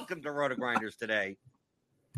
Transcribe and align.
Welcome 0.00 0.22
to 0.22 0.30
RotoGrinders 0.30 0.96
today. 0.96 1.36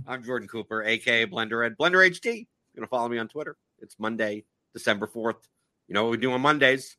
I'm 0.06 0.22
Jordan 0.22 0.46
Cooper, 0.46 0.84
aka 0.84 1.26
Blender 1.26 1.66
Ed, 1.66 1.76
BlenderHD. 1.76 2.24
You're 2.24 2.46
gonna 2.76 2.86
follow 2.86 3.08
me 3.08 3.18
on 3.18 3.26
Twitter. 3.26 3.56
It's 3.80 3.98
Monday, 3.98 4.44
December 4.72 5.08
4th. 5.08 5.48
You 5.88 5.94
know 5.94 6.04
what 6.04 6.12
we 6.12 6.16
do 6.16 6.30
on 6.30 6.40
Mondays? 6.40 6.96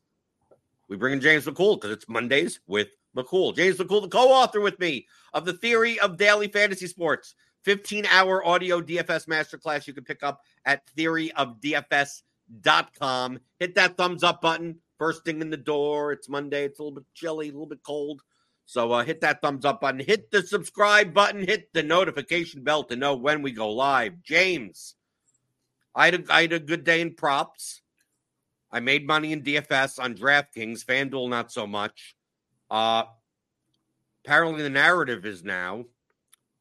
We 0.90 0.98
bring 0.98 1.14
in 1.14 1.22
James 1.22 1.46
McCool 1.46 1.80
because 1.80 1.90
it's 1.90 2.06
Mondays 2.06 2.60
with 2.66 2.88
McCool. 3.16 3.56
James 3.56 3.78
McCool, 3.78 4.02
the 4.02 4.08
co-author 4.08 4.60
with 4.60 4.78
me 4.78 5.06
of 5.32 5.46
the 5.46 5.54
Theory 5.54 5.98
of 6.00 6.18
Daily 6.18 6.48
Fantasy 6.48 6.86
Sports, 6.86 7.34
15-hour 7.66 8.46
audio 8.46 8.82
DFS 8.82 9.26
masterclass 9.26 9.86
you 9.86 9.94
can 9.94 10.04
pick 10.04 10.22
up 10.22 10.42
at 10.66 10.82
theoryofdfs.com. 10.98 13.40
Hit 13.58 13.74
that 13.74 13.96
thumbs 13.96 14.22
up 14.22 14.42
button. 14.42 14.78
First 14.98 15.24
thing 15.24 15.40
in 15.40 15.48
the 15.48 15.56
door. 15.56 16.12
It's 16.12 16.28
Monday. 16.28 16.66
It's 16.66 16.78
a 16.78 16.82
little 16.82 16.96
bit 16.96 17.06
chilly, 17.14 17.48
a 17.48 17.52
little 17.52 17.64
bit 17.64 17.82
cold. 17.82 18.20
So 18.66 18.92
uh, 18.92 19.04
hit 19.04 19.20
that 19.20 19.42
thumbs 19.42 19.64
up 19.64 19.80
button, 19.80 20.00
hit 20.00 20.30
the 20.30 20.42
subscribe 20.42 21.12
button, 21.12 21.46
hit 21.46 21.72
the 21.72 21.82
notification 21.82 22.64
bell 22.64 22.84
to 22.84 22.96
know 22.96 23.14
when 23.14 23.42
we 23.42 23.52
go 23.52 23.70
live. 23.70 24.22
James, 24.22 24.94
I 25.94 26.06
had 26.06 26.14
a, 26.14 26.32
I 26.32 26.42
had 26.42 26.52
a 26.52 26.58
good 26.58 26.84
day 26.84 27.00
in 27.00 27.14
props. 27.14 27.82
I 28.72 28.80
made 28.80 29.06
money 29.06 29.32
in 29.32 29.42
DFS 29.42 30.02
on 30.02 30.14
DraftKings, 30.14 30.84
FanDuel 30.84 31.28
not 31.28 31.52
so 31.52 31.66
much. 31.66 32.16
Uh, 32.70 33.04
apparently, 34.24 34.62
the 34.62 34.70
narrative 34.70 35.26
is 35.26 35.44
now 35.44 35.84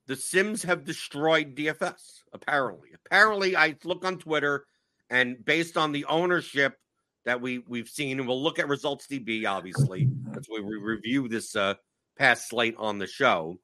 the 0.05 0.15
Sims 0.15 0.63
have 0.63 0.83
destroyed 0.83 1.55
DFS. 1.55 2.21
Apparently, 2.33 2.89
apparently, 2.93 3.55
I 3.55 3.75
look 3.83 4.05
on 4.05 4.17
Twitter, 4.17 4.65
and 5.09 5.43
based 5.43 5.77
on 5.77 5.91
the 5.91 6.05
ownership 6.05 6.77
that 7.25 7.39
we 7.41 7.59
we've 7.59 7.89
seen, 7.89 8.19
and 8.19 8.27
we'll 8.27 8.43
look 8.43 8.59
at 8.59 8.67
ResultsDB. 8.67 9.47
Obviously, 9.47 10.07
that's 10.25 10.47
why 10.49 10.59
we 10.59 10.75
review 10.75 11.27
this 11.27 11.55
uh, 11.55 11.75
past 12.17 12.49
slate 12.49 12.75
on 12.77 12.99
the 12.99 13.07
show. 13.07 13.57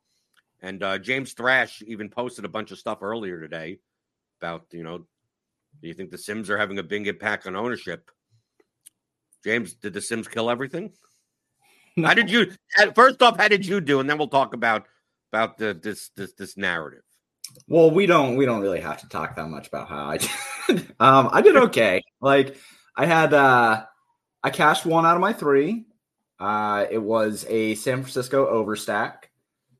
And 0.62 0.84
uh, 0.84 0.98
James 0.98 1.34
Thrash 1.34 1.82
even 1.88 2.10
posted 2.10 2.46
a 2.46 2.50
bunch 2.50 2.72
of 2.72 2.80
stuff 2.80 3.00
earlier 3.02 3.40
today 3.40 3.80
about 4.42 4.66
you 4.72 4.84
know, 4.84 5.00
do 5.82 5.88
you 5.88 5.94
think 5.94 6.12
the 6.12 6.18
Sims 6.18 6.50
are 6.50 6.58
having 6.58 6.80
a 6.80 6.84
big 6.84 7.08
impact 7.08 7.48
on 7.48 7.56
ownership? 7.56 8.10
James, 9.44 9.74
did 9.74 9.94
the 9.94 10.02
Sims 10.02 10.28
kill 10.28 10.50
everything? 10.50 10.92
No. 11.98 12.08
How 12.08 12.14
did 12.14 12.30
you? 12.30 12.54
First 12.96 13.22
off, 13.22 13.38
how 13.38 13.50
did 13.50 13.66
you 13.66 13.82
do? 13.82 14.00
And 14.00 14.10
then 14.10 14.18
we'll 14.18 14.30
talk 14.30 14.54
about 14.54 14.86
about 15.34 15.58
the 15.58 15.74
this 15.74 16.12
this 16.16 16.32
this 16.34 16.56
narrative. 16.56 17.02
Well, 17.68 17.92
we 17.92 18.06
don't 18.06 18.38
we 18.38 18.46
don't 18.46 18.62
really 18.62 18.80
have 18.80 19.02
to 19.02 19.10
talk 19.10 19.36
that 19.36 19.48
much 19.48 19.68
about 19.68 19.90
how 19.90 20.06
I 20.06 20.18
did. 20.18 20.30
um, 21.00 21.30
I 21.32 21.42
did 21.42 21.58
okay. 21.58 22.04
Like 22.22 22.56
I 22.96 23.06
had 23.06 23.34
uh 23.34 23.84
I 24.44 24.50
cashed 24.50 24.86
one 24.86 25.06
out 25.06 25.16
of 25.16 25.22
my 25.22 25.34
three. 25.34 25.88
Uh 26.40 26.86
it 26.90 27.02
was 27.02 27.46
a 27.50 27.76
San 27.76 28.02
Francisco 28.02 28.52
overstack. 28.52 29.26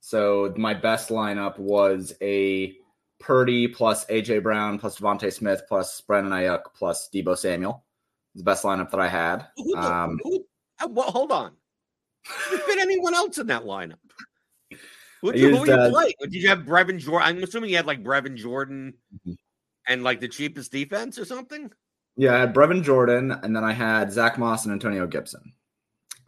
So 0.02 0.54
my 0.58 0.74
best 0.74 1.10
lineup 1.10 1.58
was 1.60 2.14
a 2.22 2.76
Purdy 3.20 3.68
plus 3.68 4.06
AJ 4.06 4.44
Brown 4.44 4.80
plus 4.80 4.98
DeVonta 4.98 5.32
Smith 5.32 5.64
plus 5.68 6.02
Brandon 6.02 6.32
Aiyuk 6.32 6.62
plus 6.74 7.10
Deebo 7.14 7.38
Samuel. 7.38 7.84
the 8.36 8.44
best 8.44 8.64
lineup 8.64 8.92
that 8.92 9.00
I 9.00 9.08
had. 9.08 9.48
Who, 9.58 9.76
um, 9.76 10.20
who, 10.24 10.46
uh, 10.82 10.88
well, 10.90 11.12
hold 11.12 11.32
on. 11.32 11.52
Did 12.50 12.62
fit 12.62 12.80
anyone 12.80 13.14
else 13.14 13.38
in 13.38 13.48
that 13.48 13.64
lineup? 13.64 13.98
Who 15.22 15.34
used, 15.34 15.58
who 15.58 15.68
you 15.68 15.74
uh, 15.74 15.90
play? 15.90 16.14
Did 16.22 16.34
you 16.34 16.48
have 16.50 16.60
Brevin 16.60 17.00
Jordan? 17.00 17.28
I'm 17.28 17.44
assuming 17.44 17.72
you 17.72 17.76
had 17.76 17.86
like 17.86 18.04
Brevin 18.04 18.36
Jordan 18.36 18.94
mm-hmm. 19.14 19.34
and 19.88 20.04
like 20.04 20.22
the 20.22 20.30
cheapest 20.30 20.72
defense 20.72 21.20
or 21.20 21.26
something. 21.26 21.72
Yeah, 22.16 22.36
I 22.36 22.40
had 22.40 22.54
Brevin 22.54 22.84
Jordan, 22.84 23.32
and 23.32 23.56
then 23.56 23.64
I 23.64 23.74
had 23.74 24.12
Zach 24.12 24.38
Moss 24.38 24.66
and 24.66 24.74
Antonio 24.74 25.08
Gibson. 25.08 25.54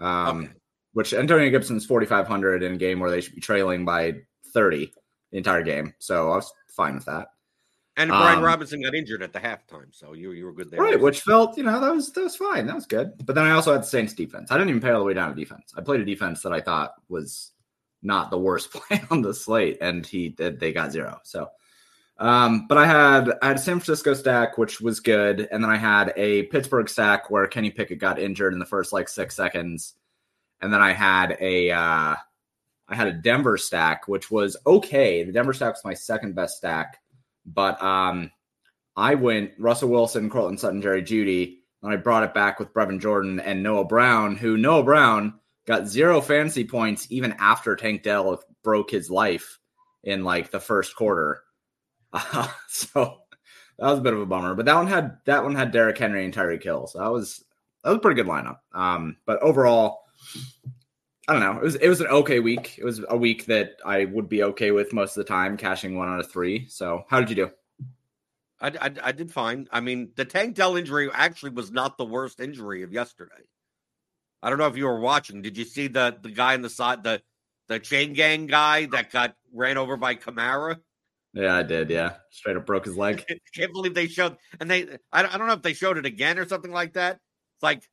Um, 0.02 0.44
okay. 0.44 0.54
Which 0.94 1.14
Antonio 1.14 1.50
Gibson's 1.50 1.86
4,500 1.86 2.64
in 2.64 2.74
a 2.74 2.78
game 2.78 3.00
where 3.00 3.10
they 3.10 3.22
should 3.22 3.36
be 3.36 3.42
trailing 3.42 3.86
by 3.86 4.16
30 4.54 4.92
the 5.32 5.38
entire 5.38 5.64
game. 5.64 5.94
So 6.00 6.32
I 6.32 6.36
was 6.36 6.52
fine 6.68 6.96
with 6.96 7.06
that. 7.06 7.30
And 7.98 8.10
Brian 8.10 8.40
Um, 8.40 8.44
Robinson 8.44 8.82
got 8.82 8.96
injured 8.96 9.22
at 9.22 9.34
the 9.34 9.40
halftime, 9.40 9.94
so 9.94 10.14
you 10.14 10.32
you 10.32 10.46
were 10.46 10.54
good 10.54 10.72
there. 10.72 10.80
Right, 10.82 11.00
which 11.00 11.22
felt, 11.22 11.58
you 11.58 11.64
know, 11.64 11.80
that 11.80 11.94
was 11.94 12.12
that 12.14 12.24
was 12.24 12.36
fine. 12.38 12.66
That 12.66 12.76
was 12.76 12.86
good. 12.86 13.12
But 13.26 13.36
then 13.36 13.46
I 13.46 13.52
also 13.52 13.74
had 13.74 13.82
the 13.82 13.88
Saints 13.88 14.14
defense. 14.14 14.50
I 14.50 14.58
didn't 14.58 14.70
even 14.70 14.82
pay 14.82 14.92
all 14.92 15.00
the 15.00 15.06
way 15.06 15.14
down 15.14 15.30
to 15.30 15.36
defense. 15.36 15.74
I 15.78 15.82
played 15.82 16.00
a 16.00 16.06
defense 16.06 16.42
that 16.42 16.54
I 16.54 16.62
thought 16.62 16.94
was 17.10 17.52
not 18.02 18.32
the 18.32 18.38
worst 18.40 18.72
play 18.74 19.04
on 19.12 19.22
the 19.22 19.34
slate, 19.34 19.78
and 19.82 20.06
he 20.06 20.30
they 20.30 20.72
got 20.72 20.92
zero. 20.94 21.20
So 21.24 21.50
um, 22.22 22.68
but 22.68 22.78
I 22.78 22.86
had 22.86 23.34
I 23.42 23.48
had 23.48 23.56
a 23.56 23.60
San 23.60 23.80
Francisco 23.80 24.14
stack, 24.14 24.60
which 24.60 24.80
was 24.80 25.00
good, 25.00 25.48
and 25.52 25.64
then 25.64 25.72
I 25.72 25.78
had 25.78 26.14
a 26.16 26.44
Pittsburgh 26.44 26.88
stack 26.88 27.32
where 27.32 27.48
Kenny 27.48 27.72
Pickett 27.72 27.98
got 27.98 28.20
injured 28.20 28.54
in 28.54 28.60
the 28.60 28.66
first 28.66 28.94
like 28.94 29.10
six 29.10 29.36
seconds, 29.36 29.96
and 30.62 30.72
then 30.72 30.82
I 30.82 30.92
had 30.92 31.36
a 31.42 31.72
uh, 31.72 32.16
I 32.88 32.96
had 32.96 33.08
a 33.08 33.14
Denver 33.14 33.58
stack, 33.58 34.08
which 34.08 34.30
was 34.30 34.56
okay. 34.68 35.24
The 35.24 35.32
Denver 35.32 35.54
stack 35.54 35.74
was 35.74 35.84
my 35.84 35.96
second 35.96 36.36
best 36.36 36.58
stack, 36.58 37.00
but 37.44 37.82
um, 37.82 38.30
I 38.96 39.16
went 39.16 39.54
Russell 39.58 39.90
Wilson, 39.90 40.30
Courtland 40.30 40.60
Sutton, 40.60 40.84
Jerry 40.84 41.02
Jeudy, 41.02 41.62
and 41.82 41.92
I 41.92 41.96
brought 41.96 42.24
it 42.24 42.36
back 42.36 42.60
with 42.60 42.72
Brevin 42.72 43.02
Jordan 43.02 43.40
and 43.40 43.64
Noah 43.64 43.86
Brown, 43.86 44.36
who 44.36 44.58
Noah 44.58 44.84
Brown 44.84 45.40
got 45.66 45.88
zero 45.88 46.22
fantasy 46.22 46.66
points 46.66 47.08
even 47.10 47.34
after 47.40 47.76
Tank 47.76 48.04
Dell 48.04 48.44
broke 48.64 48.92
his 48.92 49.10
life 49.10 49.58
in 50.04 50.24
like 50.24 50.52
the 50.52 50.60
first 50.60 50.96
quarter. 50.96 51.42
Uh, 52.14 52.48
so 52.68 53.22
that 53.80 53.90
was 53.90 54.00
a 54.00 54.02
bit 54.02 54.14
of 54.14 54.22
a 54.22 54.26
bummer. 54.26 54.56
But 54.56 54.66
that 54.66 54.76
one 54.76 54.88
had 54.88 55.18
that 55.26 55.44
one 55.44 55.56
had 55.56 55.72
Derrick 55.72 55.98
Henry 55.98 56.24
and 56.26 56.34
Tyreek 56.34 56.64
Hill. 56.64 56.88
So 56.88 57.00
that 57.00 57.12
was 57.12 57.44
that 57.84 57.90
was 57.90 57.98
a 57.98 58.02
pretty 58.02 58.22
good 58.22 58.30
lineup. 58.30 58.58
Um, 58.74 59.18
but 59.26 59.42
overall, 59.42 60.02
I 61.28 61.34
don't 61.34 61.42
know. 61.42 61.58
It 61.58 61.64
was 61.64 61.76
it 61.76 61.88
was 61.88 62.02
an 62.02 62.08
okay 62.08 62.40
week. 62.40 62.76
It 62.78 62.84
was 62.84 63.02
a 63.10 63.18
week 63.18 63.46
that 63.46 63.78
I 63.86 64.06
would 64.06 64.30
be 64.30 64.44
okay 64.44 64.72
with 64.72 64.94
most 64.94 65.18
of 65.18 65.26
the 65.26 65.30
time, 65.30 65.58
cashing 65.58 65.98
one 65.98 66.10
out 66.10 66.20
of 66.20 66.32
three. 66.32 66.68
So 66.68 67.06
how 67.08 67.20
did 67.20 67.30
you 67.30 67.36
do? 67.36 67.52
I, 68.60 68.68
I, 68.68 68.92
I 69.06 69.12
did 69.12 69.32
fine. 69.32 69.68
I 69.72 69.80
mean, 69.80 70.12
the 70.16 70.26
Tank 70.26 70.56
Dell 70.56 70.76
injury 70.76 71.10
actually 71.12 71.50
was 71.52 71.72
not 71.72 71.98
the 71.98 72.06
worst 72.06 72.40
injury 72.40 72.84
of 72.84 72.94
yesterday. 72.94 73.32
I 74.44 74.50
don't 74.50 74.60
know 74.60 74.68
if 74.68 74.78
you 74.78 74.86
were 74.86 75.00
watching. 75.00 75.42
Did 75.42 75.58
you 75.58 75.66
see 75.66 75.88
the 75.88 76.18
the 76.22 76.32
guy 76.32 76.54
in 76.54 76.62
the 76.62 76.70
side 76.70 77.04
the 77.04 77.22
the 77.68 77.80
chain 77.80 78.14
gang 78.14 78.48
guy 78.48 78.86
that 78.88 79.12
got 79.12 79.36
ran 79.54 79.78
over 79.78 79.98
by 79.98 80.16
Kamara? 80.16 80.80
Yeah, 81.34 81.56
I 81.56 81.64
did. 81.64 81.90
Yeah, 81.90 82.14
straight 82.30 82.58
up 82.58 82.66
broke 82.66 82.86
his 82.86 82.98
leg. 82.98 83.24
Can't 83.56 83.72
believe 83.72 83.94
they 83.94 84.08
showed 84.08 84.36
and 84.60 84.70
they. 84.70 84.84
I, 85.12 85.24
I 85.24 85.38
don't 85.38 85.48
know 85.48 85.54
if 85.54 85.62
they 85.62 85.74
showed 85.74 85.98
it 85.98 86.06
again 86.06 86.38
or 86.38 86.46
something 86.48 86.72
like 86.72 86.94
that. 86.94 87.20
It's 87.56 87.64
like 87.64 87.84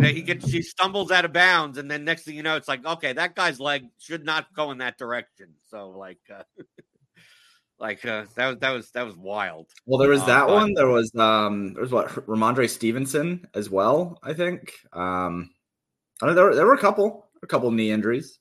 he 0.00 0.22
gets 0.22 0.50
he 0.50 0.62
stumbles 0.62 1.10
out 1.10 1.24
of 1.24 1.32
bounds, 1.32 1.78
and 1.78 1.90
then 1.90 2.04
next 2.04 2.22
thing 2.24 2.36
you 2.36 2.42
know, 2.42 2.56
it's 2.56 2.68
like 2.68 2.84
okay, 2.86 3.12
that 3.12 3.34
guy's 3.34 3.58
leg 3.58 3.84
should 3.98 4.24
not 4.24 4.46
go 4.54 4.70
in 4.70 4.78
that 4.78 4.96
direction. 4.98 5.54
So 5.70 5.90
like, 5.90 6.20
uh, 6.32 6.42
like 7.80 8.04
uh, 8.04 8.24
that 8.36 8.46
was 8.48 8.58
that 8.60 8.70
was 8.70 8.90
that 8.92 9.06
was 9.06 9.16
wild. 9.16 9.66
Well, 9.86 9.98
there 9.98 10.10
was 10.10 10.22
Uh, 10.22 10.26
that 10.26 10.46
but- 10.46 10.54
one. 10.54 10.74
There 10.74 10.88
was 10.88 11.12
um, 11.16 11.74
there 11.74 11.82
was 11.82 11.90
what 11.92 12.08
Rhamondre 12.26 12.70
Stevenson 12.70 13.46
as 13.54 13.70
well. 13.70 14.18
I 14.22 14.34
think. 14.34 14.72
Um, 14.92 15.50
I 16.22 16.26
don't 16.26 16.28
know. 16.28 16.34
There 16.34 16.44
were, 16.44 16.54
there 16.54 16.66
were 16.66 16.74
a 16.74 16.78
couple, 16.78 17.26
a 17.42 17.46
couple 17.48 17.70
knee 17.72 17.90
injuries. 17.90 18.38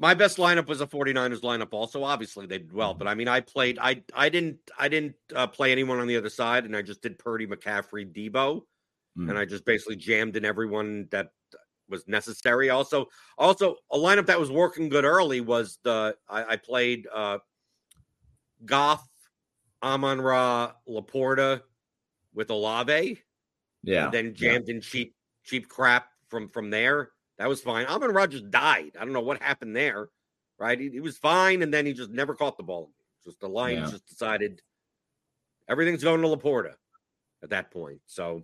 My 0.00 0.14
best 0.14 0.38
lineup 0.38 0.66
was 0.66 0.80
a 0.80 0.86
49ers 0.86 1.42
lineup 1.42 1.68
also. 1.72 2.02
Obviously 2.02 2.46
they 2.46 2.56
did 2.58 2.72
well, 2.72 2.94
but 2.94 3.06
I 3.06 3.14
mean 3.14 3.28
I 3.28 3.40
played 3.40 3.78
I 3.78 4.02
I 4.14 4.30
didn't 4.30 4.58
I 4.78 4.88
didn't 4.88 5.14
uh, 5.36 5.46
play 5.46 5.70
anyone 5.72 6.00
on 6.00 6.06
the 6.06 6.16
other 6.16 6.30
side 6.30 6.64
and 6.64 6.74
I 6.74 6.80
just 6.80 7.02
did 7.02 7.18
Purdy, 7.18 7.46
McCaffrey, 7.46 8.10
Deebo 8.10 8.62
Hmm. 9.16 9.28
and 9.28 9.36
I 9.38 9.44
just 9.44 9.64
basically 9.64 9.96
jammed 9.96 10.36
in 10.36 10.44
everyone 10.44 11.08
that 11.10 11.32
was 11.88 12.06
necessary. 12.08 12.70
Also 12.70 13.06
also 13.36 13.76
a 13.92 13.98
lineup 13.98 14.26
that 14.26 14.40
was 14.40 14.50
working 14.50 14.88
good 14.88 15.04
early 15.04 15.40
was 15.42 15.78
the 15.82 16.16
I, 16.28 16.44
I 16.52 16.56
played 16.56 17.06
uh 17.12 17.38
Goff, 18.64 19.06
Amon 19.82 20.20
Ra, 20.20 20.72
LaPorta 20.88 21.60
with 22.32 22.50
Olave 22.50 23.20
Yeah. 23.82 24.04
and 24.04 24.14
then 24.14 24.34
jammed 24.34 24.68
in 24.70 24.80
cheap 24.80 25.14
cheap 25.44 25.68
crap 25.68 26.06
from 26.28 26.48
from 26.48 26.70
there. 26.70 27.10
That 27.40 27.48
was 27.48 27.62
fine. 27.62 27.86
Amon 27.86 28.12
Rogers 28.12 28.42
died. 28.42 28.92
I 29.00 29.04
don't 29.04 29.14
know 29.14 29.22
what 29.22 29.40
happened 29.42 29.74
there. 29.74 30.10
Right, 30.58 30.78
he, 30.78 30.90
he 30.90 31.00
was 31.00 31.16
fine, 31.16 31.62
and 31.62 31.72
then 31.72 31.86
he 31.86 31.94
just 31.94 32.10
never 32.10 32.34
caught 32.34 32.58
the 32.58 32.62
ball. 32.62 32.90
Just 33.24 33.40
the 33.40 33.48
Lions 33.48 33.86
Yeah. 33.86 33.92
just 33.92 34.06
decided 34.06 34.60
everything's 35.70 36.04
going 36.04 36.20
to 36.20 36.28
LaPorta 36.28 36.74
at 37.42 37.48
that 37.48 37.70
point. 37.70 38.00
So, 38.04 38.42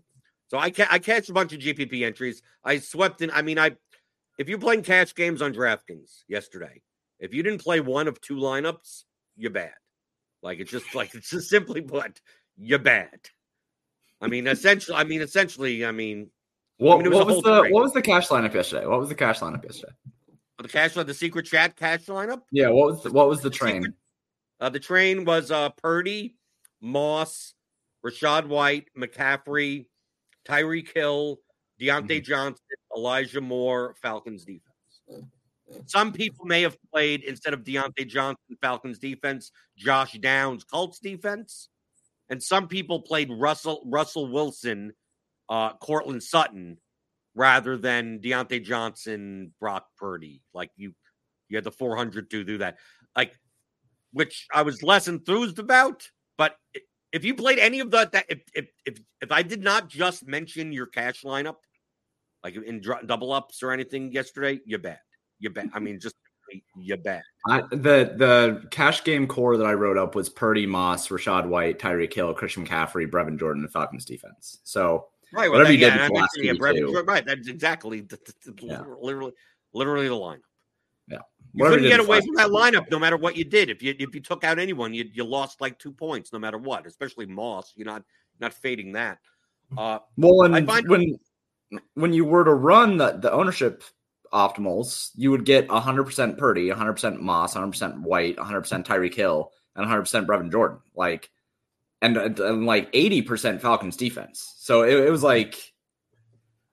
so 0.49 0.57
I 0.57 0.71
ca- 0.71 0.89
I 0.91 0.99
catch 0.99 1.29
a 1.29 1.35
bunch 1.35 1.53
of 1.53 1.61
GPP 1.61 2.05
entries. 2.07 2.41
I 2.65 2.79
swept 2.79 3.21
in. 3.21 3.31
I 3.33 3.43
mean, 3.43 3.59
I 3.59 3.77
if 4.39 4.49
you're 4.49 4.59
playing 4.59 4.83
cash 4.83 5.15
games 5.15 5.43
on 5.43 5.53
DraftKings 5.53 6.23
yesterday, 6.27 6.81
if 7.21 7.35
you 7.35 7.43
didn't 7.43 7.63
play 7.63 7.81
one 7.81 8.09
of 8.09 8.19
two 8.23 8.37
lineups, 8.37 9.05
you're 9.37 9.51
bad. 9.51 9.75
Like 10.43 10.59
it's 10.59 10.71
just 10.71 10.87
like 10.95 11.15
it's 11.15 11.29
just 11.29 11.51
simply 11.51 11.83
put, 11.83 12.19
you're 12.57 12.79
bad. 12.79 13.21
I 14.23 14.29
mean, 14.29 14.47
essentially. 14.47 14.97
I 14.97 15.05
mean, 15.05 15.21
essentially. 15.21 15.85
I 15.85 15.93
mean, 15.93 16.31
What, 16.79 17.01
I 17.01 17.03
mean, 17.03 17.11
was 17.11 17.19
what 17.19 17.27
was 17.29 17.43
the 17.43 17.63
what 17.71 17.83
was 17.83 17.93
the 17.93 18.03
cash 18.03 18.29
lineup 18.29 18.53
yesterday? 18.55 18.87
What 18.87 19.01
was 19.01 19.09
the 19.09 19.15
cash 19.15 19.41
lineup 19.41 19.65
yesterday? 19.65 19.93
the 20.59 20.69
cash 20.69 20.97
line, 20.97 21.07
the 21.07 21.15
secret 21.15 21.45
chat 21.47 21.77
cash 21.77 22.07
lineup. 22.07 22.43
Yeah. 22.51 22.69
What 22.71 22.93
was 22.93 23.03
the, 23.03 23.13
what 23.13 23.29
was 23.29 23.41
the 23.43 23.51
The 23.51 23.55
train? 23.57 23.83
secret- 23.83 23.95
Uh, 24.61 24.69
the 24.71 24.81
train 24.81 25.25
was 25.25 25.51
uh, 25.51 25.69
Purdy, 25.71 26.37
Moss, 26.81 27.55
Rachaad 28.05 28.47
White, 28.47 28.87
McCaffrey, 28.99 29.87
Tyreek 30.49 30.93
Hill, 30.95 31.41
Diontae 31.81 32.23
Johnson, 32.25 32.65
Elijah 32.97 33.41
Moore, 33.43 33.95
Falcons 34.01 34.45
defense. 34.47 34.63
Some 35.87 36.13
people 36.13 36.47
may 36.47 36.63
have 36.63 36.77
played 36.93 37.23
instead 37.25 37.53
of 37.53 37.65
Diontae 37.65 38.07
Johnson, 38.09 38.57
Falcons 38.63 38.99
defense, 38.99 39.51
Josh 39.77 40.13
Downs, 40.15 40.65
Colts 40.65 41.01
defense, 41.01 41.69
and 42.31 42.43
some 42.43 42.67
people 42.67 43.03
played 43.03 43.31
Russell 43.31 43.83
Russell 43.85 44.29
Wilson, 44.33 44.93
uh, 45.49 45.75
Courtland 45.75 46.23
Sutton, 46.23 46.79
rather 47.35 47.77
than 47.77 48.21
Diontae 48.21 48.65
Johnson, 48.65 49.53
Brock 49.61 49.87
Purdy. 49.99 50.43
Like 50.55 50.71
you, 50.77 50.95
you 51.49 51.57
had 51.57 51.65
the 51.65 51.71
400 51.71 52.31
to 52.31 52.45
do 52.45 52.59
that. 52.59 52.77
Like 53.17 53.33
which 54.17 54.47
I 54.53 54.63
was 54.63 54.83
less 54.83 55.09
enthused 55.09 55.59
about. 55.59 56.09
But 56.39 56.57
if 57.13 57.25
you 57.25 57.35
played 57.35 57.59
any 57.59 57.81
of 57.81 57.91
the, 57.91 58.09
that, 58.13 58.25
if 58.31 58.41
if 58.55 58.67
if 58.87 58.99
if 59.21 59.31
I 59.31 59.43
did 59.43 59.63
not 59.63 59.89
just 59.89 60.27
mention 60.27 60.73
your 60.73 60.87
cash 60.87 61.23
lineup, 61.23 61.57
like 62.43 62.57
in 62.57 62.83
double 63.05 63.33
ups 63.33 63.63
or 63.63 63.73
anything 63.73 64.13
yesterday, 64.13 64.61
you 64.65 64.79
bet. 64.79 65.01
you 65.39 65.51
bet. 65.51 65.67
I 65.75 65.81
mean, 65.81 66.01
just 66.01 66.15
you 66.79 66.97
bet. 66.97 67.25
I, 67.47 67.61
the 67.71 68.15
the 68.17 68.63
cash 68.71 69.05
game 69.05 69.27
core 69.27 69.59
that 69.59 69.67
I 69.67 69.75
wrote 69.75 69.99
up 69.99 70.15
was 70.15 70.31
Purdy, 70.31 70.65
Moss, 70.65 71.09
Rachaad 71.09 71.47
White, 71.47 71.79
Tyreek 71.79 72.15
Hill, 72.15 72.33
Christian 72.33 72.67
McCaffrey, 72.67 73.11
Brevin 73.11 73.39
Jordan, 73.39 73.65
and 73.65 73.73
Falcons 73.73 74.07
defense. 74.07 74.61
So 74.65 75.09
Right. 75.37 75.51
Whatever 75.51 75.69
that- 75.69 75.73
you 75.75 75.79
did 75.79 75.93
I 75.93 75.97
before 76.09 76.21
last 76.21 76.37
mentioned, 76.37 76.61
week, 76.61 76.77
Brevin 76.77 76.93
too. 76.93 77.03
Right. 77.07 77.27
That's 77.27 77.49
exactly 77.49 78.01
the, 78.01 78.17
the- 78.45 78.53
the- 78.53 78.67
Yeah. 78.67 78.83
literally 79.01 79.33
literally 79.73 80.09
the 80.09 80.15
lineup. 80.15 80.41
Yeah. 81.09 81.19
You 81.53 81.63
whatever 81.63 81.77
couldn't 81.77 81.83
did 81.91 81.97
get 81.97 82.01
away 82.01 82.21
from 82.21 82.35
that 82.37 82.49
lineup 82.49 82.91
no 82.91 82.99
matter 82.99 83.17
what 83.17 83.37
you 83.37 83.45
did. 83.45 83.71
If 83.71 83.83
you 83.83 83.95
if 83.99 84.15
you 84.15 84.21
took 84.21 84.43
out 84.45 84.59
anyone, 84.59 84.93
you 84.95 85.05
you 85.13 85.25
lost 85.25 85.61
like 85.61 85.79
two 85.79 85.93
points 85.93 86.33
no 86.33 86.39
matter 86.39 86.59
what. 86.59 86.87
Especially 86.87 87.27
Moss, 87.27 87.73
you're 87.77 87.87
not 87.87 88.03
not 88.41 88.53
fading 88.53 88.93
that. 88.93 89.19
Uh, 89.77 89.99
Well, 90.17 90.43
I 90.53 90.59
and 90.59 90.67
find- 90.67 90.89
when 90.89 91.19
when 91.95 92.13
you 92.13 92.25
were 92.25 92.45
to 92.45 92.55
run 92.55 92.97
the, 92.97 93.13
the 93.13 93.33
ownership 93.33 93.83
optimals, 94.33 95.11
you 95.17 95.31
would 95.31 95.45
get 95.45 95.67
100% 95.69 96.39
Purdy, 96.39 96.69
100% 96.69 97.21
Moss, 97.21 97.55
100% 97.55 98.01
White, 98.03 98.37
100% 98.37 98.85
Tyreek 98.85 99.15
Hill, 99.15 99.51
and 99.75 99.85
100% 99.87 100.27
Brevin 100.27 100.51
Jordan. 100.53 100.79
Like, 100.95 101.31
and, 102.03 102.17
and 102.17 102.67
like 102.67 102.93
80% 102.93 103.61
Falcons 103.61 103.97
defense. 103.97 104.55
So 104.59 104.83
it, 104.83 104.95
it 104.95 105.11
was 105.11 105.23
like, 105.23 105.73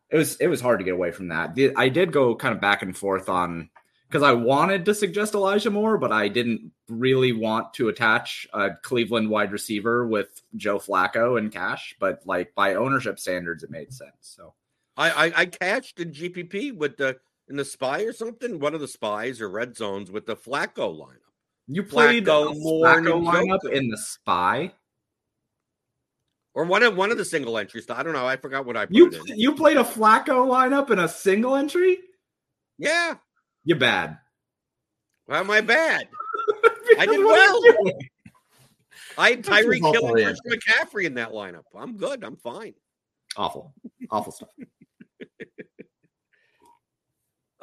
it 0.09 0.17
was 0.17 0.35
it 0.35 0.47
was 0.47 0.61
hard 0.61 0.79
to 0.79 0.85
get 0.85 0.93
away 0.93 1.11
from 1.11 1.29
that. 1.29 1.55
The- 1.55 1.75
I 1.75 1.89
did 1.89 2.11
go 2.11 2.35
kind 2.35 2.53
of 2.53 2.61
back 2.61 2.83
and 2.83 2.95
forth 2.95 3.29
on 3.29 3.69
because 4.07 4.21
I 4.21 4.31
wanted 4.33 4.85
to 4.85 4.93
suggest 4.93 5.33
Elijah 5.33 5.71
Moore, 5.71 5.97
but 5.97 6.11
I 6.11 6.27
didn't 6.27 6.71
really 6.87 7.31
want 7.31 7.73
to 7.75 7.89
attach 7.89 8.45
a 8.53 8.69
Cleveland 8.83 9.31
wide 9.31 9.51
receiver 9.51 10.05
with 10.05 10.43
Joe 10.55 10.77
Flacco 10.77 11.39
and 11.39 11.51
cash. 11.51 11.95
But 11.99 12.21
like 12.25 12.53
by 12.53 12.75
ownership 12.75 13.17
standards, 13.17 13.63
it 13.63 13.71
made 13.71 13.91
sense. 13.91 14.13
So 14.21 14.53
I, 14.97 15.09
I 15.09 15.33
I 15.35 15.45
catched 15.47 15.99
in 15.99 16.11
GPP 16.11 16.77
with 16.77 16.97
the 16.97 17.17
in 17.49 17.55
the 17.55 17.65
spy 17.65 18.01
or 18.01 18.13
something, 18.13 18.59
one 18.59 18.75
of 18.75 18.81
the 18.81 18.87
spies 18.87 19.41
or 19.41 19.49
red 19.49 19.75
zones 19.75 20.11
with 20.11 20.27
the 20.27 20.35
Flacco 20.35 20.95
lineup. 20.95 21.17
you 21.67 21.81
played 21.81 22.25
Flacco, 22.25 22.55
Moore, 22.55 22.85
Flacco 22.85 23.23
lineup 23.25 23.71
in 23.71 23.89
the 23.89 23.97
spy. 23.97 24.71
Or 26.55 26.65
one 26.65 26.83
of 26.83 26.95
one 26.95 27.11
of 27.11 27.17
the 27.17 27.25
single 27.25 27.57
entries. 27.57 27.89
I 27.89 28.03
don't 28.03 28.13
know. 28.13 28.27
I 28.27 28.37
forgot 28.37 28.65
what 28.65 28.77
I 28.77 28.85
put 28.85 28.95
You 28.95 29.11
you 29.25 29.55
played 29.55 29.77
a 29.77 29.83
Flacco 29.83 30.47
lineup 30.47 30.91
in 30.91 30.99
a 30.99 31.07
single 31.07 31.55
entry. 31.55 31.99
Yeah. 32.77 33.15
you're 33.63 33.79
bad. 33.79 34.17
Why 35.25 35.39
am 35.39 35.49
I 35.49 35.61
bad? 35.61 36.07
I 36.99 37.05
did 37.05 37.23
what 37.23 37.39
are 37.39 37.53
you 37.53 37.77
well. 37.83 37.99
I 39.17 39.29
had 39.31 39.49
also 39.49 39.91
Hill 39.91 40.27
and 40.27 40.37
McCaffrey 40.47 41.05
in 41.05 41.13
that 41.15 41.31
lineup. 41.31 41.63
I'm 41.75 41.97
good. 41.97 42.23
I'm 42.23 42.35
fine. 42.37 42.73
Awful, 43.37 43.73
awful 44.09 44.31
stuff. 44.31 44.49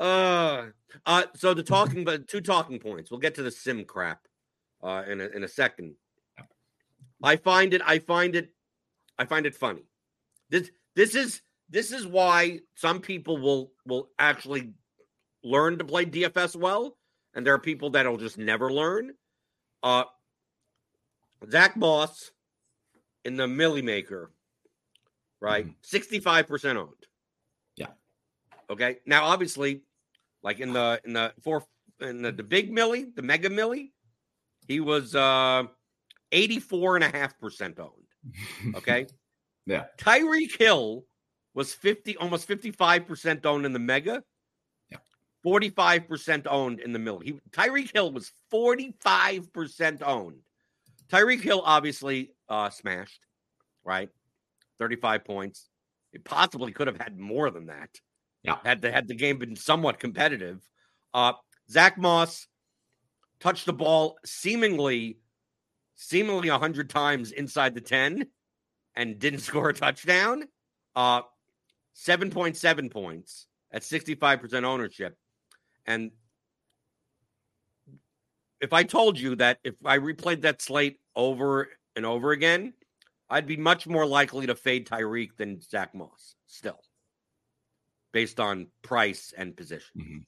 Uh, 0.01 0.69
uh, 1.05 1.25
so 1.37 1.53
the 1.53 1.63
talking, 1.63 2.05
but 2.05 2.27
two 2.27 2.41
talking 2.41 2.79
points. 2.79 3.11
We'll 3.11 3.21
get 3.21 3.35
to 3.35 3.43
the 3.43 3.51
sim 3.51 3.85
crap 3.85 4.27
uh, 4.83 5.03
in 5.07 5.21
a, 5.21 5.27
in 5.27 5.45
a 5.45 5.49
second. 5.49 5.95
I 7.23 7.37
find 7.37 7.75
it. 7.75 7.83
I 7.85 7.99
find 7.99 8.35
it. 8.35 8.51
I 9.21 9.27
find 9.27 9.45
it 9.45 9.55
funny. 9.55 9.83
This 10.49 10.71
this 10.97 11.15
is 11.15 11.43
this 11.69 11.93
is 11.93 12.07
why 12.07 12.61
some 12.75 13.01
people 13.01 13.37
will 13.37 13.73
will 13.85 14.09
actually 14.19 14.73
learn 15.45 15.77
to 15.79 15.85
play 15.85 16.07
DFS 16.07 16.57
well, 16.57 16.97
and 17.35 17.47
there 17.47 17.53
are 17.53 17.59
people 17.59 17.91
that'll 17.91 18.17
just 18.17 18.39
never 18.39 18.73
learn. 18.73 19.13
Uh, 19.83 20.05
Zach 21.51 21.77
Moss 21.77 22.31
in 23.27 23.37
the 23.37 23.47
Millie 23.47 23.83
Maker, 23.83 24.31
right? 25.39 25.67
Mhm. 25.67 25.75
65% 25.83 26.77
owned. 26.77 27.07
Yeah. 27.77 27.89
Okay. 28.71 29.01
Now, 29.05 29.25
obviously, 29.25 29.83
like 30.43 30.61
in 30.61 30.73
the 30.73 30.99
in 31.05 31.13
the 31.13 31.35
four 31.43 31.67
in 32.01 32.23
the, 32.23 32.33
the 32.33 32.43
big 32.43 32.73
Millie, 32.73 33.05
the 33.15 33.23
mega 33.23 33.51
Millie, 33.51 33.93
he 34.67 34.81
was 34.81 35.15
uh 35.15 35.65
84.5% 36.33 37.79
owned. 37.79 38.00
Okay. 38.75 39.07
Yeah. 39.67 39.85
Tyreek 39.99 40.59
Hill 40.59 41.05
was 41.55 41.75
50, 41.75 42.17
almost 42.17 42.49
55% 42.49 43.45
owned 43.47 43.67
in 43.67 43.73
the 43.73 43.79
mega. 43.79 44.23
Yeah. 44.91 44.99
45% 45.45 46.47
owned 46.49 46.81
in 46.81 46.93
the 46.93 46.99
middle. 46.99 47.21
He 47.21 47.39
Tyreek 47.51 47.93
Hill 47.93 48.11
was 48.11 48.33
45% 48.53 50.03
owned. 50.03 50.39
Tyreek 51.09 51.41
Hill 51.41 51.63
obviously 51.65 52.33
uh 52.49 52.71
smashed, 52.71 53.21
right? 53.85 54.09
35 54.79 55.25
points. 55.25 55.69
He 56.11 56.19
possibly 56.19 56.73
could 56.73 56.87
have 56.87 57.01
had 57.01 57.19
more 57.19 57.51
than 57.51 57.67
that. 57.67 57.91
Yeah. 58.43 58.57
Had 58.65 58.81
the 58.81 58.91
had 58.91 59.07
the 59.07 59.15
game 59.15 59.39
been 59.39 59.55
somewhat 59.57 60.01
competitive. 60.01 60.67
Uh 61.15 61.35
Zach 61.71 61.99
Moss 61.99 62.49
touched 63.39 63.67
the 63.67 63.73
ball 63.73 64.19
seemingly 64.25 65.19
seemingly 66.01 66.51
100 66.51 66.89
times 66.89 67.31
inside 67.31 67.75
the 67.75 67.81
10 67.81 68.27
and 68.97 69.19
didn't 69.19 69.41
score 69.49 69.69
a 69.69 69.75
touchdown. 69.75 70.45
Uh 70.97 71.23
7.7 71.97 72.91
points 72.91 73.47
at 73.71 73.83
65% 73.83 74.65
ownership. 74.65 75.17
And 75.87 76.13
if 78.61 78.73
I 78.73 78.85
told 78.85 79.19
you 79.19 79.37
that 79.37 79.59
if 79.65 79.75
I 79.85 79.99
replayed 79.99 80.43
that 80.43 80.63
slate 80.63 80.99
over 81.15 81.69
and 81.97 82.07
over 82.07 82.31
again, 82.33 82.73
I'd 83.29 83.47
be 83.47 83.57
much 83.57 83.87
more 83.87 84.07
likely 84.07 84.47
to 84.47 84.55
fade 84.55 84.87
Tyreek 84.87 85.37
than 85.37 85.61
Zach 85.61 85.95
Moss 85.95 86.37
still, 86.47 86.81
based 88.13 88.41
on 88.41 88.69
price 88.83 89.35
and 89.37 89.57
position. 89.57 90.01
Mhm. 90.01 90.25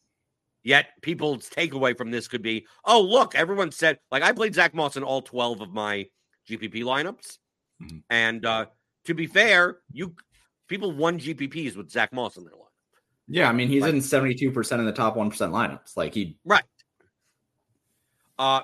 Yet 0.64 0.86
people's 1.02 1.48
takeaway 1.50 1.96
from 1.96 2.10
this 2.10 2.28
could 2.28 2.42
be, 2.42 2.66
oh, 2.84 3.00
look, 3.00 3.34
everyone 3.34 3.72
said, 3.72 3.98
like 4.10 4.22
I 4.22 4.32
played 4.32 4.54
Zach 4.54 4.74
Moss 4.74 4.96
in 4.96 5.02
all 5.02 5.20
12 5.22 5.60
of 5.60 5.72
my 5.72 6.06
GPP 6.48 6.82
lineups. 6.84 7.38
Mhm. 7.82 8.02
And 8.10 8.46
uh, 8.46 8.66
to 9.06 9.14
be 9.14 9.26
fair, 9.26 9.78
you 9.92 10.14
people 10.68 10.92
won 10.92 11.18
GPPs 11.18 11.76
with 11.76 11.90
Zach 11.90 12.12
Moss 12.12 12.36
in 12.36 12.44
their 12.44 12.52
lineup. 12.52 12.58
Yeah, 13.28 13.48
I 13.48 13.52
mean 13.52 13.68
he's 13.68 13.82
Like- 13.82 13.94
in 13.94 14.00
seventy 14.00 14.34
two 14.34 14.50
percent 14.52 14.80
of 14.80 14.86
the 14.86 14.92
top 14.92 15.16
one 15.16 15.30
percent 15.30 15.52
lineups. 15.52 15.96
Like 15.96 16.14
he, 16.14 16.36
Right. 16.44 16.64
Uh 18.38 18.62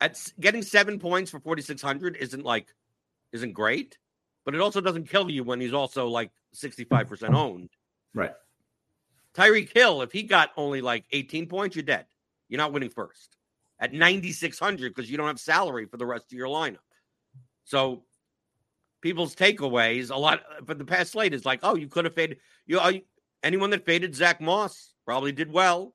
at 0.00 0.20
getting 0.38 0.62
seven 0.62 0.98
points 0.98 1.30
for 1.30 1.40
4600 1.40 2.16
isn't 2.16 2.44
like 2.44 2.68
isn't 3.32 3.52
great, 3.52 3.98
but 4.44 4.54
it 4.54 4.60
also 4.60 4.80
doesn't 4.80 5.08
kill 5.08 5.30
you 5.30 5.42
when 5.44 5.60
he's 5.60 5.72
also 5.72 6.06
like 6.08 6.30
65% 6.54 7.34
owned. 7.34 7.68
right? 8.14 8.32
Tyreek 9.34 9.72
Hill, 9.72 10.02
if 10.02 10.12
he 10.12 10.22
got 10.22 10.50
only 10.56 10.80
like 10.80 11.04
18 11.12 11.46
points, 11.48 11.76
you're 11.76 11.82
dead. 11.84 12.06
You're 12.48 12.58
not 12.58 12.72
winning 12.72 12.90
first 12.90 13.36
at 13.80 13.92
9600 13.92 14.94
because 14.94 15.10
you 15.10 15.16
don't 15.16 15.26
have 15.28 15.38
salary 15.38 15.86
for 15.86 15.96
the 15.98 16.06
rest 16.06 16.32
of 16.32 16.36
your 16.38 16.48
lineup. 16.48 16.78
So 17.64 18.04
people's 19.02 19.34
takeaways 19.36 20.10
a 20.10 20.16
lot 20.18 20.40
for 20.66 20.74
the 20.74 20.84
past 20.84 21.12
slate 21.12 21.34
is 21.34 21.44
like, 21.44 21.60
oh, 21.62 21.76
you 21.76 21.86
could 21.88 22.04
have 22.04 22.14
faded 22.14 22.38
you. 22.66 22.78
uh, 22.80 22.92
Anyone 23.44 23.70
that 23.70 23.84
faded 23.86 24.16
Zach 24.16 24.40
Moss 24.40 24.94
probably 25.04 25.30
did 25.30 25.52
well. 25.52 25.94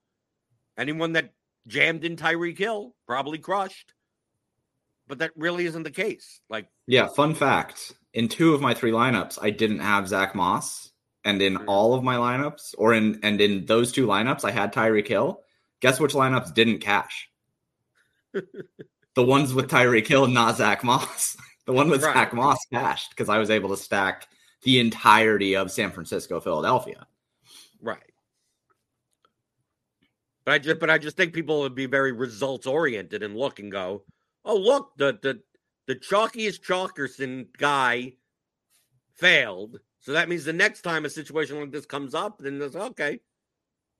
Anyone 0.78 1.12
that 1.14 1.34
jammed 1.68 2.06
in 2.06 2.16
Tyreek 2.16 2.58
Hill 2.58 2.96
probably 3.06 3.38
crushed. 3.38 3.94
But 5.08 5.18
that 5.20 5.32
really 5.36 5.66
isn't 5.66 5.84
the 5.84 5.92
case. 5.92 6.40
Like, 6.50 6.68
Yeah. 6.88 7.08
Fun 7.08 7.36
fact: 7.36 7.92
in 8.14 8.30
two 8.30 8.54
of 8.54 8.62
my 8.62 8.74
three 8.74 8.92
lineups, 8.92 9.38
I 9.42 9.50
didn't 9.50 9.80
have 9.80 10.08
Zach 10.08 10.34
Moss, 10.34 10.93
and 11.26 11.42
in 11.42 11.58
all 11.68 11.94
of 11.94 12.04
my 12.04 12.16
lineups, 12.16 12.76
or 12.78 12.94
in 12.94 13.20
and 13.24 13.40
in 13.42 13.66
those 13.66 13.92
two 13.92 14.08
lineups, 14.08 14.44
I 14.44 14.52
had 14.52 14.74
Tyreek 14.74 15.08
Hill. 15.08 15.42
Guess 15.82 16.00
which 16.00 16.14
lineups 16.14 16.54
didn't 16.54 16.80
cash? 16.80 17.30
the 18.34 19.24
ones 19.24 19.54
with 19.54 19.70
Tyreek 19.70 20.08
Hill, 20.08 20.28
not 20.28 20.58
Zach 20.58 20.84
Moss. 20.84 21.36
the 21.66 21.74
one 21.74 21.90
with 21.90 22.04
Right. 22.04 22.14
Zach 22.14 22.34
Moss 22.34 22.58
cashed 22.72 23.10
because 23.12 23.30
I 23.30 23.38
was 23.38 23.50
able 23.50 23.70
to 23.70 23.78
stack 23.78 24.28
the 24.64 24.80
entirety 24.80 25.56
of 25.56 25.72
San 25.72 25.92
Francisco, 25.92 26.40
Philadelphia. 26.40 27.06
right. 27.82 28.00
But 30.46 30.54
I 30.56 30.60
just 30.60 30.80
but 30.80 30.90
I 30.90 30.98
just 30.98 31.16
think 31.16 31.34
people 31.34 31.62
would 31.62 31.76
be 31.76 31.86
very 31.86 32.12
results 32.12 32.68
oriented 32.68 33.24
and 33.24 33.38
look 33.38 33.60
and 33.60 33.72
go, 33.72 34.04
oh 34.44 34.58
look, 34.58 34.92
the 34.98 35.18
the 35.22 35.42
the 35.88 35.96
chalkiest 35.96 36.62
chalkerson 36.62 37.48
guy 37.58 38.14
failed. 39.16 39.80
So 40.04 40.12
that 40.14 40.28
means 40.28 40.44
the 40.44 40.54
next 40.54 40.82
time 40.82 41.06
a 41.06 41.10
situation 41.10 41.60
like 41.60 41.72
this 41.72 41.86
comes 41.86 42.14
up, 42.14 42.40
then 42.40 42.62
it's 42.62 42.76
okay. 42.76 43.22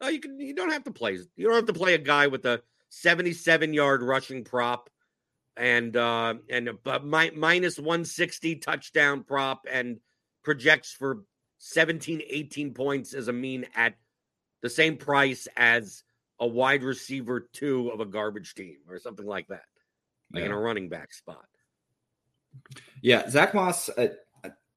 Oh, 0.02 0.10
you 0.10 0.20
can 0.20 0.38
you 0.38 0.54
don't 0.54 0.72
have 0.72 0.84
to 0.84 0.92
play 0.92 1.18
you 1.36 1.48
don't 1.48 1.56
have 1.56 1.66
to 1.68 1.74
play 1.74 1.94
a 1.94 1.98
guy 1.98 2.28
with 2.28 2.46
a 2.46 2.62
77 2.90 3.74
yard 3.74 4.04
rushing 4.04 4.44
prop 4.44 4.90
and 5.56 5.96
uh 5.96 6.34
and 6.50 6.68
a, 6.68 7.00
mi- 7.00 7.32
minus 7.32 7.78
160 7.78 8.58
touchdown 8.58 9.24
prop 9.24 9.66
and 9.72 10.00
projects 10.44 10.92
for 10.92 11.24
17 11.60 12.22
18 12.28 12.74
points 12.74 13.14
as 13.14 13.30
a 13.30 13.34
mean 13.34 13.66
at 13.74 13.94
the 14.62 14.70
same 14.70 14.98
price 14.98 15.48
as 15.56 16.04
a 16.40 16.46
wide 16.46 16.84
receiver 16.84 17.48
two 17.54 17.90
of 17.90 18.02
a 18.02 18.06
garbage 18.06 18.56
team 18.56 18.78
or 18.90 19.00
something 19.00 19.26
like 19.26 19.48
that 19.48 19.64
like 20.34 20.44
in 20.44 20.52
a 20.52 20.60
running 20.60 20.90
back 20.90 21.14
spot 21.14 21.46
Yeah, 23.02 23.30
Zach 23.30 23.54
Moss. 23.54 23.90
Uh, 23.90 24.08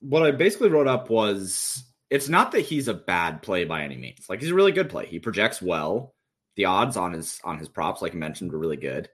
what 0.08 0.22
I 0.22 0.30
basically 0.30 0.68
wrote 0.68 0.86
up 0.86 1.10
was 1.10 1.84
it's 2.10 2.28
not 2.28 2.52
that 2.52 2.60
he's 2.60 2.88
a 2.88 2.94
bad 2.94 3.42
play 3.42 3.64
by 3.64 3.82
any 3.82 3.96
means. 3.96 4.28
Like 4.28 4.40
he's 4.40 4.50
a 4.50 4.54
really 4.54 4.72
good 4.72 4.88
play. 4.88 5.06
He 5.06 5.18
projects 5.18 5.60
well. 5.60 6.14
The 6.56 6.64
odds 6.66 6.96
on 6.96 7.12
his 7.12 7.40
on 7.44 7.58
his 7.58 7.68
props, 7.68 8.00
like 8.00 8.14
you 8.14 8.18
mentioned, 8.20 8.52
were 8.52 8.58
really 8.58 8.76
good. 8.76 9.08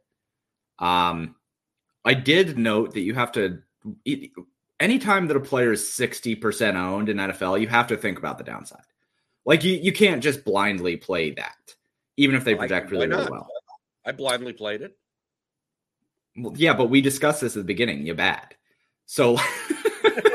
Um, 0.78 1.34
I 2.04 2.14
did 2.14 2.58
note 2.58 2.94
that 2.94 3.00
you 3.00 3.14
have 3.14 3.32
to. 3.32 3.62
it- 4.04 4.30
Anytime 4.80 5.28
that 5.28 5.37
a 5.37 5.40
player 5.40 5.70
is 5.70 5.92
sixty 5.92 6.34
percent 6.34 6.76
owned 6.76 7.08
in 7.08 7.16
NFL, 7.18 7.61
you 7.61 7.68
have 7.68 7.87
to 7.87 7.96
think 7.96 8.18
about 8.18 8.37
the 8.38 8.42
downside. 8.44 8.82
Like 9.44 9.62
you, 9.62 9.75
you 9.75 9.92
can't 9.92 10.20
just 10.22 10.44
blindly 10.44 10.96
play 10.96 11.30
that, 11.34 11.75
even 12.16 12.34
if 12.34 12.42
they 12.44 12.56
project 12.56 12.90
really, 12.90 13.06
really 13.06 13.30
well. 13.30 13.46
i 14.04 14.11
blindly 14.11 14.52
played 14.52 14.82
it 14.82 14.96
Well, 16.37 16.52
yeah, 16.56 16.75
but 16.75 16.90
we 16.90 17.00
discussed 17.00 17.40
this 17.42 17.56
at 17.56 17.61
the 17.61 17.64
beginning. 17.64 18.04
You're 18.04 18.16
bad. 18.16 18.56
So, 19.06 19.37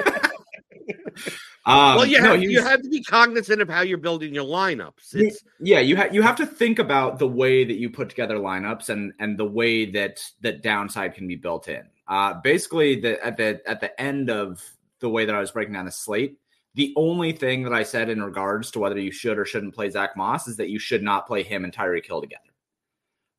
um, 1.67 1.95
well 1.97 2.05
you 2.05 2.19
no, 2.19 2.31
have, 2.31 2.41
you 2.41 2.61
have 2.61 2.81
to 2.81 2.89
be 2.89 3.03
cognizant 3.03 3.61
of 3.61 3.69
how 3.69 3.81
you're 3.81 3.97
building 3.97 4.33
your 4.33 4.45
lineups 4.45 5.13
it's 5.13 5.43
yeah, 5.59 5.79
you 5.79 5.95
have 5.95 6.13
you 6.13 6.21
have 6.21 6.35
to 6.35 6.45
think 6.45 6.79
about 6.79 7.19
the 7.19 7.27
way 7.27 7.63
that 7.63 7.77
you 7.77 7.89
put 7.89 8.09
together 8.09 8.37
lineups 8.37 8.89
and 8.89 9.13
and 9.19 9.37
the 9.37 9.45
way 9.45 9.89
that 9.91 10.21
that 10.41 10.61
downside 10.61 11.15
can 11.15 11.27
be 11.27 11.35
built 11.35 11.67
in. 11.67 11.83
Uh, 12.07 12.35
basically, 12.43 12.99
the 12.99 13.23
at 13.25 13.37
the 13.37 13.61
at 13.65 13.81
the 13.81 13.99
end 13.99 14.29
of 14.29 14.63
the 14.99 15.09
way 15.09 15.25
that 15.25 15.35
I 15.35 15.39
was 15.39 15.51
breaking 15.51 15.73
down 15.73 15.85
the 15.85 15.91
slate, 15.91 16.37
the 16.75 16.93
only 16.95 17.31
thing 17.31 17.63
that 17.63 17.73
I 17.73 17.83
said 17.83 18.09
in 18.09 18.21
regards 18.21 18.71
to 18.71 18.79
whether 18.79 18.99
you 18.99 19.11
should 19.11 19.37
or 19.37 19.45
shouldn't 19.45 19.75
play 19.75 19.89
Zach 19.89 20.15
Moss 20.15 20.47
is 20.47 20.57
that 20.57 20.69
you 20.69 20.79
should 20.79 21.03
not 21.03 21.27
play 21.27 21.43
him 21.43 21.63
and 21.63 21.73
Tyreek 21.73 22.05
Hill 22.05 22.21
together. 22.21 22.43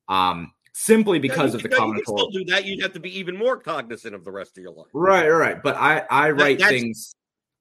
Um, 0.07 0.53
simply 0.73 1.19
because 1.19 1.53
you 1.53 1.57
of 1.57 1.63
the 1.63 1.69
common 1.69 1.97
you 1.97 2.03
still 2.03 2.29
do 2.29 2.45
that 2.45 2.65
you'd 2.65 2.81
have 2.81 2.93
to 2.93 2.99
be 2.99 3.17
even 3.17 3.35
more 3.35 3.57
cognizant 3.57 4.15
of 4.15 4.23
the 4.23 4.31
rest 4.31 4.57
of 4.57 4.63
your 4.63 4.71
life 4.73 4.87
Right, 4.93 5.27
right. 5.27 5.61
But 5.61 5.75
I 5.75 6.05
I 6.09 6.31
write 6.31 6.59
that's- 6.59 6.79
things 6.79 7.15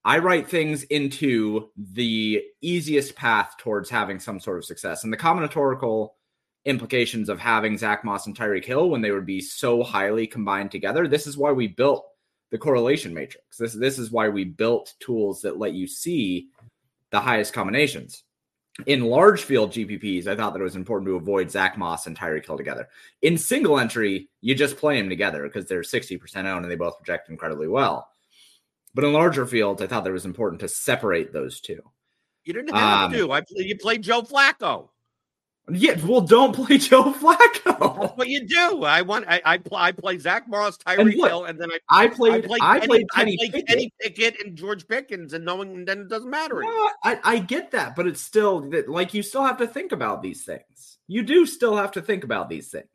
I 0.08 0.16
write 0.16 0.48
things 0.48 0.84
into 0.84 1.68
the 1.76 2.42
easiest 2.62 3.14
path 3.14 3.56
towards 3.58 3.90
having 3.90 4.18
some 4.18 4.40
sort 4.40 4.56
of 4.56 4.64
success. 4.64 5.04
And 5.04 5.12
the 5.12 5.18
combinatorial 5.18 6.12
implications 6.64 7.28
of 7.28 7.38
having 7.38 7.76
Zach 7.76 8.06
Moss 8.06 8.26
and 8.26 8.34
Tyreek 8.34 8.64
Hill 8.64 8.88
when 8.88 9.02
they 9.02 9.10
would 9.10 9.26
be 9.26 9.42
so 9.42 9.82
highly 9.82 10.26
combined 10.26 10.70
together. 10.70 11.06
This 11.06 11.26
is 11.26 11.36
why 11.36 11.52
we 11.52 11.66
built 11.66 12.06
the 12.50 12.56
correlation 12.56 13.12
matrix. 13.12 13.58
This 13.58 13.74
this 13.74 13.98
is 13.98 14.10
why 14.10 14.30
we 14.30 14.44
built 14.44 14.94
tools 14.98 15.42
that 15.42 15.58
let 15.58 15.74
you 15.74 15.86
see 15.86 16.48
the 17.10 17.20
highest 17.20 17.52
combinations. 17.52 18.24
In 18.86 19.04
large 19.04 19.42
field 19.42 19.72
GPPs, 19.72 20.26
I 20.26 20.34
thought 20.34 20.54
that 20.54 20.60
it 20.60 20.64
was 20.64 20.76
important 20.76 21.08
to 21.08 21.16
avoid 21.16 21.50
Zach 21.50 21.76
Moss 21.76 22.06
and 22.06 22.16
Tyreek 22.16 22.46
Hill 22.46 22.56
together. 22.56 22.88
In 23.20 23.36
single 23.36 23.78
entry, 23.78 24.30
you 24.40 24.54
just 24.54 24.78
play 24.78 24.98
them 24.98 25.10
together 25.10 25.42
because 25.42 25.66
they're 25.66 25.82
60% 25.82 26.46
owned 26.46 26.64
and 26.64 26.72
they 26.72 26.76
both 26.76 26.96
project 26.96 27.28
incredibly 27.28 27.68
well. 27.68 28.08
But 28.98 29.04
in 29.04 29.12
larger 29.12 29.46
fields, 29.46 29.80
I 29.80 29.86
thought 29.86 30.02
that 30.02 30.10
it 30.10 30.12
was 30.12 30.24
important 30.24 30.58
to 30.62 30.68
separate 30.68 31.32
those 31.32 31.60
two. 31.60 31.80
you 32.42 32.52
didn't 32.52 32.74
have 32.74 33.04
Um, 33.04 33.12
to 33.12 33.30
I, 33.30 33.42
you 33.50 33.76
played 33.78 34.02
joe 34.02 34.22
flacco 34.22 34.88
Yeah, 35.70 36.04
well, 36.04 36.20
don't 36.20 36.52
play 36.60 36.78
Joe 36.78 37.12
Flacco. 37.12 38.00
That's 38.00 38.16
what 38.16 38.26
you 38.26 38.44
do. 38.48 38.82
I 38.84 39.02
want. 39.02 39.26
I 39.28 39.40
I, 39.44 39.58
pl- 39.58 39.76
I 39.76 39.92
play 39.92 40.18
Zach 40.18 40.48
Moss, 40.48 40.78
Tyreek 40.78 41.12
Hill, 41.14 41.44
and 41.44 41.60
then 41.60 41.70
I 41.70 41.78
I 42.06 42.08
played. 42.08 42.32
I 42.32 42.46
played, 42.48 42.60
I 42.62 42.78
Kenny, 42.80 42.86
played 42.88 43.06
I 43.14 43.18
Kenny 43.20 43.36
played 43.36 43.52
Pickett. 43.52 43.68
Kenny 43.68 43.92
Pickett 44.00 44.42
and 44.44 44.56
George 44.56 44.88
Pickens, 44.88 45.32
and 45.34 45.44
knowing 45.44 45.70
and 45.76 45.86
then 45.86 46.00
it 46.00 46.08
doesn't 46.08 46.30
matter. 46.30 46.56
Well, 46.56 46.90
I, 47.04 47.20
I 47.22 47.38
get 47.38 47.70
that, 47.72 47.94
but 47.94 48.06
it's 48.08 48.20
still 48.20 48.60
that 48.70 48.88
like 48.88 49.14
you 49.14 49.22
still 49.22 49.44
have 49.44 49.58
to 49.58 49.66
think 49.68 49.92
about 49.92 50.22
these 50.22 50.42
things. 50.42 50.98
You 51.06 51.22
do 51.22 51.46
still 51.46 51.76
have 51.76 51.92
to 51.92 52.02
think 52.02 52.24
about 52.24 52.48
these 52.48 52.68
things 52.70 52.88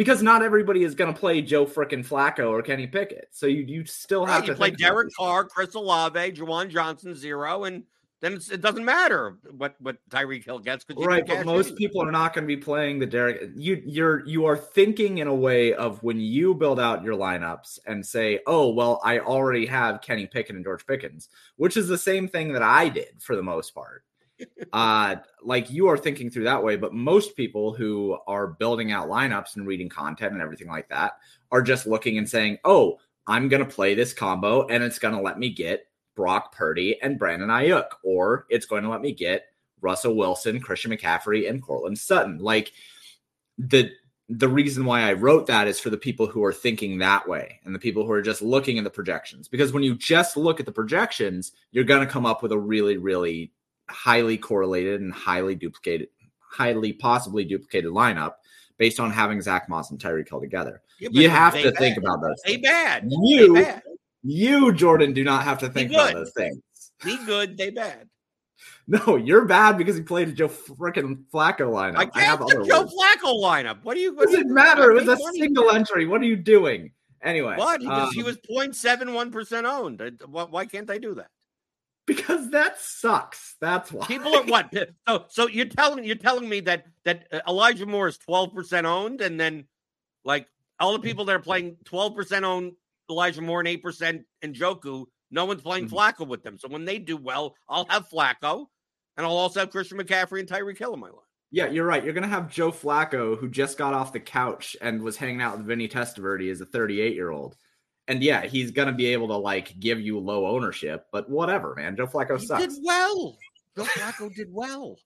because 0.00 0.22
not 0.22 0.42
everybody 0.42 0.82
is 0.82 0.94
going 0.94 1.12
to 1.12 1.20
play 1.20 1.42
Joe 1.42 1.66
frickin' 1.66 2.02
Flacco 2.02 2.48
or 2.48 2.62
Kenny 2.62 2.86
Pickett. 2.86 3.28
So 3.32 3.44
you 3.44 3.64
you 3.68 3.84
still 3.84 4.24
have 4.24 4.40
Right, 4.40 4.46
to 4.46 4.52
you 4.52 4.56
play 4.56 4.70
Derek 4.70 5.10
Carr, 5.14 5.44
Chris 5.44 5.74
Olave, 5.74 6.32
Juwan 6.32 6.70
Johnson, 6.70 7.14
zero, 7.14 7.64
and 7.64 7.82
then 8.22 8.32
it's, 8.32 8.50
it 8.50 8.62
doesn't 8.62 8.82
matter 8.82 9.36
what 9.58 9.76
what 9.78 9.98
Tyreek 10.08 10.42
Hill 10.42 10.58
gets 10.58 10.84
because 10.84 11.04
right 11.04 11.26
but 11.26 11.44
most 11.44 11.76
people 11.76 12.02
are 12.02 12.10
not 12.10 12.32
going 12.32 12.44
to 12.44 12.46
be 12.46 12.56
playing 12.56 12.98
the 12.98 13.04
derek 13.04 13.50
you 13.54 13.82
you're 13.84 14.26
you 14.26 14.46
are 14.46 14.56
thinking 14.56 15.18
in 15.18 15.26
a 15.26 15.34
way 15.34 15.74
of 15.74 16.02
when 16.02 16.18
you 16.18 16.54
build 16.54 16.80
out 16.80 17.02
your 17.02 17.14
lineups 17.14 17.78
and 17.86 18.04
say 18.04 18.40
oh 18.46 18.68
well 18.68 19.00
i 19.04 19.18
already 19.18 19.64
have 19.64 20.02
kenny 20.02 20.26
pickett 20.26 20.54
and 20.54 20.64
george 20.64 20.86
pickens 20.86 21.30
which 21.56 21.78
is 21.78 21.88
the 21.88 21.96
same 21.96 22.28
thing 22.28 22.52
that 22.52 22.62
i 22.62 22.90
did 22.90 23.14
for 23.20 23.36
the 23.36 23.42
most 23.42 23.74
part 23.74 24.04
uh 24.72 25.16
like 25.42 25.70
you 25.70 25.86
are 25.86 25.98
thinking 25.98 26.30
through 26.30 26.44
that 26.44 26.62
way 26.62 26.76
but 26.76 26.94
most 26.94 27.36
people 27.36 27.72
who 27.72 28.16
are 28.26 28.46
building 28.46 28.92
out 28.92 29.08
lineups 29.08 29.56
and 29.56 29.66
reading 29.66 29.88
content 29.88 30.32
and 30.32 30.42
everything 30.42 30.68
like 30.68 30.88
that 30.88 31.12
are 31.50 31.62
just 31.62 31.86
looking 31.86 32.18
and 32.18 32.28
saying 32.28 32.58
oh 32.64 32.98
i'm 33.26 33.48
going 33.48 33.64
to 33.64 33.68
play 33.68 33.94
this 33.94 34.12
combo 34.12 34.66
and 34.68 34.82
it's 34.82 34.98
going 34.98 35.14
to 35.14 35.20
let 35.20 35.38
me 35.38 35.50
get 35.50 35.86
Brock 36.20 36.54
Purdy 36.54 37.00
and 37.00 37.18
Brandon 37.18 37.48
Aiyuk, 37.48 37.86
or 38.02 38.44
it's 38.50 38.66
going 38.66 38.82
to 38.82 38.90
let 38.90 39.00
me 39.00 39.10
get 39.10 39.46
Russell 39.80 40.16
Wilson, 40.16 40.60
Christian 40.60 40.90
McCaffrey, 40.90 41.48
and 41.48 41.62
Courtland 41.62 41.98
Sutton. 41.98 42.36
Like 42.38 42.72
the 43.56 43.90
the 44.28 44.48
reason 44.48 44.84
why 44.84 45.00
I 45.00 45.14
wrote 45.14 45.46
that 45.46 45.66
is 45.66 45.80
for 45.80 45.88
the 45.88 45.96
people 45.96 46.26
who 46.26 46.44
are 46.44 46.52
thinking 46.52 46.98
that 46.98 47.26
way 47.26 47.58
and 47.64 47.74
the 47.74 47.80
people 47.80 48.04
who 48.04 48.12
are 48.12 48.20
just 48.20 48.42
looking 48.42 48.76
at 48.76 48.84
the 48.84 48.90
projections. 48.90 49.48
Because 49.48 49.72
when 49.72 49.82
you 49.82 49.96
just 49.96 50.36
look 50.36 50.60
at 50.60 50.66
the 50.66 50.72
projections, 50.72 51.50
you're 51.72 51.84
going 51.84 52.06
to 52.06 52.12
come 52.12 52.26
up 52.26 52.42
with 52.42 52.52
a 52.52 52.58
really, 52.58 52.96
really 52.96 53.50
highly 53.90 54.38
correlated 54.38 55.00
and 55.00 55.12
highly 55.12 55.54
duplicated, 55.54 56.08
highly 56.38 56.92
possibly 56.92 57.44
duplicated 57.44 57.90
lineup 57.90 58.34
based 58.78 58.98
on 58.98 59.10
having 59.10 59.40
Zach 59.42 59.68
Moss 59.68 59.90
and 59.90 60.00
Tyreek 60.00 60.28
Hill 60.28 60.40
together. 60.40 60.80
you 60.98 61.28
have 61.28 61.54
to 61.54 61.70
think 61.72 61.98
about 61.98 62.20
those. 62.22 62.40
They 62.46 62.52
things. 62.54 62.62
bad. 62.62 63.04
You 63.10 63.54
They 63.54 63.62
bad. 63.62 63.82
you, 64.22 64.72
Jordan, 64.72 65.12
do 65.12 65.22
not 65.24 65.44
have 65.44 65.58
to 65.58 65.68
think 65.68 65.90
about 65.92 66.14
those 66.14 66.32
things. 66.36 66.60
Be 67.04 67.18
good. 67.26 67.56
They 67.56 67.70
bad. 67.70 68.08
No, 68.86 69.14
you're 69.14 69.44
bad 69.44 69.78
because 69.78 69.96
he 69.96 70.02
played 70.02 70.28
a 70.28 70.32
Joe 70.32 70.48
freaking 70.48 71.22
Flacco 71.32 71.70
lineup. 71.70 71.96
I 71.96 72.10
I, 72.12 72.22
have 72.22 72.42
other 72.42 72.58
the 72.58 72.64
Joe 72.64 72.80
ones. 72.80 72.92
Flacco 72.92 73.40
lineup. 73.40 73.84
What 73.84 73.94
do 73.94 74.00
you? 74.00 74.14
What 74.16 74.26
Does 74.26 74.40
it 74.40 74.48
matter. 74.48 74.90
It 74.90 74.94
was 74.94 75.04
a 75.04 75.14
mean, 75.14 75.24
money. 75.24 75.38
single 75.38 75.70
entry. 75.70 76.06
What 76.06 76.20
are 76.20 76.24
you 76.24 76.34
doing? 76.34 76.90
Anyway, 77.22 77.54
What? 77.56 77.80
He, 77.80 77.86
was, 77.86 78.12
he 78.12 78.20
um, 78.20 78.26
was 78.26 78.36
0.71 78.38 79.30
percent 79.30 79.66
owned. 79.66 80.02
Uh, 80.02 80.10
why 80.26 80.66
can't 80.66 80.88
they 80.88 80.98
do 80.98 81.14
that? 81.14 81.28
Because 82.16 82.50
that 82.50 82.78
sucks. 82.80 83.56
That's 83.60 83.92
why 83.92 84.06
People 84.06 84.34
are 84.34 84.44
what? 84.44 84.74
So, 85.08 85.24
so 85.28 85.48
you're 85.48 85.66
telling 85.66 86.04
you're 86.04 86.16
telling 86.16 86.48
me 86.48 86.60
that 86.60 86.86
that 87.04 87.26
uh, 87.32 87.40
Elijah 87.48 87.86
Moore 87.86 88.08
is 88.08 88.18
12 88.18 88.52
percent 88.54 88.86
owned, 88.86 89.20
and 89.20 89.38
then 89.38 89.66
like 90.24 90.46
all 90.78 90.92
the 90.92 90.98
people 91.00 91.24
that 91.26 91.36
are 91.36 91.40
playing 91.40 91.76
12 91.84 92.14
percent 92.14 92.44
owned 92.44 92.72
Elijah 93.08 93.42
Moore 93.42 93.60
and 93.60 93.68
eight 93.68 93.82
percent 93.82 94.22
and 94.42 94.54
Joku, 94.54 95.04
no 95.30 95.44
one's 95.44 95.62
playing 95.62 95.88
Mhm. 95.88 95.92
Flacco 95.92 96.26
with 96.26 96.42
them. 96.42 96.58
So 96.58 96.68
when 96.68 96.84
they 96.84 96.98
do 96.98 97.16
well, 97.16 97.54
I'll 97.68 97.86
have 97.88 98.08
Flacco, 98.08 98.66
and 99.16 99.24
I'll 99.26 99.32
also 99.36 99.60
have 99.60 99.70
Christian 99.70 99.98
McCaffrey 99.98 100.40
and 100.40 100.48
Tyreek 100.48 100.78
Hill 100.78 100.94
in 100.94 101.00
my 101.00 101.08
line. 101.08 101.16
Yeah, 101.52 101.66
you're 101.68 101.86
right. 101.86 102.02
You're 102.04 102.12
gonna 102.14 102.26
have 102.28 102.50
Joe 102.50 102.70
Flacco, 102.72 103.38
who 103.38 103.48
just 103.48 103.76
got 103.78 103.94
off 103.94 104.12
the 104.12 104.20
couch 104.20 104.76
and 104.80 105.02
was 105.02 105.16
hanging 105.16 105.42
out 105.42 105.56
with 105.58 105.66
Vinny 105.66 105.88
Testaverde 105.88 106.50
as 106.50 106.60
a 106.60 106.66
38 106.66 107.14
year 107.14 107.30
old. 107.30 107.56
And 108.08 108.22
yeah, 108.22 108.44
he's 108.46 108.70
gonna 108.70 108.92
be 108.92 109.06
able 109.06 109.28
to 109.28 109.36
like 109.36 109.78
give 109.78 110.00
you 110.00 110.18
low 110.18 110.46
ownership, 110.46 111.06
but 111.12 111.28
whatever, 111.30 111.74
man. 111.76 111.96
Joe 111.96 112.06
Flacco 112.06 112.38
He 112.38 112.46
sucks. 112.46 112.62
did 112.76 112.84
well. 112.84 113.38
Joe 113.76 113.84
Flacco 113.84 114.34
did 114.34 114.48
well. 114.52 114.96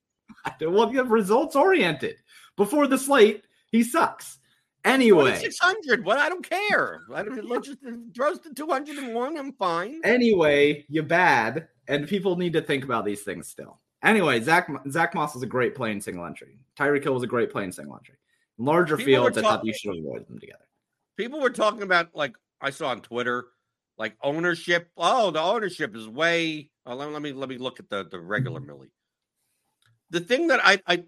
Well, 0.61 0.93
you're 0.93 1.05
results 1.05 1.55
oriented. 1.55 2.17
Before 2.57 2.87
the 2.87 2.97
slate, 2.99 3.45
he 3.71 3.83
sucks. 3.83 4.39
Anyway, 4.85 5.37
600. 5.39 6.04
What? 6.04 6.19
I 6.19 6.28
don't 6.28 6.49
care. 6.49 7.00
I 7.15 7.23
don't, 7.23 7.65
just 7.65 7.78
throws 8.15 8.39
to 8.41 8.52
201. 8.52 9.37
I'm 9.39 9.52
fine. 9.54 10.00
anyway, 10.04 10.85
you're 10.89 11.02
bad, 11.04 11.69
and 11.89 12.07
people 12.07 12.37
need 12.37 12.52
to 12.52 12.61
think 12.61 12.85
about 12.85 13.04
these 13.07 13.23
things 13.23 13.49
still. 13.49 13.80
Anyway, 14.02 14.41
Zach 14.43 14.69
Zach 14.91 15.15
Moss 15.15 15.33
was 15.33 15.43
a 15.43 15.47
great 15.47 15.75
play 15.75 15.91
in 15.91 16.00
single 16.00 16.26
entry. 16.26 16.59
Tyreek 16.78 17.02
Hill 17.02 17.15
was 17.15 17.23
a 17.23 17.26
great 17.26 17.50
play 17.50 17.65
in 17.65 17.73
single 17.73 17.97
entry. 17.97 18.17
Larger 18.59 18.99
People 18.99 19.25
fields, 19.25 19.39
I 19.39 19.43
thought 19.43 19.65
you 19.65 19.73
should 19.73 19.97
avoid 19.99 20.28
them 20.28 20.39
together. 20.39 20.65
People 21.17 21.41
were 21.41 21.50
talking 21.50 21.83
about 21.83 22.15
like 22.15 22.37
I 22.60 22.71
saw 22.71 22.88
on 22.88 23.00
Twitter, 23.00 23.47
like 23.99 24.17
ownership. 24.23 24.90
Oh, 24.97 25.30
the 25.30 25.40
ownership 25.40 25.95
is 25.97 26.08
way. 26.08 26.71
Oh, 26.86 26.95
let, 26.95 27.10
let 27.10 27.23
me 27.23 27.32
let 27.32 27.49
me 27.49 27.58
look 27.58 27.80
at 27.80 27.88
the 27.88 28.04
the 28.04 28.21
regular 28.21 28.60
mm-hmm. 28.60 28.69
Millie. 28.69 28.93
The 30.10 30.21
thing 30.21 30.49
that 30.49 30.60
I 30.62 30.80
I 30.86 31.04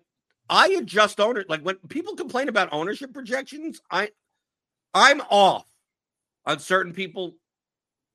I 0.49 0.69
adjust 0.79 1.21
owner 1.21 1.45
like 1.49 1.63
when 1.63 1.77
people 1.89 2.15
complain 2.15 2.49
about 2.49 2.73
ownership 2.73 3.13
projections, 3.13 3.81
I 3.91 4.11
I'm 4.95 5.21
off 5.31 5.67
on 6.45 6.59
certain 6.59 6.93
people. 6.93 7.37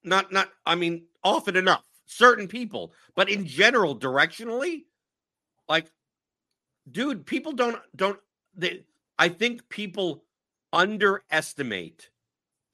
Not 0.03 0.31
not 0.31 0.49
I 0.65 0.75
mean 0.75 1.03
often 1.23 1.55
enough 1.55 1.83
certain 2.11 2.47
people, 2.47 2.93
but 3.15 3.29
in 3.29 3.45
general, 3.45 3.97
directionally, 3.97 4.83
like, 5.69 5.91
dude, 6.91 7.25
people 7.25 7.53
don't 7.53 7.79
don't 7.95 8.19
they. 8.55 8.83
I 9.17 9.29
think 9.29 9.69
people 9.69 10.23
underestimate. 10.73 12.09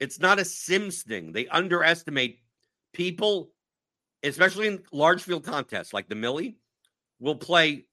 It's 0.00 0.20
not 0.20 0.38
a 0.38 0.44
Sims 0.44 1.02
thing. 1.02 1.32
They 1.32 1.46
underestimate 1.48 2.40
people, 2.92 3.50
especially 4.22 4.68
in 4.68 4.82
large 4.92 5.22
field 5.22 5.44
contests 5.44 5.92
like 5.92 6.08
the 6.08 6.14
Millie, 6.14 6.56
will 7.20 7.36
play 7.36 7.86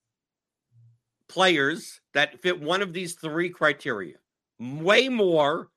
players 1.28 2.02
that 2.14 2.42
fit 2.42 2.62
one 2.62 2.82
of 2.82 2.94
these 2.94 3.16
three 3.16 3.50
criteria 3.50 4.16
way 4.60 5.10
more 5.10 5.70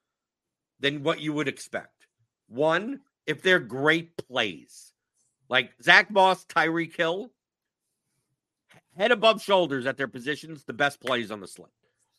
than 0.81 1.03
what 1.03 1.21
you 1.21 1.33
would 1.33 1.49
expect. 1.49 2.07
One, 2.49 3.01
if 3.27 3.43
they're 3.43 3.59
great 3.59 4.17
plays, 4.17 4.93
like 5.49 5.73
Zach 5.83 6.11
Moss, 6.11 6.45
Tyreek 6.45 6.95
Hill, 6.97 7.31
head 8.97 9.13
above 9.13 9.43
shoulders 9.43 9.87
at 9.87 9.97
their 9.97 10.09
positions, 10.09 10.65
the 10.65 10.73
best 10.73 11.01
plays 11.01 11.31
on 11.31 11.41
the 11.41 11.49
slate, 11.49 11.71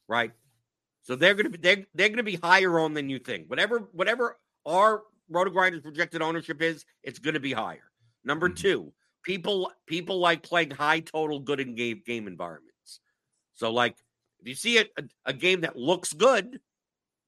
right? 0.08 0.32
So 1.02 1.16
they're 1.16 1.34
gonna 1.34 1.50
be 1.50 1.58
they're, 1.58 1.86
they're 1.94 2.10
gonna 2.10 2.24
be 2.24 2.36
higher 2.36 2.80
on 2.80 2.94
than 2.94 3.10
you 3.10 3.20
think. 3.20 3.50
Whatever 3.50 3.80
whatever 3.92 4.38
our 4.66 5.04
RotoGrinders 5.32 5.84
projected 5.84 6.22
ownership 6.22 6.62
is, 6.62 6.86
it's 7.04 7.20
gonna 7.20 7.40
be 7.40 7.54
higher. 7.54 7.92
Number 8.24 8.50
Mhm. 8.50 8.58
two, 8.58 8.94
people 9.24 9.72
people 9.88 10.20
like 10.20 10.44
playing 10.44 10.72
high 10.72 11.00
total 11.00 11.40
good 11.40 11.60
in 11.60 11.76
game 11.76 12.02
game 12.06 12.28
environments. 12.28 13.00
So 13.54 13.72
like 13.72 13.96
if 14.40 14.48
you 14.48 14.56
see 14.56 14.78
a, 14.78 14.86
a, 14.98 15.04
a 15.26 15.34
game 15.34 15.62
that 15.62 15.76
looks 15.76 16.14
good, 16.14 16.60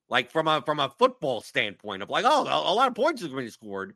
like 0.09 0.31
from 0.31 0.47
a 0.47 0.61
from 0.61 0.79
a 0.79 0.89
football 0.89 1.41
standpoint 1.41 2.03
of 2.03 2.09
like, 2.09 2.25
oh, 2.27 2.45
a, 2.45 2.71
a 2.71 2.73
lot 2.73 2.87
of 2.87 2.95
points 2.95 3.23
are 3.23 3.27
going 3.27 3.39
to 3.39 3.45
be 3.45 3.51
scored, 3.51 3.95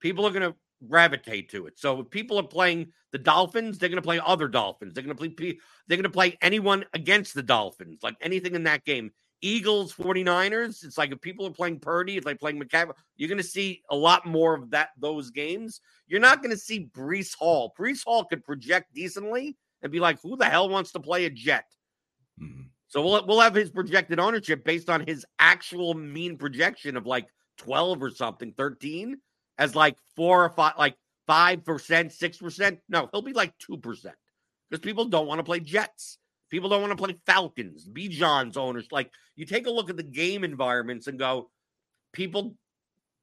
people 0.00 0.26
are 0.26 0.30
going 0.30 0.52
to 0.52 0.56
gravitate 0.86 1.50
to 1.50 1.66
it. 1.66 1.78
So 1.78 2.00
if 2.00 2.10
people 2.10 2.38
are 2.38 2.46
playing 2.46 2.92
the 3.12 3.18
Dolphins, 3.18 3.78
they're 3.78 3.88
going 3.88 3.96
to 3.96 4.06
play 4.06 4.20
other 4.24 4.48
Dolphins. 4.48 4.94
They're 4.94 5.02
going 5.02 5.16
to 5.16 5.34
play 5.34 5.58
they're 5.86 5.96
going 5.96 6.04
to 6.04 6.10
play 6.10 6.36
anyone 6.42 6.84
against 6.94 7.34
the 7.34 7.42
Dolphins, 7.42 8.00
like 8.02 8.16
anything 8.20 8.54
in 8.54 8.64
that 8.64 8.84
game. 8.84 9.10
Eagles, 9.40 9.94
49ers, 9.94 10.84
it's 10.84 10.98
like 10.98 11.12
if 11.12 11.20
people 11.20 11.46
are 11.46 11.52
playing 11.52 11.78
Purdy, 11.78 12.16
it's 12.16 12.26
like 12.26 12.40
playing 12.40 12.60
McCaffrey. 12.60 12.94
You're 13.16 13.28
going 13.28 13.38
to 13.38 13.44
see 13.44 13.82
a 13.88 13.96
lot 13.96 14.26
more 14.26 14.54
of 14.54 14.70
that 14.70 14.90
those 14.98 15.30
games. 15.30 15.80
You're 16.08 16.20
not 16.20 16.42
going 16.42 16.50
to 16.50 16.60
see 16.60 16.88
Breece 16.92 17.36
Hall. 17.36 17.72
Breece 17.78 18.04
Hall 18.04 18.24
could 18.24 18.44
project 18.44 18.92
decently 18.94 19.56
and 19.82 19.92
be 19.92 20.00
like, 20.00 20.20
who 20.22 20.36
the 20.36 20.44
hell 20.44 20.68
wants 20.68 20.90
to 20.92 21.00
play 21.00 21.26
a 21.26 21.30
jet? 21.30 21.66
Mm-hmm. 22.42 22.62
So 22.88 23.02
we'll 23.02 23.26
we'll 23.26 23.40
have 23.40 23.54
his 23.54 23.70
projected 23.70 24.18
ownership 24.18 24.64
based 24.64 24.90
on 24.90 25.06
his 25.06 25.24
actual 25.38 25.94
mean 25.94 26.36
projection 26.36 26.96
of 26.96 27.06
like 27.06 27.28
12 27.58 28.02
or 28.02 28.10
something, 28.10 28.52
13 28.56 29.18
as 29.58 29.74
like 29.74 29.96
four 30.16 30.44
or 30.44 30.50
five, 30.50 30.74
like 30.78 30.96
five 31.26 31.64
percent, 31.64 32.12
six 32.12 32.38
percent. 32.38 32.80
No, 32.88 33.08
he'll 33.12 33.22
be 33.22 33.32
like 33.32 33.56
two 33.58 33.76
percent 33.76 34.16
because 34.68 34.80
people 34.80 35.06
don't 35.06 35.26
want 35.26 35.38
to 35.38 35.44
play 35.44 35.60
Jets. 35.60 36.18
People 36.50 36.70
don't 36.70 36.80
want 36.80 36.96
to 36.96 37.04
play 37.04 37.16
Falcons. 37.26 37.86
Bijan's 37.86 38.56
owners. 38.56 38.88
Like 38.90 39.10
you 39.36 39.44
take 39.44 39.66
a 39.66 39.70
look 39.70 39.90
at 39.90 39.96
the 39.96 40.02
game 40.02 40.44
environments 40.44 41.06
and 41.06 41.18
go, 41.18 41.50
people 42.12 42.56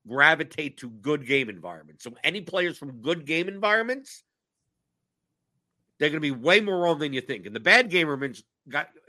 gravitate 0.08 0.78
to 0.78 0.90
good 0.90 1.26
game 1.26 1.50
environments. 1.50 2.04
So 2.04 2.14
any 2.24 2.42
players 2.42 2.78
from 2.78 3.02
good 3.02 3.26
game 3.26 3.48
environments, 3.48 4.24
they're 5.98 6.10
going 6.10 6.22
to 6.22 6.34
be 6.34 6.40
way 6.40 6.62
more 6.62 6.88
owned 6.88 7.02
than 7.02 7.14
you 7.14 7.22
think. 7.22 7.46
And 7.46 7.56
the 7.56 7.60
bad 7.60 7.90
game 7.90 8.08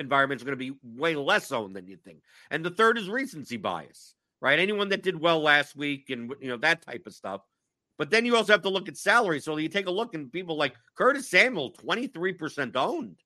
environments 0.01 0.43
are 0.43 0.47
going 0.47 0.59
to 0.59 0.73
be 0.73 0.75
way 0.83 1.15
less 1.15 1.53
owned 1.53 1.77
than 1.77 1.87
you 1.87 1.97
think. 1.97 2.23
And 2.51 2.65
the 2.65 2.71
third 2.71 2.97
is 2.97 3.09
recency 3.09 3.57
bias, 3.59 4.15
right? 4.41 4.59
Anyone 4.59 4.89
that 4.91 5.03
did 5.03 5.19
well 5.21 5.41
last 5.41 5.77
week 5.77 6.11
and 6.11 6.33
you 6.41 6.49
know 6.49 6.57
that 6.59 6.83
type 6.83 7.07
of 7.07 7.15
stuff. 7.15 7.43
But 7.99 8.11
then 8.11 8.27
you 8.27 8.37
also 8.37 8.53
have 8.53 8.63
to 8.63 8.69
look 8.69 8.89
at 8.89 8.97
salary. 8.97 9.41
So 9.41 9.57
you 9.57 9.69
take 9.71 9.87
a 9.87 9.91
look 9.91 10.15
and 10.15 10.31
people 10.31 10.57
like 10.57 10.75
Curtis 10.99 11.31
Samuel, 11.31 11.73
23% 11.73 12.77
owned. 12.77 13.17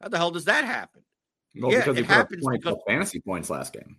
How 0.00 0.08
the 0.08 0.18
hell 0.18 0.30
does 0.30 0.44
that 0.44 0.64
happen? 0.64 1.02
Well, 1.56 1.72
Yeah, 1.72 1.78
because 1.78 1.96
it 1.96 2.02
he 2.02 2.06
put 2.06 2.10
up 2.12 2.16
happens 2.18 2.42
20 2.42 2.58
because- 2.58 2.78
fantasy 2.86 3.20
points 3.20 3.50
last 3.50 3.72
game. 3.72 3.96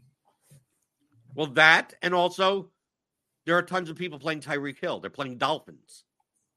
Well, 1.33 1.47
that 1.47 1.93
and 2.01 2.13
also 2.13 2.71
there 3.45 3.57
are 3.57 3.61
tons 3.61 3.89
of 3.89 3.97
people 3.97 4.19
playing 4.19 4.39
Tyreek 4.41 4.79
Hill. 4.79 4.99
They're 5.01 5.09
playing 5.09 5.38
Dolphins, 5.38 6.05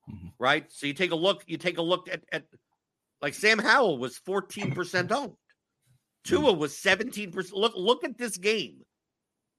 Mhm. 0.08 0.32
right? 0.38 0.70
So 0.72 0.86
you 0.86 0.94
take 0.94 1.10
a 1.10 1.16
look. 1.16 1.42
You 1.48 1.56
take 1.58 1.78
a 1.78 1.82
look 1.82 2.08
at 2.08 2.24
at 2.30 2.46
like 3.20 3.34
Sam 3.34 3.58
Howell 3.58 3.98
was 3.98 4.16
fourteen 4.18 4.72
percent 4.72 5.10
owned. 5.10 5.36
Tua 6.24 6.52
was 6.52 6.78
seventeen 6.78 7.32
percent. 7.32 7.56
Look 7.56 7.74
look 7.74 8.04
at 8.04 8.16
this 8.18 8.36
game. 8.36 8.84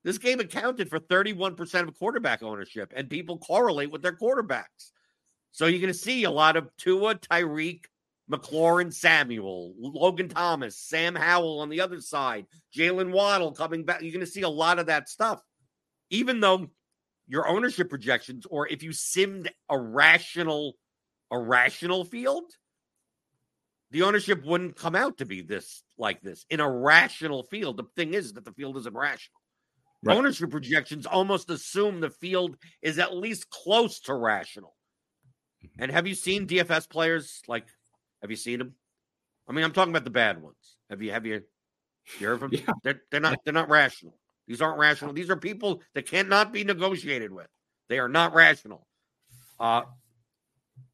This 0.04 0.18
game 0.18 0.40
accounted 0.40 0.90
for 0.90 1.00
thirty 1.00 1.34
one 1.34 1.56
percent 1.56 1.88
of 1.88 1.98
quarterback 1.98 2.42
ownership, 2.42 2.94
and 2.96 3.10
people 3.10 3.38
correlate 3.38 3.92
with 3.92 4.02
their 4.02 4.16
quarterbacks. 4.16 4.92
So 5.52 5.66
you're 5.66 5.82
going 5.82 5.94
to 5.94 6.00
see 6.00 6.24
a 6.24 6.32
lot 6.32 6.56
of 6.58 6.70
Tua, 6.78 7.16
Tyreek, 7.16 7.86
McLaurin, 8.32 8.94
Samuel, 8.94 9.74
Logan 9.78 10.30
Thomas, 10.30 10.78
Sam 10.78 11.16
Howell 11.16 11.60
on 11.60 11.70
the 11.70 11.82
other 11.82 12.00
side, 12.00 12.46
Jaylen 12.76 13.12
Waddle 13.12 13.52
coming 13.52 13.84
back. 13.84 14.02
You're 14.02 14.14
going 14.14 14.26
to 14.26 14.32
see 14.32 14.44
a 14.44 14.50
lot 14.50 14.80
of 14.80 14.86
that 14.86 15.10
stuff, 15.10 15.42
even 16.10 16.40
though 16.40 16.68
your 17.28 17.48
ownership 17.48 17.90
projections, 17.90 18.46
or 18.46 18.68
if 18.68 18.84
you 18.84 18.92
simmed 18.92 19.50
a 19.70 19.78
rational, 19.78 20.74
a 21.30 21.38
rational 21.38 22.06
field, 22.06 22.46
the 23.92 24.04
ownership 24.04 24.46
wouldn't 24.46 24.76
come 24.76 24.96
out 24.96 25.18
to 25.18 25.26
be 25.26 25.42
this 25.42 25.84
like 25.98 26.22
this 26.22 26.46
in 26.50 26.60
a 26.60 26.70
rational 26.70 27.44
field. 27.44 27.78
The 27.78 27.86
thing 27.96 28.14
is 28.14 28.34
that 28.34 28.46
the 28.46 28.54
field 28.54 28.78
isn't 28.78 28.96
rational. 28.96 29.39
Right. 30.02 30.16
Ownership 30.16 30.50
projections 30.50 31.06
almost 31.06 31.50
assume 31.50 32.00
the 32.00 32.10
field 32.10 32.56
is 32.82 33.00
at 33.00 33.16
least 33.16 33.50
close 33.50 34.00
to 34.02 34.14
rational. 34.14 34.76
And 35.78 35.92
have 35.92 36.08
you 36.08 36.16
seen 36.16 36.48
DFS 36.48 36.90
players? 36.90 37.42
Like, 37.48 37.68
have 38.22 38.32
you 38.32 38.38
seen 38.38 38.60
them? 38.60 38.76
I 39.48 39.52
mean, 39.52 39.66
I'm 39.66 39.74
talking 39.74 39.92
about 39.92 40.06
the 40.06 40.10
bad 40.10 40.42
ones. 40.42 40.78
Have 40.90 41.02
you? 41.02 41.12
Have 41.12 41.26
you? 41.26 41.42
You 42.20 42.28
heard 42.28 42.34
of 42.36 42.40
them? 42.40 42.52
Yeah. 42.54 42.74
They're 42.84 43.02
they're 43.12 43.20
not 43.20 43.40
they're 43.44 43.54
not 43.54 43.70
rational. 43.70 44.18
These 44.48 44.62
aren't 44.62 44.80
rational. 44.80 45.14
These 45.14 45.30
are 45.30 45.36
people 45.36 45.82
that 45.94 46.08
cannot 46.08 46.54
be 46.54 46.64
negotiated 46.64 47.32
with. 47.32 47.48
They 47.88 48.00
are 48.00 48.10
not 48.10 48.34
rational. 48.34 48.88
Uh 49.60 49.84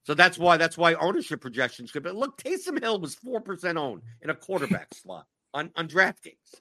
so 0.03 0.13
that's 0.13 0.37
why 0.37 0.57
that's 0.57 0.77
why 0.77 0.93
ownership 0.95 1.41
projections 1.41 1.91
could. 1.91 2.03
But 2.03 2.15
look, 2.15 2.37
Taysom 2.37 2.81
Hill 2.81 2.99
was 2.99 3.15
four 3.15 3.41
percent 3.41 3.77
owned 3.77 4.01
in 4.21 4.29
a 4.29 4.35
quarterback 4.35 4.87
slot 4.93 5.25
on 5.53 5.71
on 5.75 5.87
DraftKings 5.87 6.55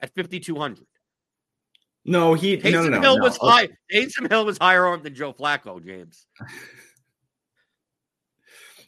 at 0.00 0.14
fifty 0.14 0.40
two 0.40 0.56
hundred. 0.56 0.86
No, 2.08 2.34
he 2.34 2.56
Taysom 2.56 2.72
no 2.72 2.82
no 2.84 2.88
no. 2.88 3.00
Hill 3.00 3.18
no. 3.18 3.24
was 3.24 3.38
Okay. 3.38 3.46
high. 3.48 3.68
Taysom 3.92 4.30
Hill 4.30 4.46
was 4.46 4.58
higher 4.58 4.86
owned 4.86 5.02
than 5.02 5.14
Joe 5.14 5.32
Flacco, 5.34 5.84
James. 5.84 6.26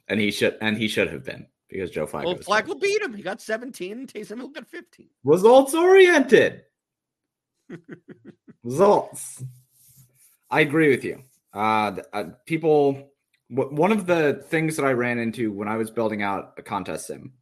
and 0.08 0.18
he 0.18 0.30
should 0.30 0.56
and 0.60 0.76
he 0.76 0.88
should 0.88 1.08
have 1.12 1.24
been 1.24 1.46
because 1.68 1.90
Joe 1.90 2.06
Flacco 2.06 2.24
Well, 2.24 2.36
was 2.36 2.46
Flacco 2.46 2.80
beat 2.80 3.02
him. 3.02 3.14
He 3.14 3.22
got 3.22 3.40
17, 3.40 3.92
and 3.92 4.12
Taysom 4.12 4.38
Hill 4.38 4.48
got 4.48 4.66
15. 4.66 5.08
results 5.24 5.74
oriented. 5.74 6.62
results. 8.64 9.42
I 10.50 10.62
agree 10.62 10.90
with 10.90 11.04
you. 11.04 11.22
Uh, 11.52 11.96
uh, 12.12 12.24
people. 12.46 13.06
One 13.52 13.90
of 13.90 14.06
the 14.06 14.44
things 14.48 14.76
that 14.76 14.84
I 14.84 14.92
ran 14.92 15.18
into 15.18 15.50
when 15.52 15.66
I 15.66 15.76
was 15.76 15.90
building 15.90 16.22
out 16.22 16.52
a 16.56 16.62
contest 16.62 17.08
sim, 17.08 17.32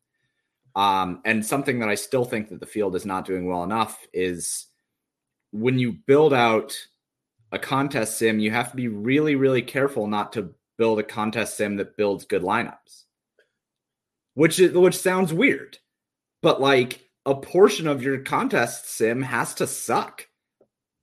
um, 0.75 1.21
and 1.27 1.45
something 1.45 1.81
that 1.81 1.91
I 1.91 1.97
still 1.97 2.25
think 2.25 2.49
that 2.49 2.61
the 2.61 2.67
field 2.67 2.97
is 2.97 3.05
not 3.05 3.27
doing 3.27 3.47
well 3.47 3.63
enough 3.63 3.99
is 4.15 4.68
when 5.53 5.79
you 5.79 5.93
build 5.93 6.35
out 6.35 6.77
a 7.53 7.59
contest 7.59 8.19
sim, 8.19 8.39
you 8.39 8.51
have 8.51 8.71
to 8.71 8.77
be 8.77 8.89
really, 8.89 9.35
really 9.35 9.63
careful 9.63 10.07
not 10.07 10.33
to 10.35 10.55
build 10.77 10.99
a 10.99 11.03
contest 11.03 11.57
sim 11.57 11.77
that 11.77 11.97
builds 11.97 12.25
good 12.25 12.43
lineups. 12.43 13.05
Which 14.35 14.61
is 14.61 14.73
which 14.73 14.97
sounds 14.97 15.33
weird, 15.33 15.79
but 16.43 16.61
like 16.61 17.09
a 17.27 17.35
portion 17.35 17.89
of 17.89 18.03
your 18.03 18.19
contest 18.19 18.89
sim 18.89 19.23
has 19.23 19.55
to 19.55 19.67
suck. 19.67 20.27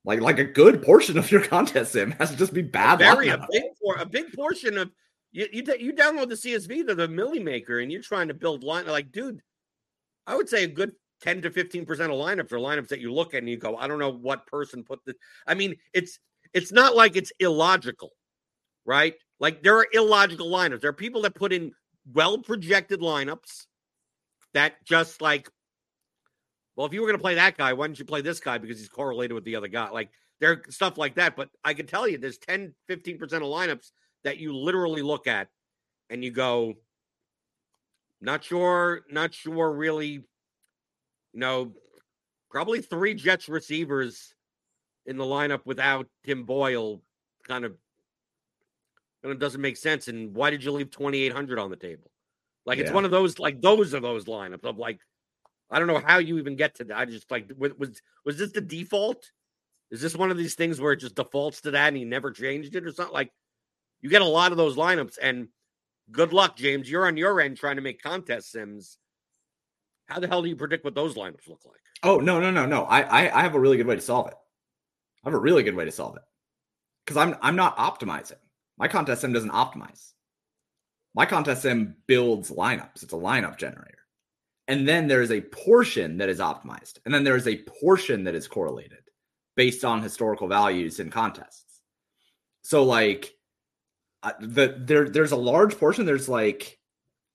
Like 0.04 0.20
like 0.20 0.38
a 0.38 0.44
good 0.44 0.82
portion 0.82 1.18
of 1.18 1.30
your 1.30 1.42
contest 1.46 1.92
sim 1.92 2.12
has 2.12 2.30
to 2.30 2.36
just 2.36 2.54
be 2.54 2.62
bad. 2.62 2.98
Very 2.98 3.28
a 3.28 3.46
big 3.50 3.64
por- 3.82 3.98
a 3.98 4.06
big 4.06 4.32
portion 4.32 4.78
of 4.78 4.90
you. 5.32 5.46
You, 5.52 5.64
you 5.78 5.92
download 5.92 6.28
the 6.28 6.34
CSV 6.34 6.86
to 6.86 6.94
the 6.94 7.08
Millie 7.08 7.40
Maker, 7.40 7.80
and 7.80 7.92
you're 7.92 8.00
trying 8.00 8.28
to 8.28 8.34
build 8.34 8.64
line. 8.64 8.86
Like, 8.86 9.12
dude, 9.12 9.42
I 10.26 10.34
would 10.34 10.48
say 10.48 10.64
a 10.64 10.68
good 10.68 10.92
ten 11.20 11.42
to 11.42 11.50
fifteen 11.50 11.86
percent 11.86 12.12
of 12.12 12.18
lineups 12.18 12.52
are 12.52 12.58
lineups 12.58 12.88
that 12.88 13.00
you 13.00 13.12
look 13.12 13.34
at 13.34 13.38
and 13.38 13.48
you 13.48 13.56
go, 13.56 13.76
I 13.76 13.86
don't 13.86 13.98
know 13.98 14.12
what 14.12 14.46
person 14.46 14.84
put 14.84 15.00
this. 15.04 15.16
I 15.46 15.54
mean, 15.54 15.76
it's 15.92 16.18
it's 16.52 16.72
not 16.72 16.94
like 16.94 17.16
it's 17.16 17.32
illogical, 17.40 18.10
right? 18.84 19.14
Like 19.40 19.62
there 19.62 19.76
are 19.76 19.86
illogical 19.92 20.48
lineups. 20.50 20.80
There 20.80 20.90
are 20.90 20.94
people 20.94 21.22
that 21.22 21.34
put 21.34 21.52
in 21.52 21.72
well 22.12 22.38
projected 22.38 23.00
lineups 23.00 23.66
that 24.54 24.82
just 24.84 25.20
like, 25.20 25.50
well, 26.76 26.86
if 26.86 26.92
you 26.92 27.00
were 27.00 27.06
going 27.06 27.18
to 27.18 27.22
play 27.22 27.34
that 27.34 27.56
guy, 27.56 27.72
why 27.72 27.86
didn't 27.86 27.98
you 27.98 28.04
play 28.04 28.20
this 28.20 28.40
guy 28.40 28.58
because 28.58 28.78
he's 28.78 28.88
correlated 28.88 29.34
with 29.34 29.44
the 29.44 29.56
other 29.56 29.68
guy? 29.68 29.90
Like 29.90 30.10
there 30.40 30.62
stuff 30.68 30.98
like 30.98 31.14
that. 31.16 31.36
But 31.36 31.48
I 31.64 31.74
can 31.74 31.86
tell 31.86 32.08
you 32.08 32.18
there's 32.18 32.38
10, 32.38 32.74
15% 32.88 33.22
of 33.22 33.42
lineups 33.42 33.90
that 34.24 34.38
you 34.38 34.54
literally 34.56 35.02
look 35.02 35.26
at 35.26 35.48
and 36.10 36.24
you 36.24 36.30
go, 36.30 36.74
not 38.20 38.44
sure, 38.44 39.02
not 39.10 39.34
sure 39.34 39.72
really, 39.72 40.24
you 41.36 41.40
know, 41.40 41.70
probably 42.50 42.80
three 42.80 43.12
Jets 43.12 43.46
receivers 43.46 44.34
in 45.04 45.18
the 45.18 45.24
lineup 45.24 45.60
without 45.66 46.06
Tim 46.24 46.44
Boyle 46.44 47.02
kind 47.46 47.66
of 47.66 47.76
kind 49.22 49.32
of 49.34 49.38
doesn't 49.38 49.60
make 49.60 49.76
sense. 49.76 50.08
And 50.08 50.34
why 50.34 50.48
did 50.48 50.64
you 50.64 50.72
leave 50.72 50.90
2,800 50.90 51.58
on 51.58 51.68
the 51.68 51.76
table? 51.76 52.10
Like 52.64 52.78
it's 52.78 52.90
one 52.90 53.04
of 53.04 53.10
those, 53.10 53.38
like 53.38 53.60
those 53.60 53.92
are 53.92 54.00
those 54.00 54.24
lineups 54.24 54.64
of 54.64 54.78
like, 54.78 54.98
I 55.70 55.78
don't 55.78 55.88
know 55.88 56.02
how 56.04 56.18
you 56.18 56.38
even 56.38 56.56
get 56.56 56.76
to 56.76 56.84
that. 56.84 56.96
I 56.96 57.04
just 57.04 57.30
like, 57.30 57.52
was 57.54 57.72
was, 57.78 58.00
was 58.24 58.38
this 58.38 58.52
the 58.52 58.62
default? 58.62 59.30
Is 59.90 60.00
this 60.00 60.16
one 60.16 60.30
of 60.30 60.38
these 60.38 60.54
things 60.54 60.80
where 60.80 60.94
it 60.94 61.00
just 61.00 61.16
defaults 61.16 61.60
to 61.60 61.72
that 61.72 61.88
and 61.88 61.98
he 61.98 62.06
never 62.06 62.30
changed 62.30 62.74
it 62.76 62.86
or 62.86 62.92
something? 62.92 63.12
Like 63.12 63.30
you 64.00 64.08
get 64.08 64.22
a 64.22 64.24
lot 64.24 64.52
of 64.52 64.58
those 64.58 64.76
lineups 64.76 65.18
and 65.20 65.48
good 66.10 66.32
luck, 66.32 66.56
James. 66.56 66.90
You're 66.90 67.06
on 67.06 67.18
your 67.18 67.42
end 67.42 67.58
trying 67.58 67.76
to 67.76 67.82
make 67.82 68.02
contest 68.02 68.52
sims. 68.52 68.96
How 70.06 70.20
the 70.20 70.28
hell 70.28 70.42
do 70.42 70.48
you 70.48 70.56
predict 70.56 70.84
what 70.84 70.94
those 70.94 71.14
lineups 71.14 71.48
look 71.48 71.64
like? 71.64 71.80
Oh 72.02 72.18
no 72.18 72.40
no 72.40 72.50
no 72.50 72.66
no! 72.66 72.84
I, 72.84 73.00
I 73.02 73.40
I 73.40 73.42
have 73.42 73.54
a 73.54 73.60
really 73.60 73.76
good 73.76 73.86
way 73.86 73.96
to 73.96 74.00
solve 74.00 74.28
it. 74.28 74.34
I 75.24 75.28
have 75.28 75.34
a 75.34 75.40
really 75.40 75.62
good 75.62 75.74
way 75.74 75.84
to 75.84 75.92
solve 75.92 76.16
it 76.16 76.22
because 77.04 77.16
I'm 77.16 77.36
I'm 77.42 77.56
not 77.56 77.76
optimizing. 77.76 78.38
My 78.78 78.88
contest 78.88 79.22
sim 79.22 79.32
doesn't 79.32 79.50
optimize. 79.50 80.12
My 81.14 81.26
contest 81.26 81.62
sim 81.62 81.96
builds 82.06 82.50
lineups. 82.50 83.02
It's 83.02 83.12
a 83.12 83.16
lineup 83.16 83.58
generator, 83.58 84.04
and 84.68 84.86
then 84.86 85.08
there 85.08 85.22
is 85.22 85.32
a 85.32 85.40
portion 85.40 86.18
that 86.18 86.28
is 86.28 86.38
optimized, 86.38 86.98
and 87.04 87.12
then 87.12 87.24
there 87.24 87.36
is 87.36 87.48
a 87.48 87.62
portion 87.80 88.24
that 88.24 88.34
is 88.34 88.46
correlated 88.46 88.98
based 89.56 89.84
on 89.84 90.02
historical 90.02 90.46
values 90.46 91.00
in 91.00 91.10
contests. 91.10 91.80
So 92.62 92.84
like 92.84 93.34
uh, 94.22 94.32
the 94.40 94.76
there 94.78 95.08
there's 95.08 95.32
a 95.32 95.36
large 95.36 95.78
portion. 95.78 96.04
There's 96.04 96.28
like 96.28 96.78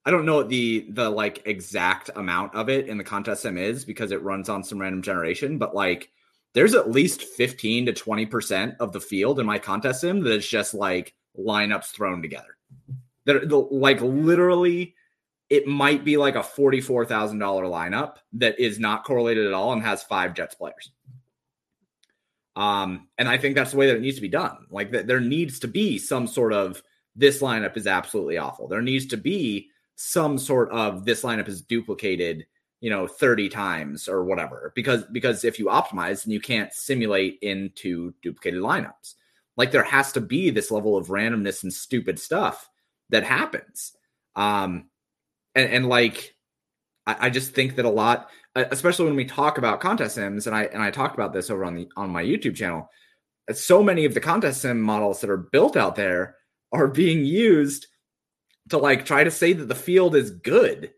I 0.05 0.11
don't 0.11 0.25
know 0.25 0.37
what 0.37 0.49
the 0.49 0.87
the 0.89 1.09
like 1.09 1.43
exact 1.45 2.09
amount 2.15 2.55
of 2.55 2.69
it 2.69 2.87
in 2.87 2.97
the 2.97 3.03
contest 3.03 3.43
sim 3.43 3.57
is 3.57 3.85
because 3.85 4.11
it 4.11 4.23
runs 4.23 4.49
on 4.49 4.63
some 4.63 4.79
random 4.81 5.01
generation, 5.01 5.57
but 5.57 5.75
like 5.75 6.09
there's 6.53 6.75
at 6.75 6.91
least 6.91 7.23
15 7.23 7.85
to 7.85 7.93
20% 7.93 8.75
of 8.79 8.91
the 8.91 8.99
field 8.99 9.39
in 9.39 9.45
my 9.45 9.59
contest 9.59 10.01
sim 10.01 10.21
that 10.23 10.33
is 10.33 10.47
just 10.47 10.73
like 10.73 11.13
lineups 11.37 11.91
thrown 11.91 12.21
together. 12.21 12.57
That 13.25 13.51
like 13.71 14.01
literally 14.01 14.95
it 15.49 15.67
might 15.67 16.05
be 16.05 16.15
like 16.15 16.35
a 16.35 16.39
$44,000 16.39 17.37
lineup 17.37 18.15
that 18.33 18.57
is 18.57 18.79
not 18.79 19.03
correlated 19.03 19.45
at 19.45 19.53
all 19.53 19.73
and 19.73 19.83
has 19.83 20.01
five 20.01 20.33
Jets 20.33 20.55
players. 20.55 20.91
Um, 22.55 23.09
and 23.17 23.27
I 23.27 23.37
think 23.37 23.55
that's 23.55 23.71
the 23.71 23.77
way 23.77 23.87
that 23.87 23.97
it 23.97 24.01
needs 24.01 24.15
to 24.15 24.21
be 24.21 24.29
done. 24.29 24.65
Like 24.69 24.91
that 24.91 25.07
there 25.07 25.19
needs 25.19 25.59
to 25.59 25.67
be 25.67 25.97
some 25.97 26.27
sort 26.27 26.53
of 26.53 26.81
this 27.17 27.41
lineup 27.41 27.75
is 27.75 27.85
absolutely 27.85 28.37
awful. 28.37 28.69
There 28.69 28.81
needs 28.81 29.07
to 29.07 29.17
be 29.17 29.70
some 30.01 30.37
sort 30.37 30.71
of 30.71 31.05
this 31.05 31.21
lineup 31.21 31.47
is 31.47 31.61
duplicated, 31.61 32.45
you 32.79 32.89
know, 32.89 33.05
30 33.05 33.49
times 33.49 34.07
or 34.07 34.23
whatever. 34.23 34.71
Because 34.75 35.03
because 35.11 35.45
if 35.45 35.59
you 35.59 35.67
optimize 35.67 36.23
then 36.23 36.33
you 36.33 36.41
can't 36.41 36.73
simulate 36.73 37.37
into 37.41 38.13
duplicated 38.23 38.61
lineups. 38.61 39.13
Like 39.57 39.71
there 39.71 39.83
has 39.83 40.11
to 40.13 40.21
be 40.21 40.49
this 40.49 40.71
level 40.71 40.97
of 40.97 41.07
randomness 41.07 41.61
and 41.61 41.71
stupid 41.71 42.19
stuff 42.19 42.67
that 43.09 43.23
happens. 43.23 43.93
Um 44.35 44.89
and, 45.53 45.69
and 45.69 45.87
like 45.87 46.35
I, 47.05 47.27
I 47.27 47.29
just 47.29 47.53
think 47.53 47.75
that 47.75 47.85
a 47.85 47.89
lot, 47.89 48.29
especially 48.55 49.05
when 49.05 49.15
we 49.15 49.25
talk 49.25 49.59
about 49.59 49.81
contest 49.81 50.15
sims, 50.15 50.47
and 50.47 50.55
I 50.55 50.63
and 50.63 50.81
I 50.81 50.89
talked 50.89 51.13
about 51.13 51.31
this 51.31 51.51
over 51.51 51.63
on 51.63 51.75
the 51.75 51.87
on 51.95 52.09
my 52.09 52.23
YouTube 52.23 52.55
channel. 52.55 52.89
So 53.53 53.83
many 53.83 54.05
of 54.05 54.15
the 54.15 54.19
contest 54.19 54.61
sim 54.61 54.81
models 54.81 55.21
that 55.21 55.29
are 55.29 55.37
built 55.37 55.77
out 55.77 55.95
there 55.95 56.37
are 56.71 56.87
being 56.87 57.23
used 57.23 57.85
to 58.71 58.77
like 58.77 59.05
try 59.05 59.23
to 59.23 59.31
say 59.31 59.53
that 59.53 59.67
the 59.67 59.75
field 59.75 60.15
is 60.15 60.31
good 60.31 60.93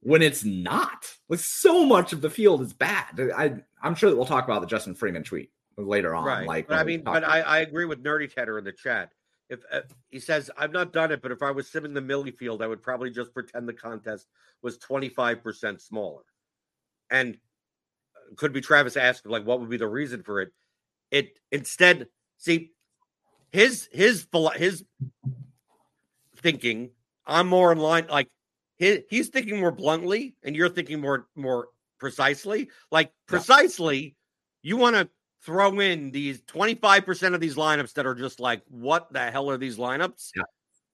when 0.00 0.22
it's 0.22 0.44
not. 0.44 1.06
Like 1.28 1.40
so 1.40 1.84
much 1.84 2.12
of 2.12 2.20
the 2.20 2.30
field 2.30 2.62
is 2.62 2.72
bad. 2.72 3.20
I 3.36 3.56
I'm 3.82 3.94
sure 3.94 4.10
that 4.10 4.16
we'll 4.16 4.26
talk 4.26 4.44
about 4.44 4.60
the 4.60 4.66
Justin 4.66 4.94
Freeman 4.94 5.24
tweet 5.24 5.50
later 5.76 6.14
on. 6.14 6.24
right. 6.24 6.46
Like, 6.46 6.68
but 6.68 6.78
I 6.78 6.84
mean, 6.84 7.02
but 7.02 7.24
I, 7.24 7.40
I 7.40 7.58
agree 7.58 7.84
with 7.84 8.02
Nerdy 8.02 8.32
Tedder 8.32 8.58
in 8.58 8.64
the 8.64 8.72
chat. 8.72 9.12
if 9.48 9.60
uh, 9.70 9.80
he 10.08 10.18
says 10.18 10.50
I've 10.56 10.72
not 10.72 10.92
done 10.92 11.12
it, 11.12 11.22
but 11.22 11.32
if 11.32 11.42
I 11.42 11.50
was 11.50 11.68
simming 11.68 11.94
the 11.94 12.00
Millie 12.00 12.30
field, 12.30 12.62
I 12.62 12.66
would 12.66 12.82
probably 12.82 13.10
just 13.10 13.34
pretend 13.34 13.68
the 13.68 13.74
contest 13.74 14.26
was 14.62 14.78
25% 14.78 15.80
smaller. 15.80 16.22
And 17.10 17.34
uh, 18.16 18.34
could 18.36 18.52
be 18.52 18.60
Travis 18.60 18.96
asked 18.96 19.26
like 19.26 19.44
what 19.44 19.60
would 19.60 19.70
be 19.70 19.76
the 19.76 19.88
reason 19.88 20.22
for 20.22 20.40
it? 20.40 20.52
It 21.10 21.38
instead 21.52 22.08
see 22.38 22.72
his 23.50 23.88
his 23.92 24.26
his 24.56 24.84
thinking 26.36 26.90
I'm 27.26 27.48
more 27.48 27.72
in 27.72 27.78
line 27.78 28.06
like 28.08 28.28
his, 28.76 29.00
he's 29.08 29.28
thinking 29.28 29.60
more 29.60 29.72
bluntly 29.72 30.36
and 30.42 30.54
you're 30.54 30.68
thinking 30.68 31.00
more 31.00 31.26
more 31.34 31.68
precisely. 31.98 32.70
Like 32.90 33.12
precisely 33.26 33.98
yeah. 33.98 34.10
you 34.62 34.76
want 34.76 34.96
to 34.96 35.08
throw 35.42 35.78
in 35.80 36.10
these 36.10 36.42
25% 36.42 37.34
of 37.34 37.40
these 37.40 37.54
lineups 37.54 37.92
that 37.94 38.04
are 38.04 38.14
just 38.14 38.40
like, 38.40 38.62
what 38.68 39.12
the 39.12 39.30
hell 39.30 39.48
are 39.48 39.56
these 39.56 39.78
lineups? 39.78 40.30
Yeah. 40.34 40.42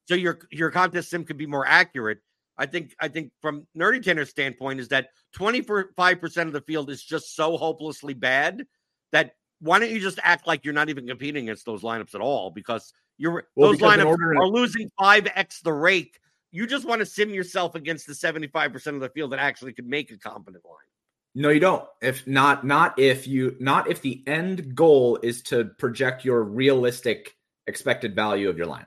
So 0.07 0.15
your 0.15 0.41
your 0.51 0.71
contest 0.71 1.11
sim 1.11 1.25
could 1.25 1.39
be 1.39 1.47
more 1.47 1.67
accurate. 1.67 2.19
I 2.59 2.67
think 2.67 2.95
I 3.01 3.09
think 3.09 3.33
from 3.41 3.67
Nerdy 3.77 4.03
Tanner's 4.03 4.31
standpoint 4.31 4.81
is 4.81 4.89
that 4.89 5.09
25% 5.37 6.47
of 6.47 6.53
the 6.53 6.61
field 6.61 6.91
is 6.91 7.03
just 7.03 7.35
so 7.35 7.57
hopelessly 7.57 8.15
bad 8.15 8.67
that 9.13 9.33
why 9.61 9.79
don't 9.79 9.91
you 9.91 10.01
just 10.01 10.19
act 10.23 10.47
like 10.47 10.65
you're 10.65 10.75
not 10.75 10.89
even 10.89 11.07
competing 11.07 11.45
against 11.45 11.65
those 11.65 11.83
lineups 11.83 12.15
at 12.15 12.21
all? 12.21 12.51
Because 12.51 12.93
you're 13.17 13.45
well, 13.55 13.71
those 13.71 13.79
because 13.79 13.99
lineups 13.99 14.37
are 14.37 14.49
losing 14.49 14.91
5x 15.01 15.63
the 15.63 15.73
rake. 15.73 16.19
You 16.53 16.67
just 16.67 16.87
want 16.87 17.01
to 17.01 17.07
sim 17.07 17.31
yourself 17.31 17.75
against 17.75 18.07
the 18.07 18.13
75% 18.13 18.87
of 18.89 19.01
the 19.01 19.09
field 19.09 19.33
that 19.33 19.41
actually 19.41 19.73
could 19.73 19.87
make 19.87 20.11
a 20.11 20.19
competent 20.19 20.65
line. 20.65 20.77
No, 21.35 21.49
you 21.49 21.61
don't. 21.61 21.87
If 22.03 22.27
not, 22.27 22.65
not 22.65 22.99
if 22.99 23.27
you, 23.27 23.57
not 23.59 23.91
if 23.91 24.03
the 24.03 24.23
end 24.27 24.75
goal 24.75 25.19
is 25.23 25.43
to 25.45 25.65
project 25.65 26.25
your 26.25 26.43
realistic 26.43 27.35
expected 27.67 28.15
value 28.15 28.51
of 28.51 28.59
your 28.59 28.67
lineups. 28.67 28.87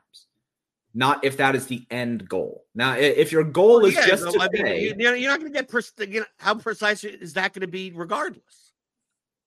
Not 0.93 1.25
if 1.25 1.38
that 1.38 1.56
is 1.56 1.65
the 1.65 1.86
end 1.91 2.30
goal. 2.30 2.63
Now, 2.73 2.93
if 2.95 3.32
your 3.32 3.43
goal 3.43 3.78
well, 3.78 3.86
is 3.88 3.95
yeah, 3.95 4.08
just 4.08 4.23
no, 4.23 4.32
to 4.32 4.39
I 4.39 4.47
mean, 4.49 4.99
you're 4.99 5.30
not 5.30 5.41
going 5.41 5.51
to 5.51 5.60
get 5.60 5.67
pres- 5.67 5.91
you 5.99 6.21
know, 6.21 6.25
how 6.38 6.56
precise 6.56 7.04
is 7.04 7.34
that 7.34 7.54
going 7.54 7.62
to 7.62 7.67
be, 7.67 7.91
regardless. 7.93 8.71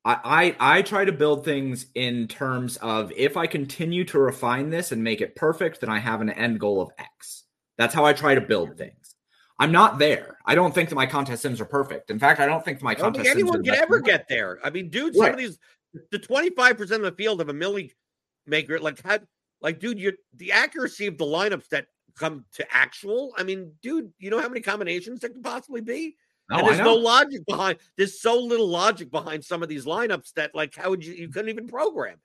I, 0.05 0.57
I 0.61 0.77
I 0.79 0.83
try 0.83 1.05
to 1.05 1.13
build 1.13 1.45
things 1.45 1.87
in 1.95 2.29
terms 2.29 2.77
of 2.79 3.13
if 3.13 3.37
I 3.37 3.47
continue 3.47 4.05
to 4.07 4.19
refine 4.19 4.71
this 4.71 4.93
and 4.93 5.03
make 5.03 5.21
it 5.21 5.37
perfect, 5.37 5.81
then 5.81 5.91
I 5.91 5.99
have 6.01 6.21
an 6.21 6.31
end 6.31 6.61
goal 6.61 6.83
of 6.83 6.91
X. 6.99 7.45
That's 7.79 7.95
how 7.95 8.05
I 8.05 8.13
try 8.13 8.35
to 8.35 8.41
build 8.41 8.77
things. 8.77 9.15
I'm 9.59 9.73
not 9.73 9.99
there. 9.99 10.39
I 10.45 10.55
don't 10.55 10.75
think 10.75 10.89
that 10.89 10.95
my 10.95 11.07
contest 11.07 11.43
sims 11.43 11.61
are 11.61 11.65
perfect. 11.65 12.11
In 12.11 12.19
fact, 12.19 12.41
I 12.41 12.47
don't 12.47 12.65
think 12.65 12.83
my 12.83 12.95
contest 12.95 13.25
sims 13.25 13.35
anyone 13.35 13.65
can 13.65 13.75
ever 13.75 14.01
get 14.01 14.29
there. 14.29 14.59
I 14.63 14.71
mean, 14.71 14.91
dude, 14.91 15.15
some 15.15 15.23
right. 15.23 15.33
of 15.33 15.39
these 15.39 15.59
the 16.11 16.19
25% 16.19 16.81
of 16.81 17.03
the 17.03 17.13
field 17.13 17.41
of 17.41 17.49
a 17.49 17.55
milli 17.55 17.93
maker, 18.47 18.79
like 18.79 19.03
had 19.03 19.27
like 19.61 19.81
dude, 19.81 19.99
you 19.99 20.13
the 20.37 20.53
accuracy 20.53 21.07
of 21.07 21.19
the 21.19 21.25
lineups 21.25 21.69
that 21.69 21.87
come 22.17 22.45
to 22.55 22.67
actual. 22.71 23.33
I 23.37 23.43
mean, 23.43 23.73
dude, 23.83 24.13
you 24.19 24.31
know 24.31 24.41
how 24.41 24.49
many 24.49 24.61
combinations 24.61 25.21
there 25.21 25.31
could 25.31 25.43
possibly 25.43 25.81
be? 25.81 26.17
No, 26.51 26.59
and 26.59 26.69
there's 26.69 26.79
no 26.79 26.95
logic 26.95 27.45
behind 27.47 27.79
there's 27.97 28.21
so 28.21 28.41
little 28.41 28.69
logic 28.69 29.11
behind 29.11 29.45
some 29.45 29.63
of 29.63 29.69
these 29.69 29.85
lineups 29.85 30.33
that 30.35 30.55
like 30.55 30.75
how 30.75 30.91
would 30.91 31.05
you 31.05 31.15
you 31.15 31.29
couldn't 31.29 31.51
even 31.51 31.67
program 31.67 32.15
it. 32.15 32.21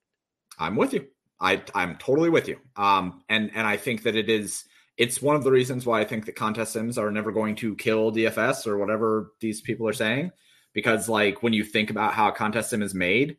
I'm 0.60 0.76
with 0.76 0.94
you. 0.94 1.08
I 1.42 1.62
I'm 1.76 1.98
totally 1.98 2.30
with 2.30 2.48
you. 2.48 2.58
Um 2.78 3.24
and 3.28 3.52
and 3.54 3.68
I 3.68 3.76
think 3.76 4.04
that 4.04 4.16
it 4.16 4.30
is 4.30 4.64
it's 4.98 5.22
one 5.22 5.36
of 5.36 5.44
the 5.44 5.52
reasons 5.52 5.86
why 5.86 6.02
I 6.02 6.06
think 6.06 6.26
that 6.26 6.36
contest 6.36 6.74
sims 6.74 6.98
are 6.98 7.12
never 7.12 7.32
going 7.32 7.56
to 7.58 7.76
kill 7.76 8.12
DFS 8.12 8.68
or 8.68 8.78
whatever 8.78 9.34
these 9.40 9.62
people 9.62 9.88
are 9.88 9.94
saying. 9.94 10.32
Because 10.74 11.10
like 11.10 11.42
when 11.42 11.54
you 11.54 11.64
think 11.64 11.90
about 11.90 12.14
how 12.14 12.30
a 12.30 12.32
contest 12.32 12.70
sim 12.72 12.82
is 12.82 12.94
made, 12.94 13.38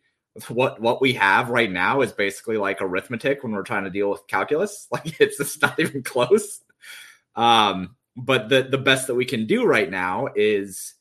what 0.49 0.81
what 0.81 1.01
we 1.01 1.13
have 1.15 1.49
right 1.49 1.71
now 1.71 2.01
is 2.01 2.13
basically 2.13 2.57
like 2.57 2.81
arithmetic 2.81 3.43
when 3.43 3.53
we're 3.53 3.63
trying 3.63 3.85
to 3.85 3.91
deal 3.91 4.11
with 4.11 4.27
calculus. 4.27 4.89
Like 4.93 5.21
it's 5.21 5.39
just 5.39 5.63
not 5.63 5.79
even 5.79 6.03
close. 6.03 6.61
Um, 7.37 7.97
but 8.17 8.49
the 8.49 8.63
the 8.63 8.79
best 8.79 9.07
that 9.07 9.15
we 9.15 9.25
can 9.25 9.47
do 9.47 9.65
right 9.65 9.91
now 9.91 10.29
is 10.35 10.95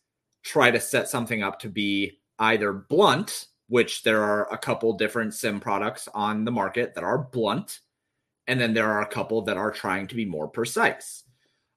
try 0.44 0.72
to 0.72 0.80
set 0.80 1.08
something 1.08 1.42
up 1.42 1.60
to 1.60 1.70
be 1.70 2.20
either 2.40 2.74
blunt, 2.74 3.48
which 3.68 4.04
there 4.04 4.24
are 4.24 4.52
a 4.52 4.58
couple 4.58 4.94
different 4.94 5.34
sim 5.34 5.60
products 5.60 6.08
on 6.14 6.46
the 6.46 6.52
market 6.52 6.96
that 6.96 7.04
are 7.04 7.18
blunt 7.18 7.80
and 8.48 8.60
then 8.60 8.74
there 8.74 8.92
are 8.92 9.02
a 9.02 9.08
couple 9.08 9.44
that 9.44 9.58
are 9.58 9.72
trying 9.72 10.08
to 10.08 10.16
be 10.16 10.26
more 10.26 10.48
precise. 10.48 11.24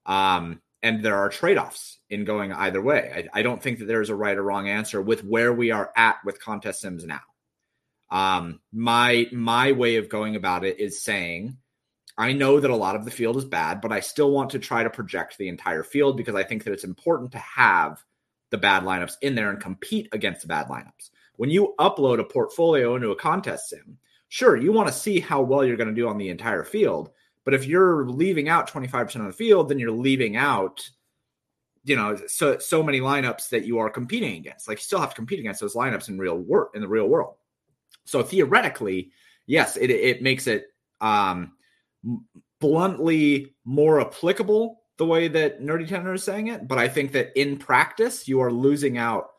Um, 0.05 0.61
and 0.83 1.05
there 1.05 1.17
are 1.17 1.29
trade 1.29 1.59
offs 1.59 1.99
in 2.11 2.25
going 2.25 2.53
either 2.53 2.81
way. 2.81 3.29
I, 3.35 3.41
I, 3.41 3.43
don't 3.43 3.61
think 3.61 3.81
that 3.81 3.87
there's 3.87 4.11
a 4.11 4.15
right 4.15 4.37
or 4.37 4.43
wrong 4.43 4.69
answer 4.69 5.03
with 5.03 5.25
where 5.25 5.53
we 5.53 5.73
are 5.73 5.91
at 5.97 6.19
with 6.25 6.41
contest 6.41 6.81
sims 6.81 7.05
now. 7.05 7.23
Um, 8.11 8.61
my 8.73 9.27
my 9.33 9.73
way 9.73 9.97
of 9.97 10.09
going 10.09 10.37
about 10.37 10.65
it 10.65 10.79
is 10.79 11.03
saying, 11.03 11.57
I 12.17 12.33
know 12.33 12.61
that 12.61 12.71
a 12.71 12.77
lot 12.77 12.95
of 12.95 13.05
the 13.05 13.11
field 13.11 13.37
is 13.37 13.45
bad, 13.45 13.81
but 13.81 13.93
I 13.93 14.01
still 14.01 14.31
want 14.31 14.51
to 14.51 14.61
try 14.61 14.85
to 14.85 14.91
project 14.91 15.39
the 15.39 15.49
entire 15.49 15.83
field 15.83 16.17
because 16.17 16.37
I 16.37 16.45
think 16.45 16.65
that 16.65 16.73
it's 16.73 16.85
important 16.85 17.33
to 17.33 17.39
have 17.39 18.03
the 18.51 18.59
bad 18.59 18.85
lineups 18.85 19.17
in 19.23 19.35
there 19.35 19.51
and 19.51 19.61
compete 19.61 20.09
against 20.13 20.43
the 20.43 20.47
bad 20.47 20.69
lineups. 20.69 21.11
When 21.35 21.51
you 21.51 21.75
upload 21.79 22.21
a 22.21 22.25
portfolio 22.25 22.95
into 22.95 23.11
a 23.11 23.17
contest 23.17 23.69
sim, 23.71 23.99
sure, 24.37 24.55
you 24.55 24.71
want 24.71 24.87
to 24.87 24.93
see 24.93 25.19
how 25.19 25.41
well 25.41 25.65
you're 25.65 25.79
going 25.79 25.89
to 25.89 25.95
do 25.95 26.07
on 26.09 26.19
the 26.19 26.29
entire 26.29 26.63
field. 26.63 27.09
But 27.47 27.55
if 27.55 27.65
you're 27.65 28.07
leaving 28.07 28.51
out 28.51 28.71
25% 28.71 29.17
of 29.17 29.25
the 29.25 29.33
field, 29.33 29.71
then 29.71 29.79
you're 29.79 29.91
leaving 29.91 30.37
out, 30.37 30.87
you 31.85 31.97
know, 31.97 32.19
so 32.27 32.59
so 32.59 32.83
many 32.83 33.01
lineups 33.01 33.49
that 33.49 33.65
you 33.65 33.79
are 33.79 33.89
competing 33.89 34.37
against. 34.37 34.69
Like 34.69 34.77
you 34.77 34.83
still 34.83 35.01
have 35.01 35.09
to 35.09 35.17
compete 35.17 35.39
against 35.39 35.63
those 35.63 35.75
lineups 35.75 36.11
in 36.11 36.19
real 36.19 36.37
work 36.37 36.73
in 36.75 36.83
the 36.83 36.89
real 36.89 37.07
world. 37.07 37.37
So 38.05 38.23
theoretically, 38.23 39.11
yes, 39.47 39.79
it 39.79 39.91
it 39.91 40.21
makes 40.21 40.47
it 40.47 40.67
um 41.01 41.53
bluntly 42.61 43.55
more 43.65 44.03
applicable 44.03 44.83
the 44.99 45.07
way 45.07 45.29
that 45.29 45.63
Nerdy 45.63 45.89
Tanner 45.89 46.13
is 46.13 46.25
saying 46.25 46.49
it. 46.49 46.69
But 46.69 46.77
I 46.77 46.89
think 46.89 47.13
that 47.13 47.33
in 47.41 47.57
practice, 47.57 48.29
you 48.29 48.41
are 48.41 48.53
losing 48.53 48.99
out 48.99 49.31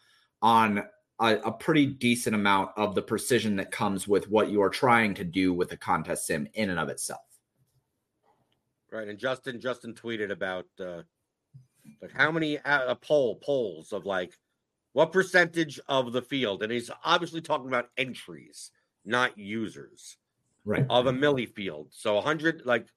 on 0.41 0.83
a, 1.19 1.35
a, 1.37 1.51
pretty 1.51 1.85
decent 1.85 2.35
amount 2.35 2.71
of 2.77 2.95
the 2.95 3.01
precision 3.01 3.55
that 3.55 3.71
comes 3.71 4.07
with 4.07 4.29
what 4.29 4.49
you 4.49 4.61
are 4.61 4.69
trying 4.69 5.13
to 5.15 5.23
do 5.23 5.53
with 5.53 5.71
a 5.71 5.77
contest 5.77 6.27
sim 6.27 6.47
in 6.53 6.69
and 6.69 6.79
of 6.79 6.89
itself. 6.89 7.21
Right, 8.91 9.07
and 9.07 9.17
Justin 9.17 9.59
Justin 9.59 9.93
tweeted 9.93 10.31
about 10.31 10.67
uh, 10.79 11.01
like 12.01 12.11
how 12.13 12.31
many 12.31 12.59
uh, 12.59 12.91
a 12.91 12.95
poll 12.95 13.35
polls 13.35 13.93
of 13.93 14.05
like 14.05 14.33
what 14.93 15.11
percentage 15.11 15.79
of 15.87 16.13
the 16.13 16.21
field, 16.21 16.61
and 16.63 16.71
he's 16.71 16.89
obviously 17.03 17.41
talking 17.41 17.67
about 17.67 17.89
entries, 17.97 18.71
not 19.03 19.37
users, 19.37 20.15
right, 20.65 20.85
of 20.89 21.07
a 21.07 21.11
milli 21.11 21.53
field. 21.53 21.89
So 21.91 22.15
100 22.15 22.65
like 22.65 22.87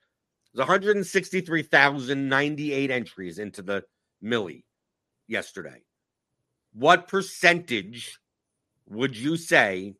there's 0.54 0.66
163,098 0.66 2.90
entries 2.90 3.38
into 3.38 3.62
the 3.62 3.84
milli 4.22 4.64
yesterday 5.26 5.82
what 6.72 7.08
percentage 7.08 8.18
would 8.88 9.16
you 9.16 9.36
say 9.36 9.94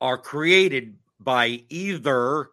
are 0.00 0.18
created 0.18 0.96
by 1.20 1.62
either 1.68 2.50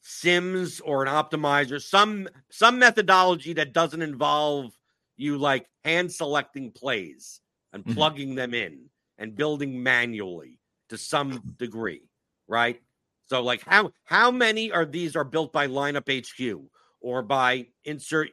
sims 0.00 0.80
or 0.80 1.04
an 1.04 1.08
optimizer 1.08 1.82
some 1.82 2.26
some 2.50 2.78
methodology 2.78 3.52
that 3.52 3.74
doesn't 3.74 4.00
involve 4.00 4.72
you 5.16 5.36
like 5.36 5.68
hand 5.84 6.10
selecting 6.10 6.70
plays 6.70 7.40
and 7.72 7.84
mm-hmm. 7.84 7.94
plugging 7.94 8.34
them 8.34 8.54
in 8.54 8.88
and 9.18 9.36
building 9.36 9.82
manually 9.82 10.58
to 10.88 10.96
some 10.96 11.54
degree 11.58 12.02
right 12.46 12.80
so 13.26 13.42
like 13.42 13.62
how 13.66 13.90
how 14.04 14.30
many 14.30 14.72
are 14.72 14.86
these 14.86 15.14
are 15.14 15.24
built 15.24 15.52
by 15.52 15.66
LineupHQ 15.66 16.64
or 17.00 17.22
by 17.22 17.66
insert 17.84 18.30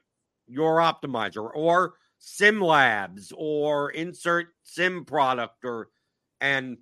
your 0.48 0.78
optimizer 0.78 1.50
or 1.54 1.96
SimLabs 2.26 3.32
or 3.38 3.92
insert 3.92 4.48
sim 4.64 5.06
product 5.06 5.64
or 5.64 5.90
and 6.42 6.78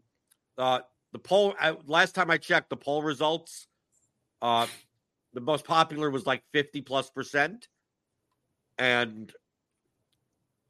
uh 0.58 0.80
the 1.12 1.20
poll 1.20 1.54
last 1.86 2.16
time 2.16 2.32
i 2.32 2.38
checked 2.38 2.70
the 2.70 2.78
poll 2.78 3.04
results 3.04 3.68
uh 4.42 4.66
the 5.34 5.42
most 5.42 5.66
popular 5.66 6.10
was 6.10 6.26
like 6.26 6.44
50 6.54 6.82
plus 6.82 7.10
percent 7.10 7.68
and 8.78 9.34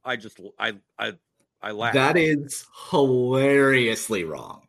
i 0.04 0.16
just 0.16 0.40
i 0.58 0.74
i 0.98 1.14
i 1.62 1.72
laughed 1.72 1.94
that 1.94 2.18
is 2.18 2.66
hilariously 2.90 4.24
wrong 4.24 4.68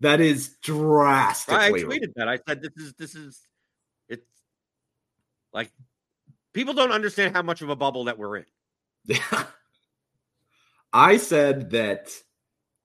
that 0.00 0.20
is 0.20 0.56
drastically 0.62 1.64
i 1.64 1.70
tweeted 1.70 1.86
wrong. 1.86 2.12
that 2.16 2.28
i 2.28 2.38
said 2.46 2.60
this 2.60 2.76
is 2.76 2.92
this 2.98 3.14
is 3.14 3.40
it's 4.10 4.26
like 5.54 5.70
people 6.52 6.74
don't 6.74 6.92
understand 6.92 7.34
how 7.34 7.42
much 7.42 7.62
of 7.62 7.68
a 7.68 7.76
bubble 7.76 8.04
that 8.04 8.18
we're 8.18 8.36
in. 8.36 8.44
I 10.92 11.16
said 11.16 11.70
that 11.70 12.10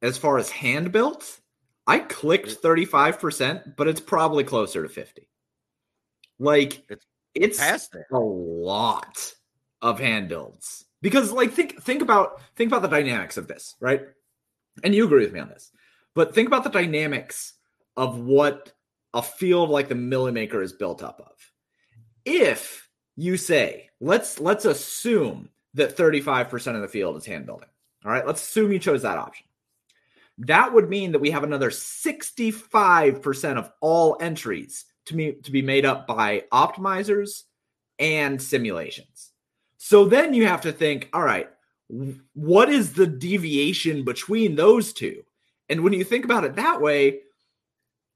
as 0.01 0.17
far 0.17 0.37
as 0.37 0.49
hand 0.49 0.91
built, 0.91 1.39
I 1.85 1.99
clicked 1.99 2.61
35%, 2.61 3.75
but 3.75 3.87
it's 3.87 4.01
probably 4.01 4.43
closer 4.43 4.83
to 4.83 4.89
50. 4.89 5.27
Like 6.39 6.83
it's, 6.89 7.05
it's 7.33 7.57
past 7.57 7.95
a 8.11 8.19
lot 8.19 9.33
of 9.81 9.99
hand 9.99 10.29
builds. 10.29 10.85
Because 11.01 11.31
like 11.31 11.51
think 11.51 11.81
think 11.81 12.01
about 12.01 12.41
think 12.55 12.71
about 12.71 12.81
the 12.81 12.87
dynamics 12.87 13.37
of 13.37 13.47
this, 13.47 13.75
right? 13.79 14.01
And 14.83 14.93
you 14.93 15.05
agree 15.05 15.23
with 15.23 15.33
me 15.33 15.39
on 15.39 15.49
this. 15.49 15.71
But 16.15 16.33
think 16.33 16.47
about 16.47 16.63
the 16.63 16.69
dynamics 16.69 17.53
of 17.95 18.19
what 18.19 18.73
a 19.13 19.21
field 19.21 19.69
like 19.69 19.87
the 19.87 19.95
Millimaker 19.95 20.61
is 20.63 20.73
built 20.73 21.03
up 21.03 21.19
of. 21.19 21.51
If 22.25 22.89
you 23.15 23.37
say, 23.37 23.89
let's 23.99 24.39
let's 24.39 24.65
assume 24.65 25.49
that 25.77 25.95
35% 25.95 26.75
of 26.75 26.81
the 26.81 26.87
field 26.87 27.15
is 27.17 27.25
hand 27.25 27.45
building. 27.45 27.69
All 28.03 28.11
right, 28.11 28.25
let's 28.27 28.41
assume 28.41 28.71
you 28.71 28.79
chose 28.79 29.01
that 29.03 29.17
option. 29.17 29.45
That 30.39 30.73
would 30.73 30.89
mean 30.89 31.11
that 31.13 31.19
we 31.19 31.31
have 31.31 31.43
another 31.43 31.71
65% 31.71 33.57
of 33.57 33.71
all 33.81 34.17
entries 34.19 34.85
to 35.05 35.15
be, 35.15 35.33
to 35.33 35.51
be 35.51 35.61
made 35.61 35.85
up 35.85 36.05
by 36.05 36.43
optimizers 36.51 37.43
and 37.97 38.41
simulations. 38.41 39.31
So 39.77 40.05
then 40.05 40.33
you 40.33 40.45
have 40.47 40.61
to 40.61 40.71
think, 40.71 41.09
all 41.13 41.23
right, 41.23 41.49
what 42.33 42.69
is 42.69 42.93
the 42.93 43.07
deviation 43.07 44.03
between 44.03 44.55
those 44.55 44.93
two? 44.93 45.23
And 45.69 45.83
when 45.83 45.93
you 45.93 46.03
think 46.03 46.25
about 46.25 46.43
it 46.43 46.55
that 46.55 46.81
way, 46.81 47.21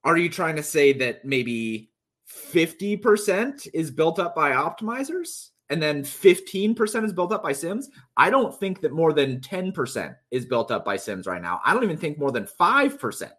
are 0.03 0.17
you 0.17 0.29
trying 0.29 0.57
to 0.57 0.63
say 0.63 0.93
that 0.93 1.25
maybe 1.25 1.91
50% 2.29 3.67
is 3.73 3.91
built 3.91 4.19
up 4.19 4.35
by 4.35 4.51
optimizers 4.51 5.49
and 5.71 5.81
then 5.81 6.03
15% 6.03 7.05
is 7.05 7.13
built 7.13 7.31
up 7.31 7.41
by 7.41 7.53
sims? 7.53 7.89
I 8.17 8.29
don't 8.29 8.53
think 8.59 8.81
that 8.81 8.91
more 8.91 9.13
than 9.13 9.39
10% 9.39 10.15
is 10.29 10.45
built 10.45 10.69
up 10.69 10.83
by 10.83 10.97
sims 10.97 11.25
right 11.25 11.41
now. 11.41 11.61
I 11.65 11.73
don't 11.73 11.83
even 11.85 11.97
think 11.97 12.19
more 12.19 12.31
than 12.31 12.45
5% 12.45 13.31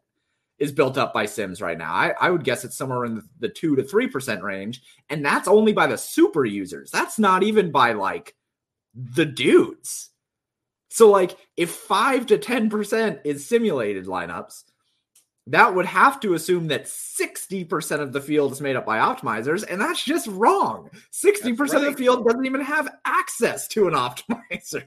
is 0.59 0.73
built 0.73 0.97
up 0.97 1.13
by 1.13 1.27
sims 1.27 1.61
right 1.61 1.77
now. 1.77 1.93
I, 1.93 2.15
I 2.19 2.31
would 2.31 2.43
guess 2.43 2.65
it's 2.65 2.77
somewhere 2.77 3.05
in 3.05 3.17
the, 3.17 3.23
the 3.41 3.49
2 3.51 3.77
to 3.77 3.83
3% 3.83 4.43
range. 4.43 4.81
And 5.11 5.23
that's 5.23 5.47
only 5.47 5.75
by 5.75 5.87
the 5.87 5.99
super 5.99 6.47
users. 6.47 6.91
That's 6.91 7.19
not 7.19 7.43
even 7.43 7.71
by 7.71 7.93
like 7.93 8.35
the 8.95 9.27
dudes. 9.27 10.09
So, 10.89 11.11
like, 11.11 11.37
if 11.57 11.71
5 11.71 12.27
to 12.29 12.39
10% 12.39 13.21
is 13.25 13.47
simulated 13.47 14.07
lineups, 14.07 14.65
that 15.49 15.75
would 15.75 15.87
have 15.87 16.21
to 16.21 16.35
assume 16.35 16.69
that 16.69 16.85
60% 16.85 18.01
of 18.01 18.13
the 18.13 18.21
field 18.21 18.53
is 18.53 18.61
made 18.61 18.77
up 18.77 18.87
by 18.87 18.99
optimizers, 18.99 19.65
and 19.69 19.81
that's 19.81 20.05
just 20.05 20.29
wrong. 20.29 20.89
60% 21.13 21.59
right. 21.59 21.75
of 21.75 21.83
the 21.83 21.93
field 21.93 22.25
doesn't 22.25 22.47
even 22.47 22.61
have 22.61 22.95
access 23.05 23.67
to 23.69 23.89
an 23.89 23.95
optimizer. 23.95 24.87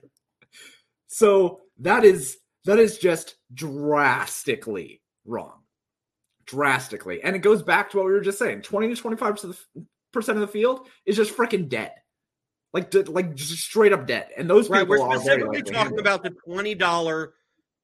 So 1.07 1.61
that 1.79 2.03
is 2.03 2.37
that 2.65 2.79
is 2.79 2.97
just 2.97 3.35
drastically 3.53 5.01
wrong. 5.25 5.61
Drastically. 6.45 7.21
And 7.21 7.35
it 7.35 7.39
goes 7.39 7.61
back 7.61 7.91
to 7.91 7.97
what 7.97 8.05
we 8.05 8.11
were 8.11 8.21
just 8.21 8.39
saying. 8.39 8.61
20 8.61 8.95
to 8.95 9.01
25% 9.01 9.43
of 9.43 9.65
the, 9.73 10.31
of 10.31 10.39
the 10.39 10.47
field 10.47 10.87
is 11.05 11.15
just 11.15 11.35
freaking 11.35 11.69
dead. 11.69 11.91
Like 12.73 12.93
like 13.07 13.35
just 13.35 13.53
straight 13.53 13.93
up 13.93 14.07
dead. 14.07 14.29
And 14.35 14.49
those 14.49 14.69
right, 14.69 14.81
people 14.81 15.07
we're 15.07 15.15
specifically 15.15 15.61
talking 15.61 15.99
about 15.99 16.23
the 16.23 16.35
$20 16.47 17.27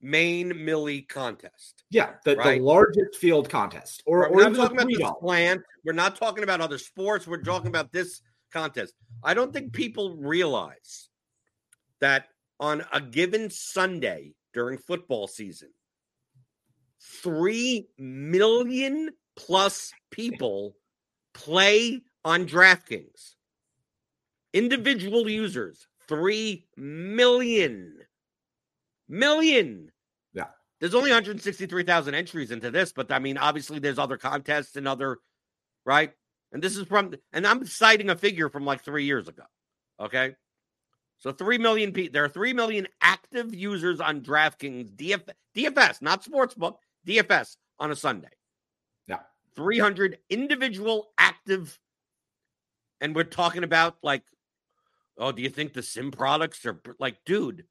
main 0.02 0.66
Milly 0.66 1.02
contest. 1.02 1.84
Yeah, 1.90 2.14
the, 2.26 2.36
right? 2.36 2.60
the 2.60 2.64
largest 2.64 3.16
field 3.16 3.50
contest. 3.50 4.04
Or, 4.06 4.30
we're 4.32 4.50
not 4.50 4.56
talking 4.56 4.78
about 4.78 4.88
the 4.88 5.26
plant. 5.26 5.62
We're 5.86 5.94
not 5.94 6.16
talking 6.16 6.44
about 6.44 6.62
other 6.62 6.78
sports. 6.78 7.28
We're 7.28 7.42
talking 7.42 7.68
about 7.68 7.92
this 7.92 8.22
contest. 8.52 8.94
I 9.24 9.34
don't 9.34 9.54
think 9.54 9.74
people 9.74 10.16
realize 10.18 11.10
that 12.00 12.26
on 12.60 12.84
a 12.92 13.02
given 13.02 13.50
Sunday 13.50 14.34
during 14.54 14.78
football 14.78 15.28
season, 15.28 15.70
three 17.02 17.88
million 17.98 19.10
plus 19.36 19.92
people 20.12 20.76
play 21.34 22.02
on 22.24 22.46
DraftKings. 22.46 23.36
Individual 24.54 25.30
users, 25.30 25.88
three 26.08 26.68
million. 26.76 28.01
Million. 29.12 29.92
Yeah. 30.34 30.46
There's 30.80 30.96
only 30.96 31.12
163,000 31.12 32.16
entries 32.16 32.50
into 32.50 32.72
this, 32.72 32.94
but 32.94 33.12
I 33.12 33.20
mean, 33.20 33.38
obviously, 33.38 33.78
there's 33.78 34.00
other 34.00 34.18
contests 34.18 34.78
and 34.78 34.88
other, 34.88 35.18
right? 35.86 36.14
And 36.54 36.64
this 36.64 36.78
is 36.78 36.88
from, 36.88 37.14
and 37.34 37.46
I'm 37.46 37.66
citing 37.66 38.10
a 38.10 38.16
figure 38.16 38.50
from 38.50 38.66
like 38.66 38.84
three 38.84 39.04
years 39.04 39.28
ago. 39.28 39.44
Okay. 40.00 40.36
So 41.18 41.34
3 41.34 41.58
million 41.58 41.92
people, 41.92 42.14
there 42.14 42.24
are 42.24 42.30
3 42.30 42.54
million 42.54 42.88
active 43.02 43.54
users 43.54 44.00
on 44.00 44.22
DraftKings 44.22 44.96
DF, 44.96 45.22
DFS, 45.56 46.02
not 46.02 46.24
Sportsbook, 46.24 46.78
DFS 47.06 47.58
on 47.80 47.92
a 47.92 47.96
Sunday. 47.96 48.30
Yeah. 49.08 49.20
300 49.58 50.20
individual 50.30 51.12
active. 51.18 51.78
And 53.02 53.14
we're 53.14 53.26
talking 53.26 53.64
about 53.64 53.98
like, 54.02 54.24
oh, 55.18 55.34
do 55.34 55.42
you 55.42 55.50
think 55.50 55.74
the 55.74 55.84
sim 55.84 56.12
products 56.12 56.66
are 56.66 56.82
like, 56.98 57.18
dude, 57.26 57.66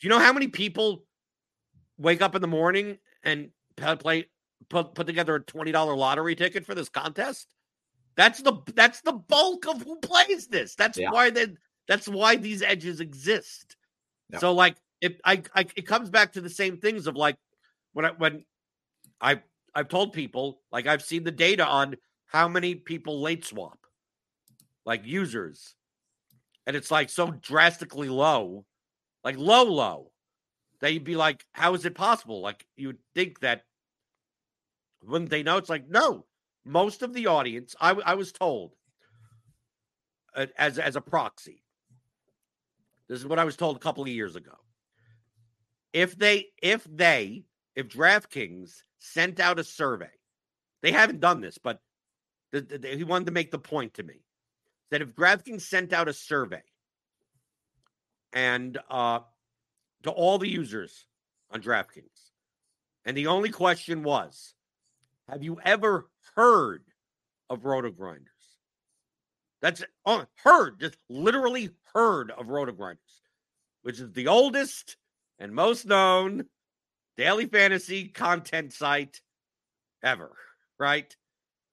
you 0.00 0.08
know 0.08 0.18
how 0.18 0.32
many 0.32 0.48
people 0.48 1.04
wake 1.98 2.22
up 2.22 2.34
in 2.34 2.42
the 2.42 2.48
morning 2.48 2.98
and 3.22 3.50
play 3.76 4.26
put 4.68 4.94
put 4.94 5.06
together 5.06 5.36
a 5.36 5.40
twenty 5.40 5.72
dollar 5.72 5.96
lottery 5.96 6.34
ticket 6.34 6.64
for 6.64 6.74
this 6.74 6.88
contest. 6.88 7.48
That's 8.16 8.40
the 8.40 8.54
that's 8.74 9.02
the 9.02 9.12
bulk 9.12 9.66
of 9.66 9.82
who 9.82 9.96
plays 9.96 10.46
this. 10.46 10.74
That's 10.74 10.98
yeah. 10.98 11.10
why 11.10 11.30
they 11.30 11.48
that's 11.88 12.08
why 12.08 12.36
these 12.36 12.62
edges 12.62 13.00
exist. 13.00 13.76
Yeah. 14.32 14.38
So 14.38 14.52
like 14.52 14.76
it 15.00 15.20
I, 15.24 15.42
I 15.54 15.66
it 15.76 15.86
comes 15.86 16.10
back 16.10 16.32
to 16.32 16.40
the 16.40 16.50
same 16.50 16.78
things 16.78 17.06
of 17.06 17.16
like 17.16 17.36
when 17.92 18.06
I 18.06 18.10
when 18.10 18.44
I 19.20 19.40
I've 19.74 19.88
told 19.88 20.12
people 20.12 20.60
like 20.72 20.86
I've 20.86 21.02
seen 21.02 21.24
the 21.24 21.30
data 21.30 21.66
on 21.66 21.96
how 22.26 22.48
many 22.48 22.74
people 22.74 23.20
late 23.20 23.44
swap 23.44 23.78
like 24.84 25.04
users 25.04 25.74
and 26.66 26.74
it's 26.74 26.90
like 26.90 27.10
so 27.10 27.30
drastically 27.30 28.08
low 28.08 28.64
like 29.26 29.38
low 29.38 29.64
low 29.64 30.12
that 30.80 30.92
you'd 30.92 31.02
be 31.02 31.16
like, 31.16 31.44
how 31.50 31.74
is 31.74 31.84
it 31.84 31.96
possible? 31.96 32.40
Like 32.40 32.64
you 32.76 32.86
would 32.86 33.00
think 33.12 33.40
that 33.40 33.64
wouldn't 35.02 35.30
they 35.30 35.42
know? 35.42 35.56
It's 35.56 35.68
like, 35.68 35.88
no, 35.88 36.26
most 36.64 37.02
of 37.02 37.12
the 37.12 37.26
audience, 37.26 37.74
I, 37.80 37.90
I 37.90 38.14
was 38.14 38.30
told 38.30 38.76
uh, 40.36 40.46
as, 40.56 40.78
as 40.78 40.94
a 40.94 41.00
proxy, 41.00 41.64
this 43.08 43.18
is 43.18 43.26
what 43.26 43.40
I 43.40 43.44
was 43.44 43.56
told 43.56 43.74
a 43.74 43.80
couple 43.80 44.04
of 44.04 44.08
years 44.08 44.36
ago. 44.36 44.54
If 45.92 46.16
they, 46.16 46.46
if 46.62 46.84
they, 46.84 47.46
if 47.74 47.88
DraftKings 47.88 48.82
sent 49.00 49.40
out 49.40 49.58
a 49.58 49.64
survey, 49.64 50.12
they 50.82 50.92
haven't 50.92 51.18
done 51.18 51.40
this, 51.40 51.58
but 51.58 51.80
the, 52.52 52.60
the, 52.60 52.88
he 52.96 53.02
wanted 53.02 53.26
to 53.26 53.32
make 53.32 53.50
the 53.50 53.58
point 53.58 53.94
to 53.94 54.04
me 54.04 54.22
that 54.92 55.02
if 55.02 55.16
DraftKings 55.16 55.62
sent 55.62 55.92
out 55.92 56.08
a 56.08 56.12
survey 56.12 56.62
and 58.32 58.78
uh, 58.90 59.20
to 60.02 60.10
all 60.10 60.38
the 60.38 60.48
users 60.48 61.06
on 61.50 61.62
DraftKings. 61.62 62.30
And 63.04 63.16
the 63.16 63.28
only 63.28 63.50
question 63.50 64.02
was 64.02 64.54
Have 65.28 65.42
you 65.42 65.58
ever 65.64 66.08
heard 66.34 66.84
of 67.48 67.62
RotoGrinders? 67.62 68.26
That's 69.62 69.82
oh, 70.04 70.26
heard, 70.44 70.80
just 70.80 70.96
literally 71.08 71.70
heard 71.94 72.30
of 72.30 72.46
RotoGrinders, 72.46 72.98
which 73.82 74.00
is 74.00 74.12
the 74.12 74.28
oldest 74.28 74.96
and 75.38 75.52
most 75.52 75.86
known 75.86 76.44
daily 77.16 77.46
fantasy 77.46 78.08
content 78.08 78.72
site 78.72 79.20
ever, 80.02 80.36
right? 80.78 81.14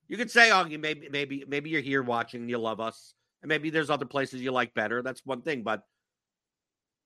You 0.07 0.17
could 0.17 0.31
say, 0.31 0.51
oh, 0.51 0.65
you 0.65 0.79
maybe 0.79 1.09
maybe 1.09 1.43
maybe 1.47 1.69
you're 1.69 1.81
here 1.81 2.03
watching, 2.03 2.47
you 2.47 2.57
love 2.57 2.79
us, 2.79 3.13
and 3.41 3.49
maybe 3.49 3.69
there's 3.69 3.89
other 3.89 4.05
places 4.05 4.41
you 4.41 4.51
like 4.51 4.73
better. 4.73 5.01
That's 5.01 5.25
one 5.25 5.41
thing, 5.41 5.63
but 5.63 5.83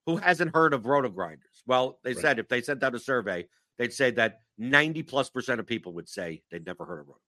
who 0.07 0.15
hasn't 0.15 0.55
heard 0.55 0.73
of 0.73 0.83
RotoGrinders? 0.83 1.61
Well, 1.67 1.99
they 2.03 2.13
right. 2.13 2.21
said 2.21 2.39
if 2.39 2.47
they 2.47 2.61
sent 2.61 2.81
out 2.83 2.95
a 2.95 2.99
survey, 2.99 3.47
they'd 3.77 3.93
say 3.93 4.09
that 4.11 4.39
90 4.57 5.03
plus 5.03 5.29
percent 5.29 5.59
of 5.59 5.67
people 5.67 5.93
would 5.93 6.09
say 6.09 6.41
they'd 6.49 6.65
never 6.65 6.85
heard 6.85 7.01
of 7.01 7.07
roto 7.07 7.19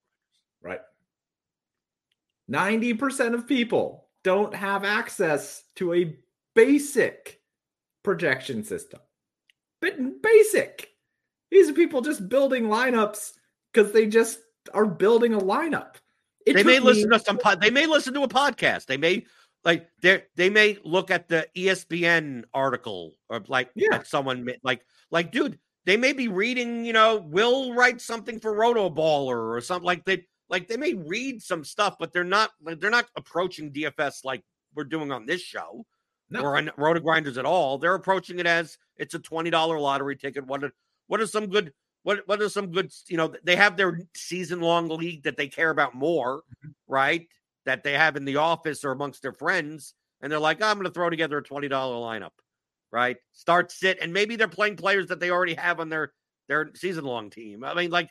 grinders. 0.62 0.80
Right. 2.50 2.98
90% 2.98 3.36
of 3.36 3.48
people 3.48 4.08
don't 4.24 4.56
have 4.56 4.84
access 4.84 5.63
to 5.76 5.94
a 5.94 6.18
basic 6.56 7.42
projection 8.02 8.63
system. 8.63 9.02
But 9.82 10.22
basic. 10.22 10.89
These 11.52 11.70
are 11.70 11.74
people 11.74 12.02
just 12.02 12.28
building 12.30 12.65
lineups 12.65 13.34
because 13.72 13.92
they 13.92 14.08
just 14.08 14.39
are 14.74 14.86
building 14.86 15.34
a 15.34 15.39
lineup. 15.39 15.96
It 16.46 16.54
they 16.54 16.63
may 16.63 16.80
listen 16.80 17.10
to 17.12 17.20
some. 17.20 17.38
Po- 17.38 17.56
they 17.56 17.70
may 17.70 17.86
listen 17.86 18.13
to 18.13 18.24
a 18.24 18.28
podcast. 18.28 18.86
They 18.86 18.98
may 18.98 19.26
like 19.65 19.88
they 20.02 20.24
they 20.36 20.50
may 20.50 20.78
look 20.84 21.12
at 21.12 21.28
the 21.28 21.48
ESPN 21.56 22.43
article 22.54 23.13
or 23.30 23.41
like 23.48 23.69
yeah. 23.76 24.02
someone 24.04 24.48
like 24.63 24.82
like 25.12 25.32
dude 25.32 25.60
they 25.86 25.98
may 25.98 26.13
be 26.13 26.28
reading 26.28 26.86
you 26.86 26.93
know 26.93 27.17
will 27.17 27.74
write 27.74 28.02
something 28.02 28.39
for 28.39 28.54
Rotoballer 28.54 29.56
or 29.56 29.62
something 29.62 29.86
like 29.86 30.06
they 30.06 30.25
like 30.50 30.67
they 30.67 30.77
may 30.77 30.94
read 30.94 31.42
some 31.42 31.63
stuff 31.63 31.96
but 32.00 32.13
they're 32.13 32.23
not 32.23 32.52
they're 32.62 32.90
not 32.90 33.08
approaching 33.15 33.71
DFS 33.71 34.23
like 34.23 34.44
we're 34.75 34.84
doing 34.84 35.12
on 35.12 35.25
this 35.25 35.42
show 35.42 35.86
no. 36.29 36.42
or 36.42 36.58
on 36.58 36.71
RotoGrinders 36.77 37.38
at 37.38 37.46
all 37.46 37.77
they're 37.77 37.96
approaching 37.96 38.40
it 38.40 38.48
as 38.48 38.77
it's 38.98 39.13
a 39.13 39.19
twenty 39.19 39.50
dollar 39.50 39.79
lottery 39.79 40.15
ticket 40.15 40.46
what 40.46 40.63
are, 40.63 40.71
what 41.08 41.19
are 41.19 41.27
some 41.27 41.48
good 41.48 41.73
what 42.04 42.19
what 42.27 42.42
are 42.42 42.50
some 42.50 42.71
good 42.71 42.92
you 43.08 43.17
know 43.17 43.34
they 43.44 43.56
have 43.56 43.75
their 43.75 44.00
season 44.15 44.62
long 44.62 44.88
league 44.88 45.23
that 45.23 45.38
they 45.38 45.48
care 45.48 45.69
about 45.69 45.96
more 45.96 46.38
mm-hmm. 46.38 46.69
right 46.88 47.27
that 47.66 47.84
they 47.84 47.94
have 47.94 48.16
in 48.16 48.26
the 48.26 48.38
office 48.38 48.84
or 48.84 48.92
amongst 48.92 49.22
their 49.22 49.34
friends, 49.34 49.94
and 50.22 50.32
they're 50.32 50.40
like, 50.40 50.62
oh, 50.62 50.68
I'm 50.68 50.78
going 50.78 50.86
to 50.86 50.94
throw 50.94 51.10
together 51.10 51.38
a 51.38 51.44
$20 51.44 51.70
lineup, 51.70 52.32
right? 52.92 53.18
Start 53.34 53.72
sit, 53.72 54.00
and 54.02 54.14
maybe 54.14 54.36
they're 54.36 54.48
playing 54.48 54.76
players 54.76 55.08
that 55.08 55.20
they 55.20 55.32
already 55.32 55.56
have 55.56 55.80
on 55.80 55.90
their 55.90 56.14
their 56.48 56.72
season 56.76 57.06
long 57.06 57.30
team. 57.30 57.64
I 57.64 57.76
mean, 57.76 57.92
like 57.92 58.10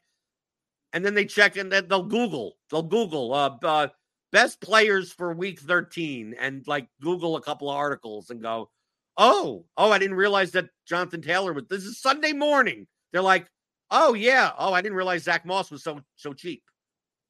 and 0.93 1.05
then 1.05 1.15
they 1.15 1.25
check 1.25 1.57
and 1.57 1.71
they'll 1.71 2.05
Google, 2.05 2.57
they'll 2.71 2.83
Google 2.83 3.35
uh, 3.35 3.57
uh, 3.63 3.89
best 4.33 4.61
players 4.61 5.13
for 5.13 5.33
week 5.35 5.61
13 5.61 6.35
and 6.39 6.67
like 6.67 6.89
Google 7.03 7.37
a 7.37 7.43
couple 7.43 7.71
of 7.71 7.77
articles 7.77 8.31
and 8.31 8.43
go, 8.43 8.71
oh, 9.17 9.67
oh, 9.77 9.91
I 9.91 9.99
didn't 9.99 10.17
realize 10.17 10.53
that 10.53 10.69
Jonathan 10.87 11.21
Taylor 11.21 11.53
was. 11.53 11.65
This 11.69 11.85
is 11.85 12.01
Sunday 12.01 12.33
morning. 12.33 12.87
They're 13.13 13.23
like, 13.23 13.47
oh 13.91 14.15
yeah, 14.15 14.53
oh, 14.59 14.73
I 14.73 14.81
didn't 14.81 14.97
realize 14.97 15.25
Zach 15.25 15.45
Moss 15.45 15.71
was 15.71 15.83
so 15.83 16.01
so 16.17 16.33
cheap. 16.33 16.63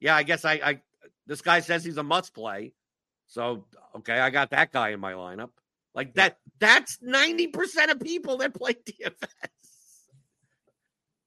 Yeah, 0.00 0.14
I 0.14 0.22
guess 0.22 0.44
I, 0.44 0.52
I 0.54 0.80
this 1.28 1.42
guy 1.42 1.60
says 1.60 1.84
he's 1.84 1.98
a 1.98 2.02
must 2.02 2.34
play. 2.34 2.72
So 3.28 3.66
okay, 3.96 4.18
I 4.18 4.30
got 4.30 4.50
that 4.50 4.72
guy 4.72 4.88
in 4.88 4.98
my 4.98 5.12
lineup. 5.12 5.50
Like 5.94 6.14
that, 6.14 6.38
that's 6.58 6.98
90% 6.98 7.90
of 7.90 8.00
people 8.00 8.38
that 8.38 8.54
play 8.54 8.72
DFS. 8.86 9.38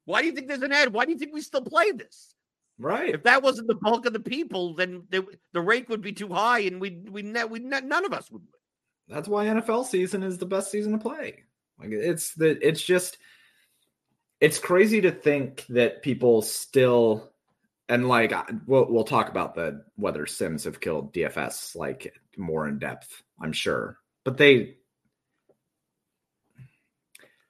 Why 0.05 0.21
do 0.21 0.27
you 0.27 0.33
think 0.33 0.47
there's 0.47 0.61
an 0.61 0.71
ad? 0.71 0.93
Why 0.93 1.05
do 1.05 1.11
you 1.11 1.17
think 1.17 1.33
we 1.33 1.41
still 1.41 1.61
play 1.61 1.91
this? 1.91 2.33
Right. 2.79 3.13
If 3.13 3.23
that 3.23 3.43
wasn't 3.43 3.67
the 3.67 3.75
bulk 3.75 4.05
of 4.05 4.13
the 4.13 4.19
people, 4.19 4.73
then 4.73 5.03
the, 5.09 5.25
the 5.53 5.61
rate 5.61 5.87
would 5.89 6.01
be 6.01 6.13
too 6.13 6.29
high, 6.29 6.59
and 6.61 6.81
we 6.81 7.01
we 7.09 7.21
we 7.21 7.59
none 7.59 8.05
of 8.05 8.13
us 8.13 8.31
would. 8.31 8.41
That's 9.07 9.27
why 9.27 9.45
NFL 9.45 9.85
season 9.85 10.23
is 10.23 10.37
the 10.37 10.45
best 10.45 10.71
season 10.71 10.93
to 10.93 10.97
play. 10.97 11.43
Like 11.79 11.91
it's 11.91 12.33
the 12.33 12.65
it's 12.65 12.81
just 12.81 13.19
it's 14.39 14.57
crazy 14.57 15.01
to 15.01 15.11
think 15.11 15.65
that 15.69 16.01
people 16.01 16.41
still 16.41 17.30
and 17.91 18.07
like 18.07 18.33
we'll 18.67 18.87
we'll 18.89 19.03
talk 19.03 19.29
about 19.29 19.53
the 19.53 19.83
whether 19.97 20.25
Sims 20.25 20.63
have 20.63 20.79
killed 20.79 21.13
DFS 21.13 21.75
like 21.75 22.17
more 22.37 22.67
in 22.67 22.79
depth. 22.79 23.21
I'm 23.41 23.51
sure, 23.51 23.97
but 24.23 24.37
they 24.37 24.77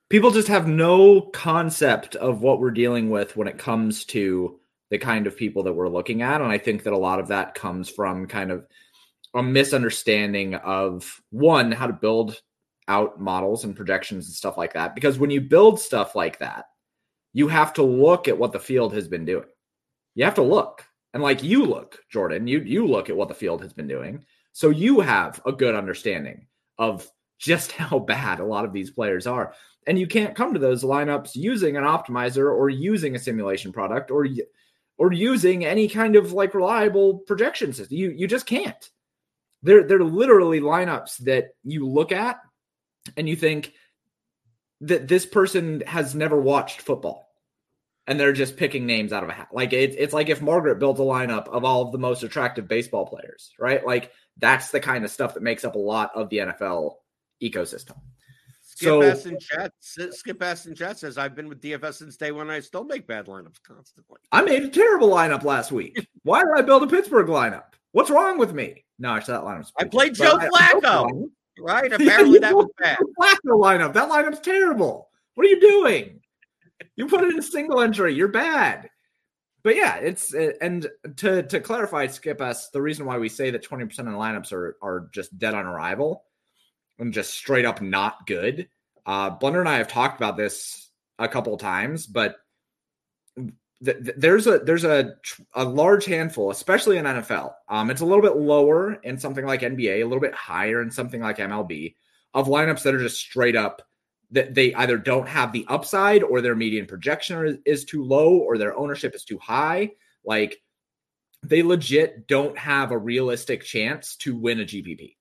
people 0.10 0.32
just 0.32 0.48
have 0.48 0.68
no 0.68 1.22
concept 1.22 2.16
of 2.16 2.42
what 2.42 2.60
we're 2.60 2.72
dealing 2.72 3.12
with 3.12 3.38
when 3.38 3.48
it 3.48 3.60
comes 3.60 4.04
to 4.06 4.60
the 4.90 4.98
kind 4.98 5.28
of 5.28 5.38
people 5.38 5.62
that 5.64 5.74
we're 5.74 5.88
looking 5.88 6.24
at. 6.24 6.42
And 6.42 6.52
I 6.52 6.58
think 6.58 6.84
that 6.84 6.94
a 6.94 6.98
lot 6.98 7.20
of 7.20 7.28
that 7.28 7.54
comes 7.54 7.88
from 7.88 8.26
kind 8.26 8.52
of 8.52 8.66
a 9.36 9.44
misunderstanding 9.44 10.56
of 10.56 11.22
one, 11.30 11.72
how 11.72 11.86
to 11.86 11.94
build 11.94 12.42
out 12.88 13.22
models 13.22 13.64
and 13.64 13.76
projections 13.76 14.26
and 14.26 14.36
stuff 14.36 14.58
like 14.58 14.74
that. 14.74 14.96
Because 14.96 15.20
when 15.20 15.30
you 15.30 15.40
build 15.40 15.80
stuff 15.80 16.16
like 16.16 16.40
that, 16.40 16.66
you 17.32 17.48
have 17.48 17.74
to 17.74 17.84
look 17.84 18.28
at 18.28 18.38
what 18.38 18.52
the 18.52 18.60
field 18.60 18.94
has 18.94 19.08
been 19.08 19.24
doing. 19.24 19.46
You 20.16 20.26
have 20.26 20.36
to 20.36 20.44
look. 20.44 20.86
And 21.14 21.22
like 21.22 21.44
you 21.44 21.66
look, 21.66 22.00
Jordan, 22.10 22.48
you 22.48 22.60
you 22.60 22.88
look 22.88 23.10
at 23.10 23.18
what 23.18 23.28
the 23.28 23.34
field 23.34 23.62
has 23.62 23.74
been 23.74 23.88
doing. 23.88 24.24
So 24.54 24.70
you 24.70 25.00
have 25.00 25.42
a 25.46 25.52
good 25.52 25.76
understanding 25.76 26.48
of 26.78 27.08
just 27.38 27.72
how 27.74 28.00
bad 28.00 28.40
a 28.40 28.46
lot 28.46 28.66
of 28.66 28.74
these 28.74 28.92
players 28.92 29.28
are. 29.28 29.54
And 29.88 29.98
you 29.98 30.08
can't 30.08 30.36
come 30.36 30.54
to 30.54 30.60
those 30.60 30.84
lineups 30.84 31.36
using 31.36 31.76
an 31.76 31.84
optimizer 31.84 32.46
or 32.46 32.70
using 32.70 33.16
a 33.16 33.20
simulation 33.20 33.72
product 33.72 34.12
or 34.12 34.28
or 34.98 35.12
using 35.12 35.66
any 35.66 35.88
kind 35.88 36.16
of 36.16 36.34
like 36.34 36.54
reliable 36.54 37.20
projection 37.20 37.74
system. 37.74 37.98
You 37.98 38.12
you 38.12 38.28
just 38.28 38.46
can't. 38.46 38.90
They're 39.64 39.84
they're 39.84 40.04
literally 40.04 40.62
lineups 40.62 41.18
that 41.20 41.50
you 41.64 41.88
look 41.88 42.12
at 42.12 42.40
and 43.18 43.28
you 43.28 43.36
think 43.36 43.74
that 44.82 45.08
this 45.08 45.26
person 45.26 45.82
has 45.88 46.16
never 46.16 46.40
watched 46.40 46.82
football 46.82 47.31
and 48.08 48.20
they're 48.20 48.34
just 48.34 48.58
picking 48.58 48.86
names 48.86 49.14
out 49.14 49.24
of 49.24 49.30
a 49.30 49.34
hat. 49.34 49.50
Like 49.52 49.74
it's 49.74 49.96
it's 49.98 50.14
like 50.14 50.30
if 50.30 50.42
Margaret 50.42 50.80
built 50.80 51.00
a 51.00 51.04
lineup 51.04 51.48
of 51.48 51.64
all 51.64 51.84
of 51.84 51.92
the 51.92 51.98
most 51.98 52.24
attractive 52.24 52.68
baseball 52.68 53.06
players, 53.06 53.52
right? 53.60 53.86
Like 53.86 54.12
that's 54.38 54.72
the 54.72 54.80
kind 54.80 55.06
of 55.06 55.12
stuff 55.12 55.34
that 55.36 55.44
makes 55.44 55.64
up 55.64 55.76
a 55.76 55.80
lot 55.80 56.12
of 56.16 56.30
the 56.30 56.38
NFL 56.38 56.96
ecosystem. 57.42 57.98
Skip 58.62 58.88
so, 58.88 59.02
S 59.02 59.26
in 59.26 59.38
chat. 59.40 59.74
Skip 59.80 60.42
S 60.42 60.66
in 60.66 60.76
chat 60.76 60.98
says 60.98 61.18
I've 61.18 61.36
been 61.36 61.48
with 61.48 61.62
DFS 61.62 61.96
since 61.96 62.18
day 62.18 62.32
one. 62.32 62.50
I 62.50 62.60
still 62.62 62.84
make 62.84 63.06
bad 63.06 63.28
lineups 63.28 63.62
constantly. 63.64 64.20
I 64.32 64.42
made 64.42 64.64
a 64.64 64.70
terrible 64.70 65.10
lineup 65.10 65.44
last 65.44 65.72
week. 65.72 66.08
Why 66.24 66.40
did 66.40 66.54
I 66.56 66.62
build 66.62 66.84
a 66.84 66.88
Pittsburgh 66.88 67.28
lineup? 67.28 67.64
What's 67.92 68.10
wrong 68.10 68.38
with 68.38 68.54
me? 68.54 68.86
No, 68.98 69.14
actually, 69.14 69.34
that 69.34 69.44
lineup's. 69.44 69.74
I 69.78 69.84
played 69.84 70.16
Joe 70.16 70.38
Flacco. 70.38 71.30
Right? 71.60 71.92
Apparently 71.92 72.40
that 72.40 72.56
was 72.56 72.70
bad. 72.80 72.98
Flacco 73.20 73.60
lineup. 73.60 73.94
That 73.94 74.10
lineup's 74.10 74.40
terrible. 74.40 75.10
What 75.36 75.46
are 75.46 75.50
you 75.50 75.60
doing? 75.60 76.21
You 76.96 77.08
put 77.08 77.24
it 77.24 77.34
in 77.34 77.40
a 77.40 77.44
single 77.44 77.80
injury, 77.80 78.14
You're 78.14 78.28
bad. 78.28 78.90
But 79.64 79.76
yeah, 79.76 79.98
it's 79.98 80.34
and 80.34 80.88
to 81.18 81.44
to 81.44 81.60
clarify, 81.60 82.08
Skip 82.08 82.42
us. 82.42 82.70
the 82.70 82.82
reason 82.82 83.06
why 83.06 83.18
we 83.18 83.30
say 83.30 83.52
that 83.52 83.64
20% 83.64 83.84
of 84.00 84.06
the 84.06 84.12
lineups 84.12 84.52
are 84.52 84.78
are 84.82 85.10
just 85.14 85.38
dead 85.38 85.54
on 85.54 85.66
arrival 85.66 86.24
and 86.98 87.14
just 87.14 87.34
straight 87.34 87.66
up 87.66 87.82
not 87.82 88.26
good. 88.26 88.68
Uh, 89.06 89.38
Blender 89.38 89.60
and 89.60 89.70
I 89.70 89.78
have 89.78 89.88
talked 89.88 90.18
about 90.18 90.38
this 90.38 90.90
a 91.20 91.28
couple 91.28 91.58
times, 91.58 92.08
but 92.08 92.38
th- 93.36 94.04
th- 94.04 94.16
there's 94.18 94.48
a 94.48 94.60
there's 94.60 94.84
a 94.84 95.16
a 95.54 95.64
large 95.64 96.06
handful, 96.06 96.50
especially 96.50 96.98
in 96.98 97.06
NFL. 97.06 97.54
Um, 97.70 97.92
it's 97.92 98.02
a 98.02 98.06
little 98.06 98.24
bit 98.24 98.38
lower 98.38 98.94
in 99.04 99.18
something 99.20 99.46
like 99.46 99.62
NBA, 99.62 100.02
a 100.02 100.06
little 100.06 100.20
bit 100.20 100.34
higher 100.34 100.82
in 100.82 100.90
something 100.90 101.22
like 101.22 101.38
MLB, 101.38 101.96
of 102.34 102.48
lineups 102.48 102.82
that 102.84 102.96
are 102.96 103.00
just 103.00 103.20
straight 103.20 103.56
up 103.56 103.82
that 104.32 104.54
they 104.54 104.74
either 104.74 104.98
don't 104.98 105.28
have 105.28 105.52
the 105.52 105.66
upside 105.68 106.24
or 106.24 106.42
their 106.42 106.56
median 106.56 106.86
projection 106.86 107.62
is, 107.66 107.86
too 107.86 108.04
low 108.04 108.38
or 108.38 108.58
their 108.58 108.78
ownership 108.78 109.14
is 109.14 109.26
too 109.26 109.38
high. 109.38 109.92
Like 110.24 110.62
they 111.44 111.64
legit 111.64 112.28
don't 112.28 112.58
have 112.58 112.92
a 112.92 112.98
realistic 112.98 113.64
chance 113.64 114.16
to 114.18 114.36
win 114.36 114.60
a 114.62 114.64
GPP. 114.64 115.16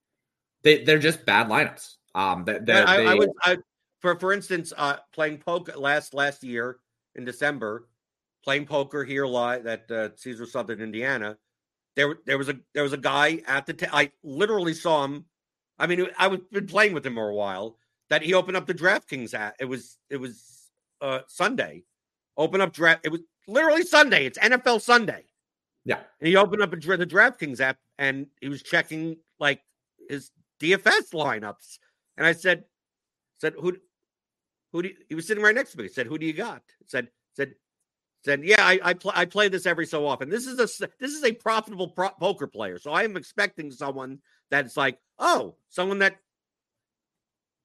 They 0.62 0.84
they're 0.84 0.98
just 0.98 1.24
bad 1.26 1.48
lineups. 1.48 1.94
Um, 2.14 2.44
that, 2.44 2.66
that 2.66 2.88
I, 2.88 2.96
they, 2.98 3.06
I, 3.06 3.14
would 3.14 3.30
I, 3.42 3.56
for 4.00 4.18
for 4.18 4.32
instance, 4.32 4.72
uh, 4.76 4.96
playing 5.12 5.38
poker 5.38 5.76
last 5.76 6.14
last 6.14 6.44
year 6.44 6.78
in 7.14 7.24
December, 7.24 7.88
playing 8.44 8.66
poker 8.66 9.04
here 9.04 9.26
live 9.26 9.66
at 9.66 9.90
uh, 9.90 10.11
Caesar 10.16 10.46
Southern 10.46 10.80
Indiana. 10.80 11.36
There 11.96 12.16
there 12.26 12.38
was 12.38 12.48
a 12.48 12.58
there 12.74 12.82
was 12.82 12.92
a 12.92 12.98
guy 12.98 13.42
at 13.46 13.66
the 13.66 13.74
t- 13.74 13.86
I 13.90 14.12
literally 14.22 14.74
saw 14.74 15.04
him. 15.04 15.24
I 15.78 15.86
mean, 15.86 16.06
I 16.18 16.28
was 16.28 16.40
been 16.52 16.66
playing 16.66 16.92
with 16.92 17.06
him 17.06 17.14
for 17.14 17.28
a 17.28 17.34
while. 17.34 17.78
That 18.11 18.22
he 18.22 18.34
opened 18.34 18.56
up 18.56 18.66
the 18.66 18.74
DraftKings 18.74 19.34
app. 19.34 19.54
It 19.58 19.64
was 19.64 19.96
it 20.11 20.18
was 20.18 20.68
uh 21.00 21.20
Sunday. 21.28 21.84
Open 22.36 22.61
up 22.61 22.72
draft. 22.72 23.00
It 23.04 23.11
was 23.11 23.22
literally 23.46 23.82
Sunday. 23.82 24.26
It's 24.26 24.38
NFL 24.38 24.82
Sunday. 24.82 25.24
Yeah. 25.84 26.00
And 26.20 26.28
he 26.28 26.36
opened 26.36 26.62
up 26.62 26.72
a, 26.72 26.76
the 26.76 27.06
DraftKings 27.06 27.61
app 27.61 27.78
and 27.98 28.26
he 28.40 28.48
was 28.48 28.62
checking 28.62 29.16
like 29.38 29.61
his 30.08 30.30
DFS 30.61 31.12
lineups. 31.12 31.78
And 32.16 32.26
I 32.26 32.32
said, 32.32 32.64
said, 33.38 33.54
who, 33.58 33.76
who 34.72 34.82
do 34.82 34.88
you, 34.88 34.94
he 35.08 35.14
was 35.14 35.26
sitting 35.26 35.42
right 35.42 35.54
next 35.54 35.72
to 35.72 35.78
me. 35.78 35.84
He 35.84 35.88
said, 35.88 36.06
who 36.06 36.18
do 36.18 36.26
you 36.26 36.32
got? 36.32 36.62
Said, 36.86 37.08
said, 37.34 37.54
said, 38.24 38.44
yeah, 38.44 38.64
I, 38.64 38.78
I, 38.82 38.94
play, 38.94 39.12
I 39.16 39.24
play 39.24 39.48
this 39.48 39.66
every 39.66 39.86
so 39.86 40.06
often. 40.06 40.28
This 40.28 40.46
is 40.46 40.58
a, 40.58 40.88
this 40.98 41.12
is 41.12 41.24
a 41.24 41.32
profitable 41.32 41.88
pro- 41.88 42.11
poker 42.11 42.46
player. 42.46 42.78
So 42.78 42.92
I 42.92 43.04
am 43.04 43.16
expecting 43.16 43.70
someone 43.70 44.18
that's 44.50 44.76
like, 44.76 44.98
oh, 45.18 45.56
someone 45.70 45.98
that 46.00 46.16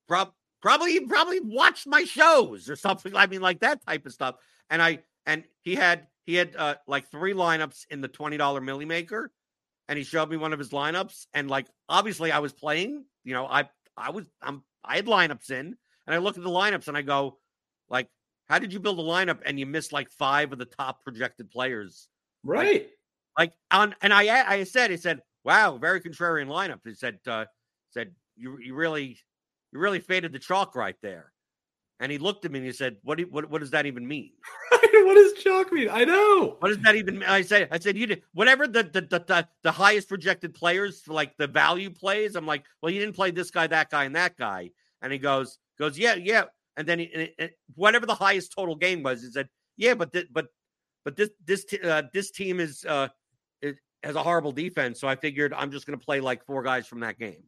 prob- 0.07 0.33
probably, 0.61 0.99
probably 1.01 1.39
watched 1.39 1.87
my 1.87 2.03
shows 2.03 2.69
or 2.69 2.75
something. 2.75 3.15
I 3.15 3.27
mean, 3.27 3.41
like 3.41 3.59
that 3.59 3.85
type 3.85 4.05
of 4.05 4.13
stuff. 4.13 4.35
And 4.69 4.81
I, 4.81 4.99
and 5.25 5.43
he 5.61 5.75
had, 5.75 6.07
he 6.25 6.35
had 6.35 6.55
uh, 6.55 6.75
like 6.87 7.09
three 7.09 7.33
lineups 7.33 7.85
in 7.89 8.01
the 8.01 8.09
$20 8.09 8.63
Milly 8.63 8.85
Maker 8.85 9.31
and 9.87 9.97
he 9.97 10.03
showed 10.03 10.29
me 10.29 10.37
one 10.37 10.53
of 10.53 10.59
his 10.59 10.69
lineups. 10.69 11.27
And 11.33 11.49
like 11.49 11.67
obviously 11.89 12.31
I 12.31 12.39
was 12.39 12.53
playing, 12.53 13.05
you 13.23 13.33
know, 13.33 13.45
I 13.45 13.69
I 13.97 14.11
was 14.11 14.25
I'm 14.41 14.63
I 14.83 14.97
had 14.97 15.05
lineups 15.05 15.49
in, 15.51 15.75
and 16.07 16.15
I 16.15 16.17
look 16.17 16.37
at 16.37 16.43
the 16.43 16.49
lineups 16.49 16.87
and 16.87 16.97
I 16.97 17.01
go, 17.01 17.39
like, 17.89 18.09
how 18.47 18.59
did 18.59 18.73
you 18.73 18.79
build 18.79 18.99
a 18.99 19.03
lineup 19.03 19.39
and 19.45 19.59
you 19.59 19.65
missed 19.65 19.93
like 19.93 20.09
five 20.09 20.51
of 20.51 20.59
the 20.59 20.65
top 20.65 21.03
projected 21.03 21.49
players? 21.51 22.07
Right. 22.43 22.73
Like, 22.73 22.89
like 23.37 23.53
on 23.71 23.95
and 24.01 24.13
I 24.13 24.43
I 24.49 24.63
said, 24.63 24.91
he 24.91 24.97
said, 24.97 25.21
Wow, 25.43 25.77
very 25.77 26.01
contrarian 26.01 26.47
lineup. 26.47 26.79
He 26.83 26.95
said, 26.95 27.19
uh, 27.27 27.45
said, 27.91 28.11
you 28.35 28.57
you 28.59 28.75
really 28.75 29.19
you 29.75 29.81
really 29.81 29.99
faded 29.99 30.31
the 30.31 30.39
chalk 30.39 30.73
right 30.73 30.95
there. 31.01 31.33
And 31.99 32.09
he 32.09 32.17
looked 32.17 32.45
at 32.45 32.51
me 32.51 32.59
and 32.59 32.65
he 32.65 32.71
said, 32.73 32.95
"What 33.03 33.17
do, 33.17 33.27
what 33.29 33.49
what 33.49 33.59
does 33.59 33.71
that 33.71 33.85
even 33.85 34.07
mean?" 34.07 34.31
what 34.71 35.15
does 35.15 35.33
chalk 35.43 35.71
mean? 35.71 35.89
I 35.89 36.05
know. 36.05 36.55
What 36.59 36.69
does 36.69 36.79
that 36.79 36.95
even 36.95 37.19
mean? 37.19 37.29
I 37.29 37.41
said, 37.41 37.69
I 37.71 37.79
said, 37.79 37.97
you 37.97 38.07
did 38.07 38.23
whatever 38.33 38.67
the 38.67 38.83
the, 38.83 39.01
the 39.01 39.19
the 39.19 39.47
the 39.63 39.71
highest 39.71 40.09
projected 40.09 40.53
players 40.53 41.01
for 41.01 41.13
like 41.13 41.37
the 41.37 41.47
value 41.47 41.89
plays. 41.89 42.35
I'm 42.35 42.45
like, 42.45 42.65
well, 42.81 42.91
you 42.91 42.99
didn't 42.99 43.15
play 43.15 43.31
this 43.31 43.51
guy, 43.51 43.67
that 43.67 43.89
guy, 43.89 44.05
and 44.05 44.15
that 44.15 44.37
guy. 44.37 44.71
And 45.01 45.11
he 45.11 45.19
goes, 45.19 45.57
goes, 45.77 45.97
yeah, 45.97 46.15
yeah. 46.15 46.45
And 46.77 46.87
then 46.87 46.99
he, 46.99 47.13
and 47.13 47.29
it, 47.37 47.57
whatever 47.75 48.05
the 48.05 48.15
highest 48.15 48.53
total 48.53 48.75
game 48.75 49.03
was, 49.03 49.21
he 49.21 49.31
said, 49.31 49.47
yeah, 49.77 49.93
but 49.93 50.11
th- 50.11 50.27
but 50.31 50.47
but 51.05 51.15
this 51.15 51.29
this 51.45 51.65
uh, 51.83 52.03
this 52.13 52.31
team 52.31 52.59
is 52.59 52.85
uh 52.85 53.07
has 54.03 54.15
a 54.15 54.23
horrible 54.23 54.51
defense, 54.51 54.99
so 54.99 55.07
I 55.07 55.15
figured 55.15 55.53
I'm 55.53 55.71
just 55.71 55.87
going 55.87 55.97
to 55.97 56.05
play 56.05 56.19
like 56.19 56.45
four 56.45 56.61
guys 56.61 56.87
from 56.87 56.99
that 57.01 57.17
game. 57.17 57.43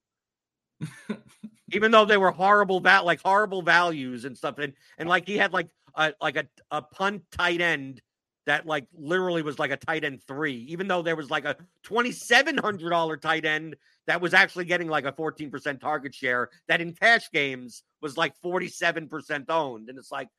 Even 1.71 1.91
though 1.91 2.05
they 2.05 2.17
were 2.17 2.31
horrible 2.31 2.79
val 2.79 3.05
like 3.05 3.21
horrible 3.21 3.61
values 3.61 4.25
and 4.25 4.37
stuff 4.37 4.59
and 4.59 4.73
and 4.97 5.09
like 5.09 5.25
he 5.25 5.37
had 5.37 5.53
like 5.53 5.67
a 5.95 6.13
like 6.21 6.37
a, 6.37 6.45
a 6.71 6.81
punt 6.81 7.23
tight 7.31 7.61
end 7.61 8.01
that 8.47 8.65
like 8.65 8.87
literally 8.97 9.41
was 9.41 9.59
like 9.59 9.71
a 9.71 9.77
tight 9.77 10.05
end 10.05 10.23
three, 10.25 10.65
even 10.69 10.87
though 10.87 11.01
there 11.01 11.17
was 11.17 11.29
like 11.29 11.43
a 11.43 11.57
twenty 11.83 12.11
seven 12.11 12.57
hundred 12.57 12.89
dollar 12.89 13.17
tight 13.17 13.45
end 13.45 13.75
that 14.07 14.21
was 14.21 14.33
actually 14.33 14.63
getting 14.63 14.87
like 14.87 15.03
a 15.03 15.11
fourteen 15.11 15.51
percent 15.51 15.81
target 15.81 16.15
share 16.15 16.49
that 16.67 16.79
in 16.79 16.93
cash 16.93 17.29
games 17.31 17.83
was 18.01 18.15
like 18.15 18.35
forty 18.37 18.69
seven 18.69 19.09
percent 19.09 19.49
owned, 19.49 19.89
and 19.89 19.99
it's 19.99 20.11
like, 20.11 20.29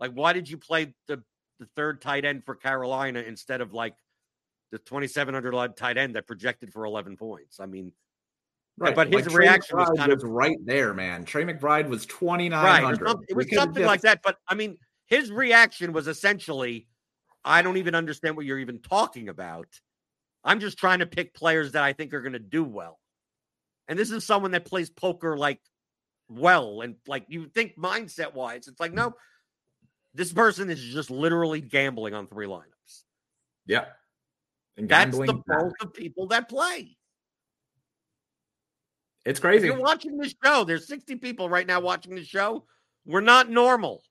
like 0.00 0.10
why 0.10 0.32
did 0.32 0.50
you 0.50 0.58
play 0.58 0.92
the 1.06 1.22
the 1.60 1.66
third 1.76 2.02
tight 2.02 2.24
end 2.24 2.44
for 2.44 2.56
Carolina 2.56 3.20
instead 3.20 3.60
of 3.60 3.72
like 3.72 3.94
the 4.72 4.78
2,700 4.78 5.76
tight 5.76 5.98
end 5.98 6.14
that 6.14 6.26
projected 6.26 6.72
for 6.72 6.84
11 6.84 7.16
points. 7.16 7.60
I 7.60 7.66
mean, 7.66 7.92
right. 8.80 8.96
But 8.96 9.12
his 9.12 9.26
like 9.26 9.36
reaction 9.36 9.78
was 9.78 9.90
kind 9.96 10.12
was 10.12 10.22
of 10.24 10.30
right 10.30 10.56
there, 10.64 10.94
man. 10.94 11.24
Trey 11.24 11.44
McBride 11.44 11.88
was 11.88 12.06
2,900. 12.06 13.00
Right. 13.00 13.16
It 13.28 13.36
was, 13.36 13.46
something 13.52 13.84
like 13.84 14.00
that. 14.02 14.20
But 14.22 14.38
I 14.48 14.54
mean, 14.54 14.78
his 15.06 15.30
reaction 15.30 15.92
was 15.92 16.08
essentially, 16.08 16.88
I 17.44 17.62
don't 17.62 17.76
even 17.76 17.94
understand 17.94 18.36
what 18.36 18.46
you're 18.46 18.58
even 18.58 18.80
talking 18.80 19.28
about. 19.28 19.68
I'm 20.42 20.60
just 20.60 20.78
trying 20.78 21.00
to 21.00 21.06
pick 21.06 21.34
players 21.34 21.72
that 21.72 21.82
I 21.84 21.92
think 21.92 22.14
are 22.14 22.22
going 22.22 22.32
to 22.32 22.38
do 22.38 22.64
well. 22.64 22.98
And 23.88 23.98
this 23.98 24.10
is 24.10 24.24
someone 24.24 24.52
that 24.52 24.64
plays 24.64 24.88
poker 24.88 25.36
like 25.36 25.60
well 26.28 26.80
and 26.80 26.94
like 27.06 27.24
you 27.28 27.48
think 27.48 27.76
mindset 27.76 28.34
wise. 28.34 28.68
It's 28.68 28.80
like, 28.80 28.92
no, 28.92 29.14
this 30.14 30.32
person 30.32 30.70
is 30.70 30.82
just 30.82 31.10
literally 31.10 31.60
gambling 31.60 32.14
on 32.14 32.26
three 32.26 32.46
lineups. 32.46 33.02
Yeah. 33.66 33.86
And 34.76 34.88
That's 34.88 35.18
the 35.18 35.42
bulk 35.46 35.74
of 35.82 35.92
people 35.92 36.28
that 36.28 36.48
play. 36.48 36.96
It's 39.24 39.40
crazy. 39.40 39.68
If 39.68 39.74
you're 39.74 39.82
watching 39.82 40.16
this 40.16 40.34
show. 40.42 40.64
There's 40.64 40.86
60 40.86 41.16
people 41.16 41.48
right 41.48 41.66
now 41.66 41.80
watching 41.80 42.14
the 42.14 42.24
show. 42.24 42.64
We're 43.04 43.20
not 43.20 43.50
normal. 43.50 44.02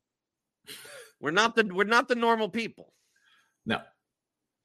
We're 1.20 1.32
not 1.32 1.56
the 1.56 1.66
we're 1.66 1.84
not 1.84 2.08
the 2.08 2.16
normal 2.16 2.50
people. 2.50 2.94
No. 3.66 3.82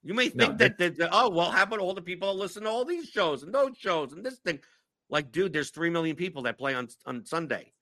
You 0.02 0.14
may 0.14 0.28
think 0.28 0.52
no, 0.52 0.56
that, 0.58 0.78
that, 0.78 0.96
that, 0.98 1.08
oh 1.12 1.30
well, 1.30 1.50
how 1.50 1.62
about 1.62 1.80
all 1.80 1.94
the 1.94 2.02
people 2.02 2.32
that 2.32 2.40
listen 2.40 2.64
to 2.64 2.68
all 2.68 2.84
these 2.84 3.08
shows 3.08 3.42
and 3.42 3.52
those 3.52 3.76
shows 3.76 4.12
and 4.12 4.24
this 4.24 4.38
thing? 4.38 4.60
Like, 5.08 5.32
dude, 5.32 5.52
there's 5.52 5.70
three 5.70 5.90
million 5.90 6.14
people 6.14 6.42
that 6.42 6.58
play 6.58 6.74
on 6.74 6.88
on 7.06 7.24
Sunday. 7.24 7.72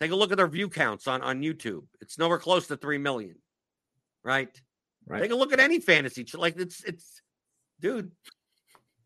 Take 0.00 0.12
a 0.12 0.16
look 0.16 0.32
at 0.32 0.38
their 0.38 0.48
view 0.48 0.68
counts 0.68 1.06
on 1.06 1.22
on 1.22 1.42
YouTube. 1.42 1.84
It's 2.00 2.18
nowhere 2.18 2.38
close 2.38 2.68
to 2.68 2.76
three 2.76 2.98
million, 2.98 3.36
right? 4.24 4.60
Right. 5.06 5.22
Take 5.22 5.32
a 5.32 5.36
look 5.36 5.52
at 5.52 5.60
any 5.60 5.80
fantasy. 5.80 6.24
Like 6.34 6.58
it's 6.58 6.82
it's, 6.84 7.20
dude. 7.80 8.12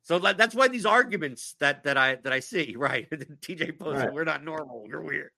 So 0.07 0.21
that's 0.21 0.55
why 0.55 0.69
these 0.69 0.87
arguments 0.87 1.57
that 1.59 1.83
that 1.83 1.97
I 1.97 2.15
that 2.23 2.33
I 2.33 2.39
see, 2.39 2.77
right? 2.79 3.11
TJ 3.11 3.77
posted, 3.77 4.05
right. 4.05 4.13
we're 4.13 4.23
not 4.23 4.45
normal, 4.45 4.85
we're 4.87 5.03
weird. 5.03 5.31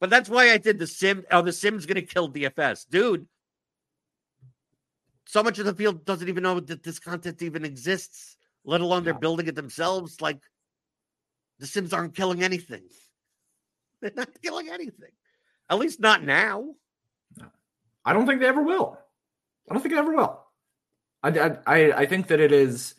But 0.00 0.10
that's 0.10 0.28
why 0.28 0.50
I 0.50 0.58
did 0.58 0.78
the 0.78 0.86
sim. 0.86 1.24
Oh, 1.30 1.40
the 1.40 1.52
sim's 1.52 1.86
gonna 1.86 2.02
kill 2.02 2.30
DFS, 2.30 2.86
dude. 2.90 3.26
So 5.24 5.42
much 5.42 5.58
of 5.58 5.64
the 5.64 5.74
field 5.74 6.04
doesn't 6.04 6.28
even 6.28 6.42
know 6.42 6.60
that 6.60 6.82
this 6.82 6.98
content 6.98 7.40
even 7.40 7.64
exists, 7.64 8.36
let 8.66 8.82
alone 8.82 9.02
they're 9.02 9.14
building 9.14 9.46
it 9.46 9.54
themselves. 9.54 10.20
Like 10.20 10.40
the 11.58 11.66
Sims 11.66 11.94
aren't 11.94 12.14
killing 12.14 12.42
anything. 12.42 12.82
They're 14.02 14.12
not 14.14 14.28
killing 14.42 14.68
anything. 14.70 15.12
At 15.70 15.78
least 15.78 15.98
not 15.98 16.22
now. 16.22 16.74
No. 17.38 17.46
I 18.04 18.12
don't 18.12 18.26
think 18.26 18.40
they 18.40 18.46
ever 18.46 18.62
will. 18.62 18.98
I 19.70 19.72
don't 19.72 19.82
think 19.82 19.94
it 19.94 19.98
ever 19.98 20.12
will. 20.12 20.44
I, 21.22 21.56
I, 21.66 21.92
I 22.00 22.06
think 22.06 22.26
that 22.26 22.38
it 22.38 22.52
is, 22.52 22.94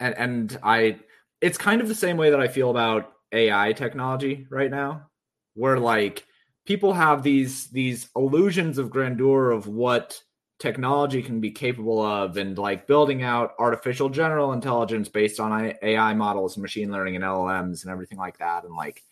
and, 0.00 0.16
and 0.16 0.58
I, 0.62 0.98
it's 1.40 1.58
kind 1.58 1.80
of 1.80 1.88
the 1.88 1.94
same 1.94 2.16
way 2.16 2.30
that 2.30 2.40
I 2.40 2.48
feel 2.48 2.70
about 2.70 3.12
AI 3.32 3.72
technology 3.72 4.46
right 4.50 4.70
now, 4.70 5.08
where 5.54 5.78
like 5.78 6.26
people 6.64 6.92
have 6.92 7.22
these 7.22 7.68
these 7.68 8.08
illusions 8.16 8.78
of 8.78 8.90
grandeur 8.90 9.50
of 9.50 9.66
what 9.66 10.20
technology 10.58 11.22
can 11.22 11.40
be 11.40 11.50
capable 11.50 12.02
of 12.02 12.36
and 12.38 12.56
like 12.56 12.86
building 12.86 13.22
out 13.22 13.54
artificial 13.58 14.08
general 14.08 14.52
intelligence 14.52 15.08
based 15.08 15.38
on 15.38 15.74
AI 15.82 16.14
models, 16.14 16.56
and 16.56 16.62
machine 16.62 16.90
learning 16.90 17.16
and 17.16 17.24
LLMs 17.24 17.82
and 17.82 17.92
everything 17.92 18.18
like 18.18 18.38
that. 18.38 18.64
And 18.64 18.74
like 18.74 19.02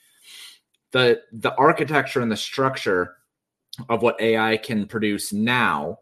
the 0.93 1.23
the 1.33 1.55
architecture 1.57 2.21
and 2.21 2.33
the 2.33 2.37
structure 2.37 3.17
of 3.89 4.03
what 4.03 4.21
AI 4.21 4.57
can 4.57 4.87
produce 4.87 5.33
now 5.33 5.99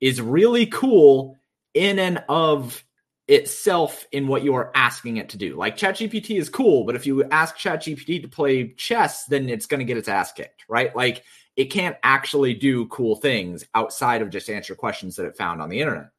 is 0.00 0.20
really 0.20 0.66
cool 0.66 1.36
in 1.72 1.98
and 1.98 2.22
of 2.28 2.84
itself 3.26 4.06
in 4.12 4.28
what 4.28 4.44
you 4.44 4.54
are 4.54 4.70
asking 4.74 5.16
it 5.16 5.30
to 5.30 5.38
do. 5.38 5.56
Like 5.56 5.76
ChatGPT 5.76 6.38
is 6.38 6.48
cool, 6.48 6.84
but 6.84 6.94
if 6.94 7.06
you 7.06 7.24
ask 7.24 7.56
ChatGPT 7.56 8.20
to 8.22 8.28
play 8.28 8.68
chess, 8.68 9.24
then 9.26 9.48
it's 9.48 9.66
going 9.66 9.78
to 9.78 9.84
get 9.84 9.96
its 9.96 10.08
ass 10.08 10.32
kicked, 10.32 10.64
right? 10.68 10.94
Like 10.94 11.22
it 11.56 11.66
can't 11.66 11.96
actually 12.02 12.54
do 12.54 12.86
cool 12.88 13.16
things 13.16 13.64
outside 13.74 14.20
of 14.20 14.30
just 14.30 14.50
answer 14.50 14.74
questions 14.74 15.16
that 15.16 15.26
it 15.26 15.36
found 15.36 15.62
on 15.62 15.70
the 15.70 15.80
internet. 15.80 16.10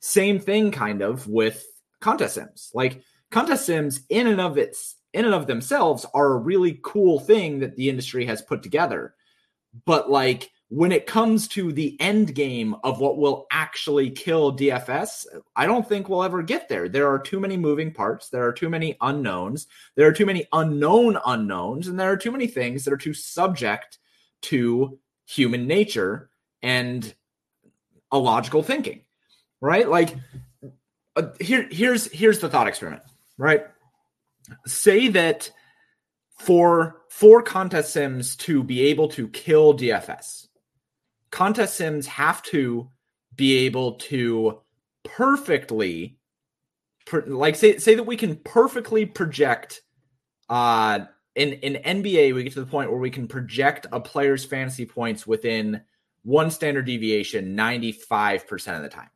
Same 0.00 0.40
thing 0.40 0.72
kind 0.72 1.02
of 1.02 1.26
with 1.28 1.64
contest 2.00 2.34
sims. 2.34 2.70
Like 2.74 3.02
contest 3.30 3.66
sims 3.66 4.00
in 4.08 4.26
and 4.26 4.40
of 4.40 4.58
its 4.58 4.96
in 5.12 5.24
and 5.24 5.34
of 5.34 5.46
themselves 5.46 6.06
are 6.14 6.32
a 6.32 6.38
really 6.38 6.80
cool 6.82 7.20
thing 7.20 7.60
that 7.60 7.76
the 7.76 7.88
industry 7.88 8.24
has 8.26 8.42
put 8.42 8.62
together. 8.62 9.14
But 9.84 10.10
like 10.10 10.50
when 10.70 10.92
it 10.92 11.04
comes 11.04 11.48
to 11.48 11.72
the 11.72 12.00
end 12.00 12.32
game 12.32 12.76
of 12.84 13.00
what 13.00 13.18
will 13.18 13.46
actually 13.50 14.08
kill 14.08 14.56
DFS, 14.56 15.26
I 15.56 15.66
don't 15.66 15.86
think 15.86 16.08
we'll 16.08 16.22
ever 16.22 16.42
get 16.42 16.68
there. 16.68 16.88
There 16.88 17.08
are 17.08 17.18
too 17.18 17.40
many 17.40 17.56
moving 17.56 17.92
parts. 17.92 18.28
There 18.28 18.46
are 18.46 18.52
too 18.52 18.68
many 18.68 18.96
unknowns. 19.00 19.66
There 19.96 20.06
are 20.06 20.12
too 20.12 20.26
many 20.26 20.46
unknown 20.52 21.18
unknowns. 21.26 21.88
And 21.88 21.98
there 21.98 22.12
are 22.12 22.16
too 22.16 22.30
many 22.30 22.46
things 22.46 22.84
that 22.84 22.92
are 22.92 22.98
too 22.98 23.14
subject 23.14 23.98
to 24.42 24.96
human 25.26 25.66
nature 25.66 26.30
and 26.62 27.12
a 28.12 28.18
logical 28.18 28.62
thinking, 28.62 29.02
right? 29.60 29.88
Like, 29.88 30.14
uh, 31.16 31.30
here, 31.40 31.66
here's 31.68 32.06
here's 32.12 32.38
the 32.38 32.48
thought 32.48 32.68
experiment, 32.68 33.02
right? 33.38 33.66
Say 34.66 35.08
that 35.08 35.50
for 36.38 37.02
for 37.08 37.42
contest 37.42 37.92
sims 37.92 38.36
to 38.36 38.62
be 38.62 38.82
able 38.82 39.08
to 39.08 39.26
kill 39.28 39.76
DFS, 39.76 40.46
contest 41.30 41.76
sims 41.76 42.06
have 42.06 42.42
to 42.42 42.90
be 43.36 43.58
able 43.58 43.92
to 43.94 44.60
perfectly 45.04 46.18
like 47.26 47.56
say 47.56 47.78
say 47.78 47.94
that 47.94 48.04
we 48.04 48.16
can 48.16 48.36
perfectly 48.36 49.06
project 49.06 49.82
uh 50.48 51.00
in 51.34 51.52
in 51.54 52.02
NBA 52.02 52.34
we 52.34 52.44
get 52.44 52.52
to 52.52 52.60
the 52.60 52.66
point 52.66 52.90
where 52.90 53.00
we 53.00 53.10
can 53.10 53.26
project 53.26 53.86
a 53.92 54.00
player's 54.00 54.44
fantasy 54.44 54.84
points 54.84 55.26
within 55.26 55.80
one 56.22 56.50
standard 56.50 56.84
deviation 56.84 57.56
95% 57.56 58.76
of 58.76 58.82
the 58.82 58.88
time. 58.88 59.08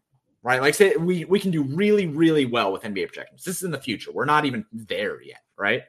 Right? 0.43 0.61
Like 0.61 0.75
say 0.75 0.97
we 0.97 1.25
we 1.25 1.41
can 1.41 1.51
do 1.51 1.63
really 1.63 2.07
really 2.07 2.45
well 2.45 2.73
with 2.73 2.83
NBA 2.83 3.09
projections. 3.09 3.45
This 3.45 3.57
is 3.57 3.63
in 3.63 3.71
the 3.71 3.81
future. 3.81 4.13
We're 4.13 4.27
not 4.27 4.45
even 4.45 4.67
there 4.73 5.23
yet, 5.23 5.41
right? 5.57 5.83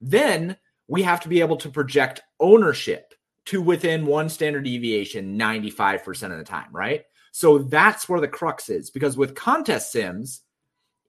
Then 0.00 0.56
we 0.86 1.02
have 1.02 1.20
to 1.20 1.28
be 1.28 1.40
able 1.40 1.56
to 1.58 1.68
project 1.68 2.20
ownership 2.38 3.07
to 3.48 3.62
within 3.62 4.04
one 4.04 4.28
standard 4.28 4.64
deviation 4.64 5.38
95% 5.38 6.32
of 6.32 6.38
the 6.38 6.44
time, 6.44 6.68
right? 6.70 7.04
So 7.32 7.58
that's 7.58 8.08
where 8.08 8.20
the 8.20 8.28
crux 8.28 8.68
is 8.68 8.90
because 8.90 9.16
with 9.16 9.34
contest 9.34 9.90
sims, 9.90 10.42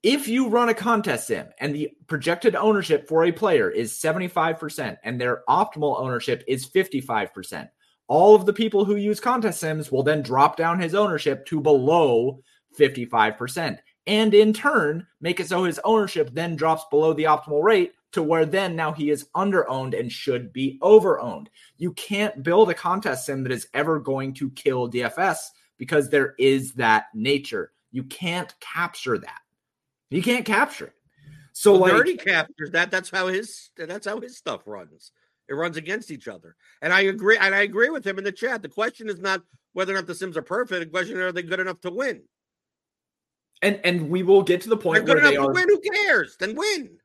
if 0.02 0.26
you 0.26 0.48
run 0.48 0.70
a 0.70 0.74
contest 0.74 1.26
sim 1.26 1.48
and 1.58 1.74
the 1.74 1.90
projected 2.06 2.56
ownership 2.56 3.06
for 3.06 3.24
a 3.24 3.32
player 3.32 3.68
is 3.68 3.92
75% 3.92 4.96
and 5.04 5.20
their 5.20 5.42
optimal 5.50 6.00
ownership 6.00 6.42
is 6.48 6.66
55%, 6.66 7.68
all 8.08 8.34
of 8.34 8.46
the 8.46 8.54
people 8.54 8.86
who 8.86 8.96
use 8.96 9.20
contest 9.20 9.60
sims 9.60 9.92
will 9.92 10.02
then 10.02 10.22
drop 10.22 10.56
down 10.56 10.80
his 10.80 10.94
ownership 10.94 11.44
to 11.46 11.60
below 11.60 12.40
55% 12.78 13.78
and 14.06 14.32
in 14.32 14.54
turn 14.54 15.06
make 15.20 15.40
it 15.40 15.48
so 15.48 15.64
his 15.64 15.80
ownership 15.84 16.30
then 16.32 16.56
drops 16.56 16.84
below 16.90 17.12
the 17.12 17.24
optimal 17.24 17.62
rate 17.62 17.92
to 18.12 18.22
where 18.22 18.44
then 18.46 18.74
now 18.76 18.92
he 18.92 19.10
is 19.10 19.28
under 19.34 19.68
owned 19.68 19.94
and 19.94 20.10
should 20.10 20.52
be 20.52 20.78
over 20.82 21.20
owned. 21.20 21.50
You 21.76 21.92
can't 21.92 22.42
build 22.42 22.70
a 22.70 22.74
contest 22.74 23.26
sim 23.26 23.42
that 23.44 23.52
is 23.52 23.68
ever 23.72 24.00
going 24.00 24.34
to 24.34 24.50
kill 24.50 24.90
DFS 24.90 25.38
because 25.78 26.10
there 26.10 26.34
is 26.38 26.74
that 26.74 27.06
nature. 27.14 27.72
You 27.92 28.04
can't 28.04 28.52
capture 28.60 29.18
that. 29.18 29.40
You 30.10 30.22
can't 30.22 30.44
capture 30.44 30.86
it. 30.86 30.94
So 31.52 31.72
well, 31.72 31.82
like, 31.82 31.92
already 31.92 32.16
captures 32.16 32.70
that. 32.72 32.90
That's 32.90 33.10
how 33.10 33.28
his 33.28 33.70
that's 33.76 34.06
how 34.06 34.20
his 34.20 34.36
stuff 34.36 34.62
runs. 34.66 35.12
It 35.48 35.54
runs 35.54 35.76
against 35.76 36.10
each 36.10 36.28
other. 36.28 36.54
And 36.80 36.92
I 36.92 37.02
agree, 37.02 37.36
and 37.36 37.54
I 37.54 37.62
agree 37.62 37.90
with 37.90 38.06
him 38.06 38.18
in 38.18 38.24
the 38.24 38.30
chat. 38.32 38.62
The 38.62 38.68
question 38.68 39.08
is 39.08 39.18
not 39.18 39.42
whether 39.72 39.92
or 39.92 39.96
not 39.96 40.06
the 40.06 40.14
Sims 40.14 40.36
are 40.36 40.42
perfect. 40.42 40.80
The 40.80 40.90
question 40.90 41.16
is, 41.16 41.22
are 41.22 41.32
they 41.32 41.42
good 41.42 41.58
enough 41.58 41.80
to 41.80 41.90
win? 41.90 42.22
And 43.62 43.80
and 43.84 44.08
we 44.08 44.22
will 44.22 44.42
get 44.42 44.60
to 44.62 44.68
the 44.68 44.76
point 44.76 45.04
They're 45.04 45.16
good 45.16 45.22
where 45.22 45.32
enough 45.32 45.52
they 45.52 45.54
to 45.54 45.60
are. 45.60 45.66
win. 45.66 45.68
Who 45.68 45.80
cares? 45.80 46.36
Then 46.38 46.54
win. 46.54 46.99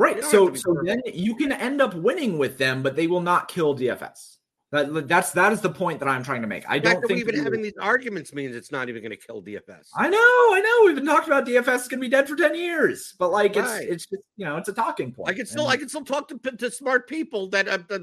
Right. 0.00 0.24
So 0.24 0.54
so 0.54 0.78
then 0.82 1.02
you 1.12 1.34
can 1.34 1.52
end 1.52 1.82
up 1.82 1.94
winning 1.94 2.38
with 2.38 2.56
them, 2.56 2.82
but 2.82 2.96
they 2.96 3.06
will 3.06 3.20
not 3.20 3.48
kill 3.48 3.76
DFS. 3.76 4.38
That, 4.72 5.06
that's 5.06 5.32
that 5.32 5.52
is 5.52 5.60
the 5.60 5.68
point 5.68 5.98
that 5.98 6.08
I'm 6.08 6.22
trying 6.22 6.40
to 6.40 6.48
make. 6.48 6.64
I 6.66 6.78
the 6.78 6.88
don't 6.88 7.06
think 7.06 7.20
even 7.20 7.44
having 7.44 7.60
these 7.60 7.76
arguments 7.78 8.32
means 8.32 8.56
it's 8.56 8.72
not 8.72 8.88
even 8.88 9.02
going 9.02 9.10
to 9.10 9.18
kill 9.18 9.42
DFS. 9.42 9.88
I 9.94 10.08
know, 10.08 10.16
I 10.18 10.60
know. 10.64 10.86
We've 10.86 10.94
been 10.94 11.04
talking 11.04 11.30
about 11.30 11.44
DFS 11.44 11.82
is 11.82 11.88
going 11.88 11.98
to 11.98 12.06
be 12.06 12.08
dead 12.08 12.26
for 12.26 12.34
ten 12.34 12.54
years, 12.54 13.14
but 13.18 13.30
like 13.30 13.56
right. 13.56 13.82
it's 13.82 13.92
it's 13.92 14.06
just 14.06 14.22
you 14.38 14.46
know 14.46 14.56
it's 14.56 14.70
a 14.70 14.72
talking 14.72 15.12
point. 15.12 15.28
I 15.28 15.34
can 15.34 15.44
still 15.44 15.64
and, 15.64 15.72
I 15.72 15.76
can 15.76 15.90
still 15.90 16.04
talk 16.04 16.28
to 16.28 16.38
to 16.38 16.70
smart 16.70 17.06
people 17.06 17.50
that 17.50 17.68
uh, 17.68 17.98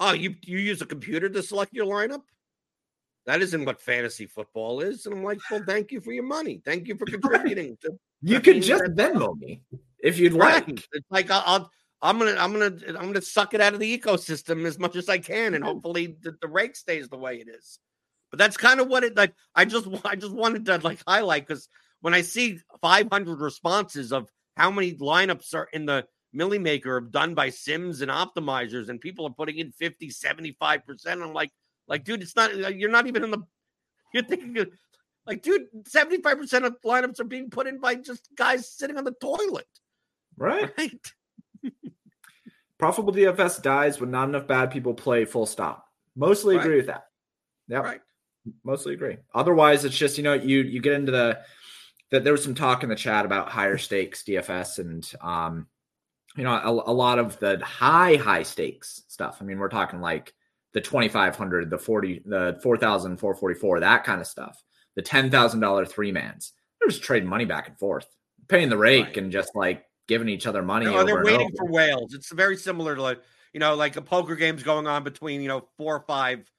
oh 0.00 0.14
you 0.14 0.34
you 0.42 0.58
use 0.58 0.82
a 0.82 0.86
computer 0.86 1.28
to 1.28 1.42
select 1.44 1.72
your 1.72 1.86
lineup. 1.86 2.22
That 3.26 3.40
isn't 3.40 3.64
what 3.64 3.80
fantasy 3.80 4.26
football 4.26 4.80
is, 4.80 5.06
and 5.06 5.14
I'm 5.14 5.22
like, 5.22 5.38
well, 5.48 5.62
thank 5.64 5.92
you 5.92 6.00
for 6.00 6.12
your 6.12 6.24
money. 6.24 6.60
Thank 6.64 6.88
you 6.88 6.96
for 6.96 7.04
contributing 7.06 7.78
to. 7.82 7.96
you 8.22 8.40
could 8.40 8.62
just 8.62 8.82
Venmo 8.82 9.38
me 9.38 9.60
if 10.06 10.18
you'd 10.18 10.34
right. 10.34 10.66
like. 10.66 10.88
It's 10.92 11.10
like 11.10 11.30
I'll, 11.30 11.42
I'll 11.44 11.70
I'm 12.02 12.18
gonna 12.18 12.36
I'm 12.38 12.52
gonna 12.52 12.76
I'm 12.88 13.06
gonna 13.06 13.22
suck 13.22 13.54
it 13.54 13.60
out 13.60 13.74
of 13.74 13.80
the 13.80 13.98
ecosystem 13.98 14.64
as 14.64 14.78
much 14.78 14.96
as 14.96 15.08
I 15.08 15.18
can, 15.18 15.54
and 15.54 15.64
hopefully 15.64 16.16
the, 16.20 16.36
the 16.40 16.48
rake 16.48 16.76
stays 16.76 17.08
the 17.08 17.16
way 17.16 17.36
it 17.36 17.48
is. 17.48 17.78
But 18.30 18.38
that's 18.38 18.56
kind 18.56 18.80
of 18.80 18.88
what 18.88 19.04
it 19.04 19.16
like. 19.16 19.34
I 19.54 19.64
just 19.64 19.88
I 20.04 20.14
just 20.14 20.32
wanted 20.32 20.66
to 20.66 20.78
like 20.78 21.00
highlight 21.06 21.46
because 21.46 21.68
when 22.00 22.14
I 22.14 22.20
see 22.20 22.60
500 22.80 23.40
responses 23.40 24.12
of 24.12 24.30
how 24.56 24.70
many 24.70 24.94
lineups 24.94 25.54
are 25.54 25.68
in 25.72 25.86
the 25.86 26.06
Milly 26.32 26.58
Maker 26.58 27.00
done 27.00 27.34
by 27.34 27.50
Sims 27.50 28.02
and 28.02 28.10
optimizers, 28.10 28.88
and 28.88 29.00
people 29.00 29.26
are 29.26 29.34
putting 29.34 29.58
in 29.58 29.72
50, 29.72 30.10
75 30.10 30.86
percent. 30.86 31.22
I'm 31.22 31.32
like, 31.32 31.50
like, 31.88 32.04
dude, 32.04 32.22
it's 32.22 32.36
not. 32.36 32.52
Uh, 32.52 32.68
you're 32.68 32.90
not 32.90 33.06
even 33.06 33.24
in 33.24 33.30
the. 33.30 33.42
You're 34.12 34.24
thinking 34.24 34.66
like, 35.26 35.42
dude, 35.42 35.66
75 35.86 36.38
percent 36.38 36.64
of 36.66 36.76
lineups 36.84 37.20
are 37.20 37.24
being 37.24 37.50
put 37.50 37.66
in 37.66 37.80
by 37.80 37.94
just 37.96 38.28
guys 38.36 38.70
sitting 38.70 38.98
on 38.98 39.04
the 39.04 39.14
toilet. 39.20 39.66
Right. 40.36 40.72
Right. 40.78 41.12
Profitable 42.78 43.12
DFS 43.12 43.62
dies 43.62 44.00
when 44.00 44.10
not 44.10 44.28
enough 44.28 44.46
bad 44.46 44.70
people 44.70 44.92
play. 44.94 45.24
Full 45.24 45.46
stop. 45.46 45.86
Mostly 46.14 46.56
agree 46.56 46.70
Right. 46.72 46.76
with 46.78 46.86
that. 46.86 47.06
Yeah. 47.68 47.78
Right. 47.78 48.00
mostly 48.64 48.94
agree. 48.94 49.16
Otherwise, 49.34 49.84
it's 49.84 49.96
just 49.96 50.18
you 50.18 50.24
know 50.24 50.34
you 50.34 50.60
you 50.62 50.80
get 50.80 50.92
into 50.92 51.10
the 51.12 51.40
that 52.12 52.22
there 52.22 52.32
was 52.32 52.44
some 52.44 52.54
talk 52.54 52.82
in 52.82 52.88
the 52.88 52.94
chat 52.94 53.24
about 53.24 53.48
higher 53.48 53.78
stakes 53.78 54.22
DFS 54.22 54.78
and 54.78 55.10
um 55.20 55.66
you 56.36 56.44
know 56.44 56.52
a, 56.52 56.70
a 56.70 56.92
lot 56.92 57.18
of 57.18 57.38
the 57.40 57.58
high 57.64 58.16
high 58.16 58.42
stakes 58.44 59.02
stuff. 59.08 59.38
I 59.40 59.44
mean, 59.44 59.58
we're 59.58 59.68
talking 59.68 60.00
like 60.00 60.32
the 60.74 60.80
2500, 60.82 61.70
the 61.70 61.78
40 61.78 62.22
the 62.26 62.58
4444, 62.62 63.80
that 63.80 64.04
kind 64.04 64.20
of 64.20 64.26
stuff. 64.26 64.62
The 64.96 65.02
$10,000 65.02 65.88
three 65.88 66.12
mans. 66.12 66.52
They're 66.80 66.88
just 66.88 67.02
trading 67.02 67.28
money 67.28 67.44
back 67.46 67.68
and 67.68 67.78
forth, 67.78 68.06
paying 68.48 68.68
the 68.68 68.76
rake 68.78 69.06
Right. 69.06 69.16
and 69.18 69.32
just 69.32 69.50
like 69.54 69.84
giving 70.06 70.28
each 70.28 70.46
other 70.46 70.62
money. 70.62 70.86
No, 70.86 71.04
they're 71.04 71.24
waiting 71.24 71.50
for 71.56 71.66
whales. 71.70 72.14
It's 72.14 72.30
very 72.32 72.56
similar 72.56 72.94
to 72.96 73.02
like 73.02 73.20
you 73.52 73.60
know, 73.60 73.74
like 73.74 73.96
a 73.96 74.02
poker 74.02 74.36
game's 74.36 74.62
going 74.62 74.86
on 74.86 75.02
between 75.02 75.40
you 75.40 75.48
know 75.48 75.66
four 75.76 75.96
or 75.96 76.00
five 76.00 76.50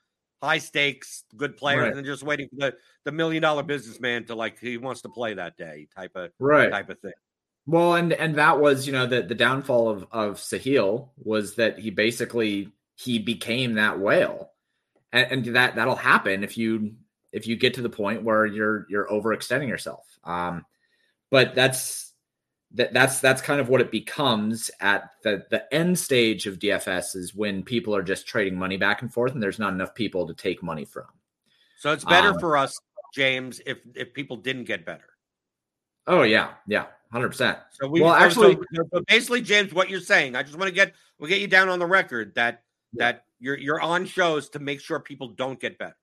high 0.41 0.57
stakes 0.57 1.23
good 1.35 1.57
players, 1.57 1.89
Right. 1.89 1.95
and 1.95 2.05
just 2.05 2.23
waiting 2.23 2.49
for 2.49 2.55
the 2.57 2.77
the 3.05 3.11
million 3.11 3.41
dollar 3.41 3.63
businessman 3.63 4.25
to 4.25 4.35
like 4.35 4.59
he 4.59 4.77
wants 4.77 5.01
to 5.01 5.09
play 5.09 5.33
that 5.35 5.57
day 5.57 5.87
type 5.95 6.15
of 6.15 6.31
right. 6.39 6.71
type 6.71 6.89
of 6.89 6.99
thing. 6.99 7.13
Well, 7.65 7.95
and 7.95 8.13
and 8.13 8.35
that 8.35 8.59
was 8.59 8.87
you 8.87 8.93
know 8.93 9.05
the 9.05 9.21
the 9.21 9.35
downfall 9.35 9.89
of 9.89 10.07
of 10.11 10.35
Sahil 10.37 11.09
was 11.17 11.55
that 11.55 11.79
he 11.79 11.89
basically 11.89 12.71
he 12.95 13.19
became 13.19 13.75
that 13.75 13.99
whale, 13.99 14.51
and, 15.11 15.45
and 15.45 15.55
that 15.55 15.75
that'll 15.75 15.95
happen 15.95 16.43
if 16.43 16.57
you 16.57 16.95
if 17.31 17.45
you 17.45 17.57
get 17.57 17.75
to 17.75 17.81
the 17.81 17.89
point 17.89 18.23
where 18.23 18.45
you're 18.45 18.87
you're 18.89 19.07
overextending 19.07 19.67
yourself. 19.67 20.07
Um, 20.23 20.65
but 21.29 21.55
that's 21.55 22.06
that 22.71 22.93
that's 22.93 23.19
that's 23.19 23.41
kind 23.41 23.59
of 23.61 23.69
what 23.69 23.81
it 23.81 23.91
becomes 23.91 24.69
at 24.81 25.11
the 25.23 25.45
the 25.49 25.73
end 25.73 25.97
stage 25.97 26.47
of 26.47 26.59
DFS 26.59 27.15
is 27.15 27.33
when 27.33 27.63
people 27.63 27.95
are 27.95 28.03
just 28.03 28.27
trading 28.27 28.57
money 28.57 28.77
back 28.77 29.01
and 29.01 29.11
forth, 29.13 29.33
and 29.33 29.41
there's 29.41 29.59
not 29.59 29.73
enough 29.73 29.95
people 29.95 30.27
to 30.27 30.33
take 30.33 30.61
money 30.61 30.85
from. 30.85 31.05
So 31.77 31.91
it's 31.91 32.03
better 32.03 32.29
Um, 32.29 32.39
for 32.39 32.57
us, 32.57 32.79
James, 33.13 33.61
if 33.65 33.77
if 33.95 34.13
people 34.13 34.37
didn't 34.37 34.65
get 34.65 34.85
better. 34.85 35.05
Oh 36.07 36.23
yeah, 36.23 36.53
yeah, 36.67 36.87
hundred 37.11 37.29
percent. 37.29 37.57
So 37.71 37.87
we 37.87 38.01
Well, 38.01 38.13
actually- 38.13 38.55
so, 38.73 38.83
so 38.93 39.01
basically, 39.07 39.41
James, 39.41 39.73
what 39.73 39.89
you're 39.89 39.99
saying, 39.99 40.35
I 40.35 40.43
just 40.43 40.57
want 40.57 40.67
to 40.69 40.75
get 40.75 40.93
we'll 41.19 41.29
get 41.29 41.39
you 41.41 41.47
down 41.47 41.69
on 41.69 41.79
the 41.79 41.85
record 41.85 42.35
that 42.35 42.63
that 42.93 43.25
you're 43.39 43.57
you're 43.57 43.81
on 43.81 44.05
shows 44.05 44.49
to 44.49 44.59
make 44.59 44.81
sure 44.81 44.99
people 44.99 45.29
don't 45.29 45.59
get 45.59 45.77
better. 45.77 45.95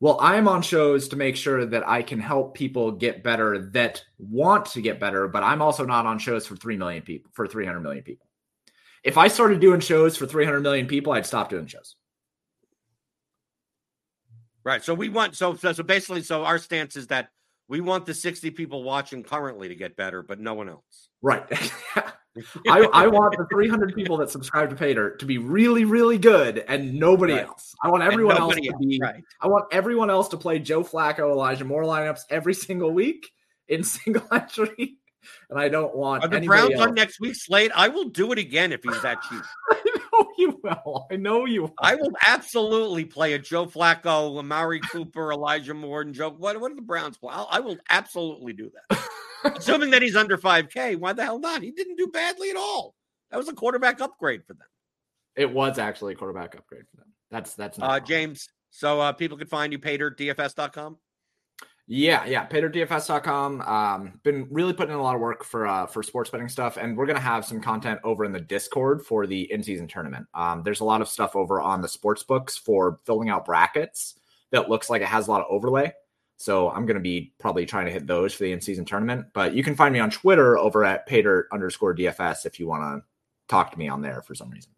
Well, 0.00 0.16
I'm 0.18 0.48
on 0.48 0.62
shows 0.62 1.08
to 1.08 1.16
make 1.16 1.36
sure 1.36 1.66
that 1.66 1.86
I 1.86 2.02
can 2.02 2.18
help 2.18 2.54
people 2.54 2.90
get 2.90 3.22
better 3.22 3.58
that 3.72 4.02
want 4.18 4.64
to 4.66 4.80
get 4.80 4.98
better, 4.98 5.28
but 5.28 5.42
I'm 5.42 5.60
also 5.60 5.84
not 5.84 6.06
on 6.06 6.18
shows 6.18 6.46
for 6.46 6.56
3 6.56 6.78
million 6.78 7.02
people, 7.02 7.30
for 7.34 7.46
300 7.46 7.80
million 7.80 8.02
people. 8.02 8.26
If 9.04 9.18
I 9.18 9.28
started 9.28 9.60
doing 9.60 9.80
shows 9.80 10.16
for 10.16 10.26
300 10.26 10.60
million 10.60 10.86
people, 10.86 11.12
I'd 11.12 11.26
stop 11.26 11.50
doing 11.50 11.66
shows. 11.66 11.96
Right. 14.64 14.82
So 14.82 14.94
we 14.94 15.08
want 15.08 15.36
so 15.36 15.54
so, 15.54 15.72
so 15.72 15.82
basically 15.82 16.22
so 16.22 16.44
our 16.44 16.58
stance 16.58 16.96
is 16.96 17.06
that 17.06 17.30
we 17.68 17.80
want 17.80 18.04
the 18.04 18.14
60 18.14 18.50
people 18.50 18.82
watching 18.82 19.22
currently 19.22 19.68
to 19.68 19.74
get 19.74 19.96
better, 19.96 20.22
but 20.22 20.40
no 20.40 20.54
one 20.54 20.68
else. 20.68 21.08
Right. 21.22 21.44
I, 22.68 22.80
I 22.92 23.06
want 23.08 23.36
the 23.36 23.46
300 23.50 23.94
people 23.94 24.16
that 24.18 24.30
subscribe 24.30 24.70
to 24.70 24.76
Paydirt 24.76 25.18
to 25.18 25.26
be 25.26 25.38
really, 25.38 25.84
really 25.84 26.18
good 26.18 26.58
and 26.68 26.94
nobody 26.94 27.32
Right. 27.34 27.46
else. 27.46 27.74
I 27.82 27.88
want 27.88 28.02
everyone 28.02 28.36
else 28.36 28.54
to 28.54 28.60
be 28.78 29.00
right. 29.02 29.22
I 29.40 29.48
want 29.48 29.66
everyone 29.72 30.10
else 30.10 30.28
to 30.28 30.36
play 30.36 30.58
Joe 30.60 30.82
Flacco, 30.84 31.30
Elijah 31.30 31.64
Moore 31.64 31.82
lineups 31.84 32.20
every 32.30 32.54
single 32.54 32.92
week 32.92 33.30
in 33.68 33.82
single 33.84 34.22
entry. 34.32 34.96
And 35.50 35.58
I 35.58 35.68
don't 35.68 35.94
want 35.94 36.24
Are 36.24 36.28
the 36.28 36.40
Browns 36.40 36.72
else. 36.74 36.82
on 36.82 36.94
next 36.94 37.20
week's 37.20 37.44
slate? 37.44 37.72
I 37.74 37.88
will 37.88 38.08
do 38.08 38.32
it 38.32 38.38
again 38.38 38.72
if 38.72 38.82
he's 38.82 39.02
that 39.02 39.18
cheap. 39.22 39.42
Know 40.20 40.28
you 40.38 40.60
will. 40.62 41.06
I 41.10 41.16
know 41.16 41.46
you 41.46 41.62
will. 41.62 41.74
I 41.80 41.94
will 41.94 42.12
absolutely 42.26 43.04
play 43.04 43.32
a 43.32 43.38
Joe 43.38 43.66
Flacco, 43.66 44.38
Amari 44.38 44.80
Cooper, 44.80 45.32
Elijah 45.32 45.74
Moore, 45.74 46.02
and 46.02 46.14
Joe. 46.14 46.30
What, 46.30 46.60
what 46.60 46.72
are 46.72 46.76
the 46.76 46.82
Browns 46.82 47.18
play? 47.18 47.32
I'll, 47.32 47.48
I 47.50 47.60
will 47.60 47.78
absolutely 47.88 48.52
do 48.52 48.70
that. 48.90 49.00
Assuming 49.56 49.90
that 49.90 50.02
he's 50.02 50.16
under 50.16 50.36
5K, 50.36 50.96
why 50.96 51.12
the 51.12 51.24
hell 51.24 51.38
not? 51.38 51.62
He 51.62 51.70
didn't 51.70 51.96
do 51.96 52.08
badly 52.08 52.50
at 52.50 52.56
all. 52.56 52.94
That 53.30 53.38
was 53.38 53.48
a 53.48 53.54
quarterback 53.54 54.00
upgrade 54.00 54.44
for 54.46 54.54
them. 54.54 54.66
It 55.36 55.50
was 55.50 55.78
actually 55.78 56.12
a 56.12 56.16
quarterback 56.16 56.54
upgrade 56.56 56.84
for 56.90 56.96
them. 56.98 57.06
That's 57.30 57.54
that's 57.54 57.78
not 57.78 57.90
Uh. 57.90 58.00
James, 58.00 58.48
so 58.70 59.00
uh, 59.00 59.12
people 59.12 59.38
can 59.38 59.46
find 59.46 59.72
you, 59.72 59.78
Paydirt, 59.78 60.16
DFS.com. 60.18 60.98
Yeah, 61.92 62.24
yeah. 62.24 62.46
PaydirtDFS.com. 62.46 63.62
Um, 63.62 64.20
been 64.22 64.46
really 64.48 64.72
putting 64.72 64.92
in 64.92 65.00
a 65.00 65.02
lot 65.02 65.16
of 65.16 65.20
work 65.20 65.42
for 65.42 65.66
uh, 65.66 65.86
for 65.86 66.04
sports 66.04 66.30
betting 66.30 66.48
stuff, 66.48 66.76
and 66.76 66.96
we're 66.96 67.04
gonna 67.04 67.18
have 67.18 67.44
some 67.44 67.60
content 67.60 67.98
over 68.04 68.24
in 68.24 68.30
the 68.30 68.38
Discord 68.38 69.04
for 69.04 69.26
the 69.26 69.50
in 69.50 69.60
season 69.60 69.88
tournament. 69.88 70.28
Um, 70.32 70.62
there's 70.62 70.78
a 70.78 70.84
lot 70.84 71.00
of 71.00 71.08
stuff 71.08 71.34
over 71.34 71.60
on 71.60 71.80
the 71.80 71.88
sports 71.88 72.22
books 72.22 72.56
for 72.56 73.00
filling 73.06 73.28
out 73.28 73.44
brackets 73.44 74.14
that 74.52 74.68
looks 74.68 74.88
like 74.88 75.02
it 75.02 75.08
has 75.08 75.26
a 75.26 75.32
lot 75.32 75.40
of 75.40 75.48
overlay. 75.50 75.92
So 76.36 76.70
I'm 76.70 76.86
gonna 76.86 77.00
be 77.00 77.32
probably 77.40 77.66
trying 77.66 77.86
to 77.86 77.92
hit 77.92 78.06
those 78.06 78.34
for 78.34 78.44
the 78.44 78.52
in 78.52 78.60
season 78.60 78.84
tournament. 78.84 79.26
But 79.34 79.54
you 79.54 79.64
can 79.64 79.74
find 79.74 79.92
me 79.92 79.98
on 79.98 80.10
Twitter 80.10 80.56
over 80.58 80.84
at 80.84 81.08
Paydirt 81.08 81.46
underscore 81.52 81.96
DFS 81.96 82.46
if 82.46 82.60
you 82.60 82.68
want 82.68 82.84
to 82.84 83.04
talk 83.48 83.72
to 83.72 83.78
me 83.80 83.88
on 83.88 84.00
there 84.00 84.22
for 84.22 84.36
some 84.36 84.48
reason. 84.50 84.70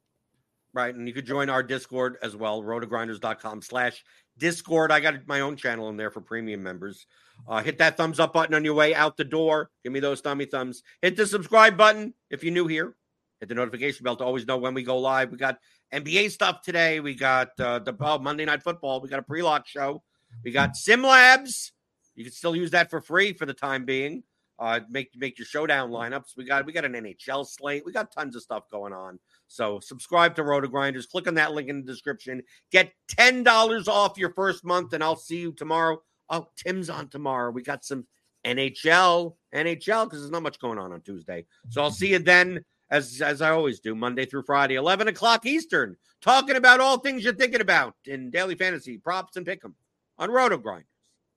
Right. 0.75 0.95
And 0.95 1.07
you 1.07 1.13
could 1.13 1.27
join 1.27 1.51
our 1.51 1.63
Discord 1.63 2.17
as 2.23 2.35
well, 2.35 2.63
rotogrinders.com 2.63 3.61
slash 3.61 4.03
Discord. 4.39 4.91
I 4.91 5.01
got 5.01 5.27
my 5.27 5.41
own 5.41 5.57
channel 5.57 5.91
in 5.91 5.99
there 5.99 6.11
for 6.11 6.23
premium 6.23 6.63
members. 6.63 7.07
Uh, 7.47 7.63
hit 7.63 7.79
that 7.79 7.97
thumbs 7.97 8.19
up 8.19 8.33
button 8.33 8.55
on 8.55 8.65
your 8.65 8.75
way 8.75 8.95
out 8.95 9.17
the 9.17 9.25
door. 9.25 9.71
Give 9.83 9.93
me 9.93 10.01
those 10.01 10.21
thummy 10.21 10.47
thumbs. 10.47 10.83
Hit 11.03 11.17
the 11.17 11.27
subscribe 11.27 11.77
button 11.77 12.15
if 12.31 12.43
you're 12.43 12.55
new 12.55 12.67
here. 12.67 12.95
Hit 13.41 13.49
the 13.49 13.55
notification 13.55 14.05
bell 14.05 14.17
to 14.17 14.25
always 14.25 14.47
know 14.47 14.57
when 14.57 14.73
we 14.73 14.83
go 14.83 14.99
live. 14.99 15.31
We 15.31 15.37
got 15.37 15.59
NBA 15.93 16.31
stuff 16.31 16.63
today. 16.63 17.01
We 17.01 17.15
got 17.15 17.49
uh, 17.59 17.81
the 17.81 17.95
oh, 18.01 18.19
Monday 18.19 18.45
Night 18.45 18.63
Football. 18.63 19.01
We 19.01 19.09
got 19.09 19.19
a 19.19 19.25
pre-lock 19.25 19.67
show. 19.67 20.03
We 20.45 20.53
got 20.53 20.75
SimLabs. 20.75 21.73
You 22.15 22.25
can 22.25 22.33
still 22.33 22.57
use 22.57 22.71
that 22.71 22.89
for 22.89 23.01
free 23.01 23.33
for 23.33 23.45
the 23.45 23.55
time 23.55 23.85
being. 23.85 24.23
Uh, 24.59 24.81
make 24.89 25.11
make 25.17 25.39
your 25.39 25.47
showdown 25.47 25.91
lineups. 25.91 26.37
We 26.37 26.45
got 26.45 26.67
we 26.67 26.73
got 26.73 26.85
an 26.85 26.93
NHL 26.93 27.47
slate. 27.47 27.85
We 27.85 27.93
got 27.93 28.13
tons 28.13 28.37
of 28.37 28.43
stuff 28.43 28.65
going 28.71 28.93
on. 28.93 29.19
So 29.49 29.81
subscribe 29.81 30.37
to 30.37 30.43
RotoGrinders. 30.43 31.09
Click 31.09 31.27
on 31.27 31.35
that 31.35 31.53
link 31.53 31.69
in 31.69 31.85
the 31.85 31.91
description. 31.91 32.43
Get 32.71 32.93
ten 33.09 33.43
dollars 33.43 33.89
off 33.89 34.19
your 34.19 34.33
first 34.35 34.65
month, 34.65 34.93
and 34.93 35.03
I'll 35.03 35.17
see 35.17 35.39
you 35.39 35.53
tomorrow. 35.53 36.03
Oh, 36.31 36.49
Tim's 36.57 36.91
on 36.91 37.09
tomorrow. 37.09 37.51
We 37.51 37.63
got 37.63 37.85
some 37.85 38.07
NHL, 38.45 39.37
NHL 39.55 40.05
because 40.05 40.21
there's 40.21 40.31
not 40.31 40.43
much 40.43 40.59
going 40.59 40.79
on 40.79 40.93
on 40.93 41.01
Tuesday. 41.01 41.47
So 41.69 41.83
I'll 41.83 41.91
see 41.91 42.11
you 42.11 42.19
then, 42.19 42.65
as 42.91 43.21
as 43.21 43.43
I 43.43 43.51
always 43.51 43.81
do, 43.81 43.95
Monday 43.95 44.27
through 44.27 44.45
Friday, 44.45 44.77
eleven 44.77 45.09
o'clock 45.09 45.47
Eastern, 45.47 45.97
talking 46.21 46.57
about 46.57 46.81
all 46.81 46.99
things 46.99 47.25
you're 47.25 47.35
thinking 47.35 47.61
about 47.61 47.95
in 48.07 48.31
daily 48.31 48.55
fantasy 48.55 48.99
props 48.99 49.37
and 49.37 49.47
pick'em 49.47 49.75
on 50.19 50.31
RotoGrinders 50.31 50.85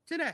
today. 0.08 0.34